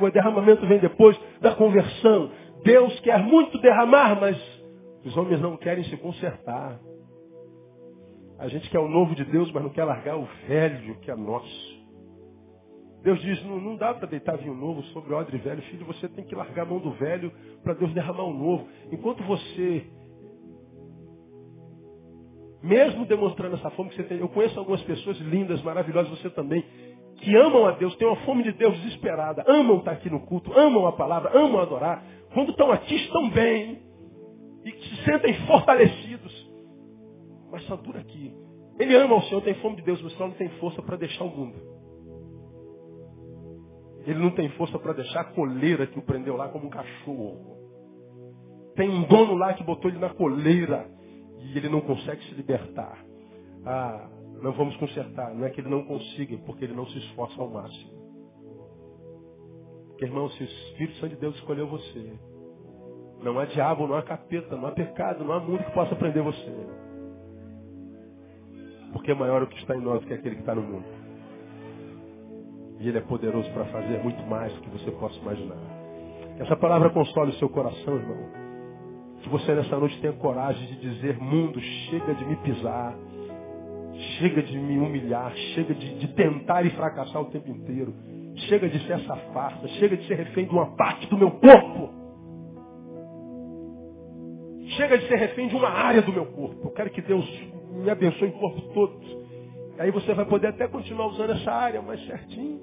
O 0.00 0.10
derramamento 0.10 0.66
vem 0.66 0.78
depois 0.78 1.20
da 1.42 1.54
conversão. 1.54 2.30
Deus 2.64 2.98
quer 3.00 3.18
muito 3.18 3.58
derramar, 3.58 4.18
mas 4.18 4.38
os 5.04 5.14
homens 5.14 5.42
não 5.42 5.58
querem 5.58 5.84
se 5.84 5.96
consertar. 5.98 6.78
A 8.38 8.46
gente 8.46 8.70
quer 8.70 8.78
o 8.78 8.88
novo 8.88 9.14
de 9.14 9.24
Deus, 9.24 9.50
mas 9.50 9.62
não 9.62 9.70
quer 9.70 9.84
largar 9.84 10.16
o 10.16 10.28
velho 10.46 10.94
que 11.00 11.10
é 11.10 11.16
nosso. 11.16 11.78
Deus 13.02 13.20
diz, 13.20 13.44
não, 13.44 13.60
não 13.60 13.76
dá 13.76 13.94
para 13.94 14.08
deitar 14.08 14.36
vinho 14.36 14.54
novo 14.54 14.82
sobre 14.84 15.12
odre 15.12 15.38
velho. 15.38 15.62
Filho, 15.62 15.86
você 15.86 16.08
tem 16.08 16.24
que 16.24 16.34
largar 16.34 16.62
a 16.62 16.66
mão 16.66 16.78
do 16.78 16.92
velho 16.92 17.32
para 17.62 17.74
Deus 17.74 17.92
derramar 17.92 18.24
o 18.24 18.32
novo. 18.32 18.68
Enquanto 18.92 19.22
você, 19.24 19.86
mesmo 22.62 23.06
demonstrando 23.06 23.56
essa 23.56 23.70
fome 23.70 23.90
que 23.90 23.96
você 23.96 24.04
tem, 24.04 24.18
eu 24.18 24.28
conheço 24.28 24.58
algumas 24.58 24.82
pessoas 24.82 25.18
lindas, 25.18 25.62
maravilhosas, 25.62 26.10
você 26.18 26.30
também, 26.30 26.64
que 27.16 27.34
amam 27.36 27.66
a 27.66 27.72
Deus, 27.72 27.96
têm 27.96 28.06
uma 28.06 28.16
fome 28.24 28.44
de 28.44 28.52
Deus 28.52 28.76
desesperada, 28.82 29.44
amam 29.48 29.78
estar 29.78 29.92
aqui 29.92 30.10
no 30.10 30.20
culto, 30.20 30.52
amam 30.56 30.86
a 30.86 30.92
palavra, 30.92 31.36
amam 31.36 31.60
adorar. 31.60 32.04
Quando 32.32 32.50
estão 32.50 32.70
aqui, 32.70 32.94
estão 32.94 33.30
bem 33.30 33.82
e 34.64 34.72
se 34.72 35.04
sentem 35.04 35.34
fortalecidos. 35.46 36.07
Mas 37.50 37.64
só 37.64 37.76
dura 37.76 38.00
aqui. 38.00 38.34
Ele 38.78 38.94
ama 38.94 39.16
o 39.16 39.22
Senhor, 39.22 39.42
tem 39.42 39.54
fome 39.54 39.76
de 39.76 39.82
Deus, 39.82 40.00
mas 40.02 40.12
só 40.12 40.26
não 40.26 40.34
tem 40.34 40.48
força 40.60 40.80
para 40.82 40.96
deixar 40.96 41.24
o 41.24 41.36
mundo. 41.36 41.56
Ele 44.06 44.18
não 44.18 44.30
tem 44.30 44.48
força 44.50 44.78
para 44.78 44.92
deixar 44.92 45.20
a 45.20 45.24
coleira 45.24 45.86
que 45.86 45.98
o 45.98 46.02
prendeu 46.02 46.36
lá 46.36 46.48
como 46.48 46.66
um 46.66 46.70
cachorro. 46.70 47.56
Tem 48.74 48.88
um 48.88 49.02
dono 49.02 49.34
lá 49.34 49.54
que 49.54 49.64
botou 49.64 49.90
ele 49.90 49.98
na 49.98 50.10
coleira 50.10 50.88
e 51.40 51.58
ele 51.58 51.68
não 51.68 51.80
consegue 51.80 52.22
se 52.24 52.34
libertar. 52.34 53.04
Ah, 53.66 54.08
não 54.40 54.52
vamos 54.52 54.76
consertar. 54.76 55.34
Não 55.34 55.44
é 55.44 55.50
que 55.50 55.60
ele 55.60 55.68
não 55.68 55.84
consiga, 55.84 56.38
porque 56.38 56.64
ele 56.64 56.74
não 56.74 56.86
se 56.86 56.98
esforça 56.98 57.40
ao 57.40 57.50
máximo. 57.50 57.98
Porque, 59.88 60.04
irmão, 60.04 60.30
se 60.30 60.42
o 60.42 60.46
Espírito 60.46 60.98
Santo 60.98 61.14
de 61.14 61.20
Deus 61.20 61.34
escolheu 61.34 61.66
você, 61.66 62.12
não 63.20 63.36
há 63.38 63.46
diabo, 63.46 63.86
não 63.86 63.96
há 63.96 64.02
capeta, 64.02 64.56
não 64.56 64.68
há 64.68 64.70
pecado, 64.70 65.24
não 65.24 65.32
há 65.32 65.40
mundo 65.40 65.64
que 65.64 65.72
possa 65.72 65.96
prender 65.96 66.22
você. 66.22 66.87
Porque 68.92 69.10
é 69.10 69.14
maior 69.14 69.42
o 69.42 69.46
que 69.46 69.58
está 69.58 69.76
em 69.76 69.80
nós 69.80 70.00
do 70.00 70.06
que 70.06 70.14
aquele 70.14 70.36
que 70.36 70.40
está 70.40 70.54
no 70.54 70.62
mundo. 70.62 70.84
E 72.80 72.88
Ele 72.88 72.98
é 72.98 73.00
poderoso 73.00 73.50
para 73.50 73.64
fazer 73.66 74.02
muito 74.02 74.22
mais 74.26 74.52
do 74.54 74.60
que 74.60 74.70
você 74.70 74.90
possa 74.92 75.18
imaginar. 75.18 75.56
Que 76.36 76.42
essa 76.42 76.56
palavra 76.56 76.90
console 76.90 77.30
o 77.30 77.34
seu 77.34 77.48
coração, 77.48 77.96
irmão. 77.96 78.28
Que 79.22 79.28
você 79.28 79.52
nessa 79.54 79.76
noite 79.76 80.00
tenha 80.00 80.12
coragem 80.12 80.64
de 80.66 80.76
dizer, 80.76 81.18
mundo, 81.18 81.60
chega 81.60 82.14
de 82.14 82.24
me 82.24 82.36
pisar. 82.36 82.96
Chega 84.18 84.42
de 84.42 84.56
me 84.56 84.78
humilhar. 84.78 85.32
Chega 85.54 85.74
de, 85.74 85.98
de 85.98 86.08
tentar 86.14 86.64
e 86.64 86.70
fracassar 86.70 87.20
o 87.20 87.26
tempo 87.26 87.50
inteiro. 87.50 87.92
Chega 88.48 88.68
de 88.68 88.78
ser 88.86 88.92
essa 88.92 89.16
farsa. 89.32 89.66
Chega 89.68 89.96
de 89.96 90.06
ser 90.06 90.14
refém 90.14 90.46
de 90.46 90.52
uma 90.52 90.76
parte 90.76 91.08
do 91.08 91.18
meu 91.18 91.32
corpo. 91.32 91.90
Chega 94.76 94.98
de 94.98 95.08
ser 95.08 95.16
refém 95.16 95.48
de 95.48 95.56
uma 95.56 95.68
área 95.68 96.02
do 96.02 96.12
meu 96.12 96.26
corpo. 96.26 96.68
Eu 96.68 96.70
quero 96.70 96.90
que 96.90 97.02
Deus 97.02 97.26
me 97.78 97.90
abençoe 97.90 98.28
o 98.28 98.32
corpo 98.32 98.60
todo. 98.74 99.00
Aí 99.78 99.90
você 99.90 100.12
vai 100.12 100.24
poder 100.24 100.48
até 100.48 100.66
continuar 100.66 101.06
usando 101.06 101.30
essa 101.30 101.52
área 101.52 101.80
mais 101.80 102.04
certinho. 102.06 102.60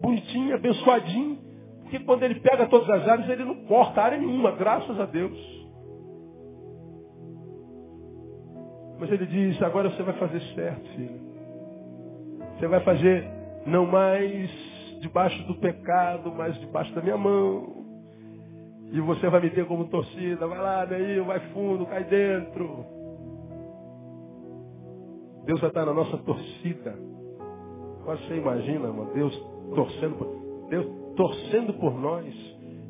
Bonitinho, 0.00 0.54
abençoadinho. 0.54 1.38
Porque 1.82 2.00
quando 2.00 2.22
ele 2.22 2.40
pega 2.40 2.66
todas 2.66 2.88
as 2.90 3.08
áreas, 3.08 3.28
ele 3.28 3.44
não 3.44 3.64
corta 3.66 4.02
área 4.02 4.18
nenhuma, 4.18 4.50
graças 4.52 4.98
a 5.00 5.06
Deus. 5.06 5.38
Mas 8.98 9.10
ele 9.10 9.26
diz, 9.26 9.62
agora 9.62 9.90
você 9.90 10.02
vai 10.02 10.14
fazer 10.14 10.40
certo, 10.54 10.88
filho. 10.90 11.20
Você 12.58 12.66
vai 12.66 12.80
fazer 12.80 13.26
não 13.66 13.86
mais 13.86 14.50
debaixo 15.00 15.42
do 15.44 15.54
pecado, 15.56 16.32
mas 16.34 16.58
debaixo 16.60 16.94
da 16.94 17.02
minha 17.02 17.16
mão. 17.16 17.84
E 18.92 19.00
você 19.00 19.28
vai 19.28 19.40
me 19.40 19.50
ter 19.50 19.66
como 19.66 19.88
torcida. 19.88 20.46
Vai 20.46 20.58
lá, 20.58 20.84
daí, 20.84 21.20
vai 21.20 21.40
fundo, 21.50 21.86
cai 21.86 22.04
dentro. 22.04 22.95
Deus 25.46 25.60
vai 25.60 25.70
estar 25.70 25.86
na 25.86 25.94
nossa 25.94 26.18
torcida. 26.18 26.98
Você 28.04 28.34
imagina, 28.34 28.92
mano, 28.92 29.12
Deus 29.14 29.34
torcendo 29.74 30.16
por, 30.16 30.68
Deus 30.68 30.86
torcendo 31.16 31.72
por 31.74 31.98
nós. 31.98 32.34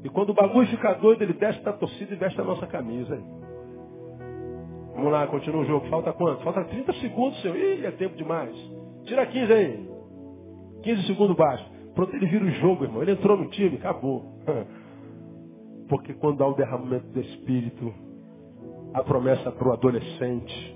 E 0.03 0.09
quando 0.09 0.31
o 0.31 0.35
bagulho 0.35 0.67
fica 0.69 0.95
doido, 0.95 1.23
ele 1.23 1.35
desce 1.35 1.63
da 1.63 1.73
torcida 1.73 2.15
e 2.15 2.17
veste 2.17 2.41
a 2.41 2.45
nossa 2.45 2.67
camisa. 2.67 3.17
Vamos 4.95 5.13
lá, 5.13 5.27
continua 5.27 5.63
o 5.63 5.65
jogo. 5.67 5.87
Falta 5.89 6.13
quanto? 6.13 6.43
Falta 6.43 6.65
30 6.65 6.93
segundos, 6.95 7.41
senhor. 7.43 7.57
Ih, 7.57 7.85
é 7.85 7.91
tempo 7.91 8.17
demais. 8.17 8.55
Tira 9.05 9.27
15 9.27 9.53
aí. 9.53 9.91
15 10.83 11.07
segundos 11.07 11.37
baixo. 11.37 11.65
Pronto, 11.95 12.15
ele 12.15 12.27
vira 12.27 12.45
o 12.45 12.51
jogo, 12.53 12.85
irmão. 12.85 13.03
Ele 13.03 13.13
entrou 13.13 13.37
no 13.37 13.51
time, 13.51 13.77
acabou. 13.77 14.25
Porque 15.89 16.15
quando 16.15 16.43
há 16.43 16.49
o 16.49 16.55
derramamento 16.55 17.07
do 17.09 17.21
Espírito, 17.21 17.93
a 18.95 19.03
promessa 19.03 19.53
para 19.53 19.69
o 19.69 19.73
adolescente, 19.73 20.76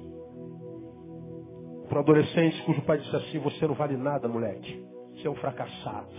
para 1.91 2.01
adolescentes 2.01 2.61
cujo 2.61 2.81
pai 2.83 2.99
disse 2.99 3.15
assim, 3.15 3.39
você 3.41 3.67
não 3.67 3.75
vale 3.75 3.97
nada, 3.97 4.29
moleque. 4.29 4.81
Você 5.13 5.27
é 5.27 5.31
um 5.31 5.35
fracassado. 5.35 6.15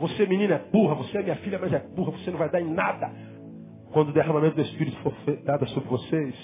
Você, 0.00 0.26
menina, 0.26 0.54
é 0.54 0.58
burra, 0.58 0.94
você 0.94 1.18
é 1.18 1.22
minha 1.22 1.36
filha, 1.36 1.58
mas 1.58 1.72
é 1.72 1.78
burra, 1.78 2.12
você 2.12 2.30
não 2.30 2.38
vai 2.38 2.48
dar 2.48 2.60
em 2.60 2.72
nada. 2.72 3.10
Quando 3.92 4.08
o 4.08 4.12
derramamento 4.12 4.56
do 4.56 4.62
Espírito 4.62 4.96
for 5.02 5.12
dado 5.44 5.68
sobre 5.68 5.88
vocês, 5.90 6.34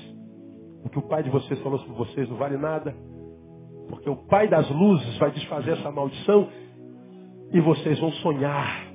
o 0.85 0.91
que 0.91 0.99
o 0.99 1.03
pai 1.03 1.23
de 1.23 1.31
vocês 1.31 1.59
falou 1.61 1.79
sobre 1.79 1.95
vocês 1.95 2.29
não 2.29 2.37
vale 2.37 2.59
nada. 2.59 2.95
Porque 3.89 4.09
o 4.09 4.17
pai 4.27 4.47
das 4.47 4.69
luzes 4.71 5.19
vai 5.19 5.31
desfazer 5.31 5.73
essa 5.73 5.91
maldição 5.91 6.49
e 7.51 7.61
vocês 7.61 7.99
vão 7.99 8.13
sonhar. 8.13 8.87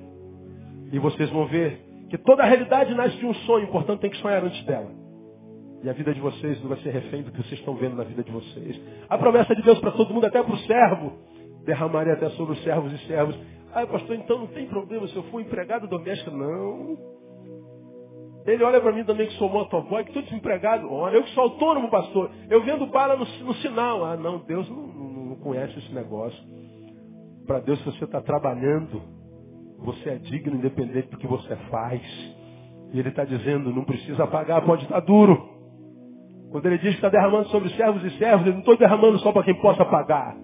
E 0.92 1.00
vocês 1.00 1.30
vão 1.32 1.48
ver 1.48 1.82
que 2.10 2.20
toda 2.20 2.44
a 2.44 2.46
realidade 2.46 2.94
nasce 2.94 3.18
de 3.18 3.26
um 3.26 3.34
sonho, 3.34 3.68
portanto 3.68 4.00
tem 4.00 4.12
que 4.12 4.18
sonhar 4.18 4.44
antes 4.44 4.64
dela. 4.66 4.92
E 5.84 5.90
a 5.90 5.94
vida 5.94 6.14
de 6.14 6.20
vocês 6.20 6.60
não 6.62 6.70
vai 6.70 6.80
ser 6.80 6.90
refém 6.90 7.22
do 7.22 7.32
que 7.32 7.38
vocês 7.38 7.60
estão 7.60 7.76
vendo 7.76 7.96
na 7.96 8.04
vida 8.04 8.24
de 8.24 8.32
vocês. 8.32 8.80
A 9.10 9.18
promessa 9.18 9.56
de 9.56 9.62
Deus 9.62 9.80
para 9.80 9.92
todo 9.92 10.14
mundo, 10.14 10.26
até 10.26 10.42
para 10.42 10.54
o 10.54 10.58
servo, 10.60 11.14
derramaria 11.66 12.14
até 12.14 12.30
sobre 12.32 12.54
os 12.54 12.64
servos 12.64 12.92
e 12.94 13.08
servos. 13.08 13.38
Ah, 13.74 13.86
pastor, 13.86 14.16
então 14.16 14.40
não 14.40 14.48
tem 14.48 14.66
problema 14.68 15.08
se 15.08 15.16
eu 15.16 15.24
for 15.24 15.40
empregado 15.40 15.88
doméstico. 15.88 16.32
Não. 16.32 16.98
Ele 18.46 18.64
olha 18.64 18.80
para 18.80 18.94
mim 18.94 19.04
também 19.04 19.28
que 19.28 19.34
sou 19.34 19.50
motoboy, 19.50 20.04
que 20.04 20.10
estou 20.10 20.24
desempregado. 20.24 20.92
Olha, 20.92 21.18
eu 21.18 21.24
que 21.24 21.30
sou 21.32 21.44
autônomo, 21.44 21.90
pastor. 21.90 22.32
Eu 22.50 22.64
vendo 22.64 22.88
bala 22.88 23.16
no, 23.16 23.26
no 23.46 23.54
sinal. 23.56 24.06
Ah, 24.06 24.16
não, 24.16 24.40
Deus 24.40 24.68
não, 24.70 24.88
não, 24.88 25.26
não 25.26 25.36
conhece 25.36 25.78
esse 25.78 25.94
negócio. 25.94 26.42
Para 27.46 27.60
Deus, 27.60 27.78
se 27.80 27.86
você 27.86 28.06
está 28.06 28.22
trabalhando, 28.22 29.02
você 29.80 30.12
é 30.12 30.16
digno, 30.16 30.56
independente 30.56 31.10
do 31.10 31.18
que 31.18 31.28
você 31.28 31.56
faz. 31.70 32.02
E 32.94 33.00
Ele 33.00 33.10
está 33.10 33.26
dizendo, 33.26 33.72
não 33.72 33.84
precisa 33.84 34.26
pagar, 34.26 34.66
pode 34.66 34.84
estar 34.84 35.02
duro. 35.02 35.57
Quando 36.52 36.66
ele 36.66 36.78
diz 36.78 36.92
que 36.92 36.96
está 36.96 37.10
derramando 37.10 37.48
sobre 37.50 37.70
servos 37.70 38.04
e 38.04 38.18
servos, 38.18 38.46
ele 38.46 38.54
não 38.54 38.60
estou 38.60 38.78
derramando 38.78 39.20
só 39.20 39.32
para 39.32 39.44
quem 39.44 39.56
possa 39.56 39.84
pagar. 39.86 40.36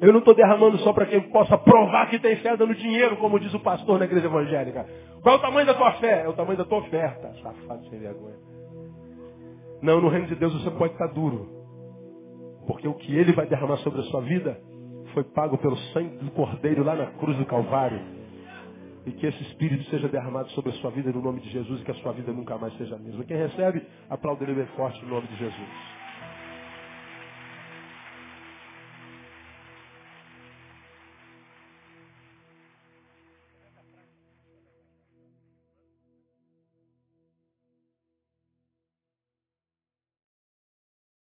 Eu 0.00 0.12
não 0.12 0.20
estou 0.20 0.34
derramando 0.34 0.78
só 0.78 0.92
para 0.92 1.06
quem 1.06 1.20
possa 1.30 1.58
provar 1.58 2.08
que 2.08 2.18
tem 2.18 2.36
fé 2.36 2.56
dando 2.56 2.74
dinheiro, 2.74 3.16
como 3.18 3.38
diz 3.38 3.52
o 3.52 3.60
pastor 3.60 3.98
na 3.98 4.06
igreja 4.06 4.26
evangélica. 4.26 4.86
Qual 5.22 5.34
é 5.34 5.38
o 5.38 5.40
tamanho 5.40 5.66
da 5.66 5.74
tua 5.74 5.92
fé? 5.92 6.22
É 6.24 6.28
o 6.28 6.32
tamanho 6.32 6.56
da 6.56 6.64
tua 6.64 6.78
oferta. 6.78 7.32
Safado 7.42 7.84
sem 7.90 7.98
vergonha. 7.98 8.36
Não, 9.82 10.00
no 10.00 10.08
reino 10.08 10.26
de 10.26 10.34
Deus 10.34 10.54
você 10.54 10.70
pode 10.70 10.94
estar 10.94 11.08
duro. 11.08 11.48
Porque 12.66 12.88
o 12.88 12.94
que 12.94 13.14
ele 13.14 13.32
vai 13.32 13.46
derramar 13.46 13.76
sobre 13.78 14.00
a 14.00 14.04
sua 14.04 14.22
vida 14.22 14.58
foi 15.12 15.24
pago 15.24 15.58
pelo 15.58 15.76
sangue 15.92 16.16
do 16.16 16.30
Cordeiro 16.30 16.82
lá 16.82 16.94
na 16.94 17.06
cruz 17.06 17.36
do 17.36 17.44
Calvário. 17.44 18.00
E 19.10 19.12
que 19.12 19.26
esse 19.26 19.42
Espírito 19.42 19.82
seja 19.90 20.08
derramado 20.08 20.48
sobre 20.50 20.70
a 20.70 20.74
sua 20.74 20.90
vida 20.92 21.10
no 21.10 21.20
nome 21.20 21.40
de 21.40 21.50
Jesus 21.50 21.80
e 21.80 21.84
que 21.84 21.90
a 21.90 21.94
sua 21.94 22.12
vida 22.12 22.32
nunca 22.32 22.56
mais 22.56 22.72
seja 22.78 22.94
a 22.94 22.98
mesma. 22.98 23.24
Quem 23.24 23.36
recebe, 23.36 23.82
aplaude 24.08 24.44
ele 24.44 24.54
bem 24.54 24.66
forte 24.76 25.04
no 25.04 25.10
nome 25.10 25.26
de 25.26 25.36
Jesus. 25.36 25.99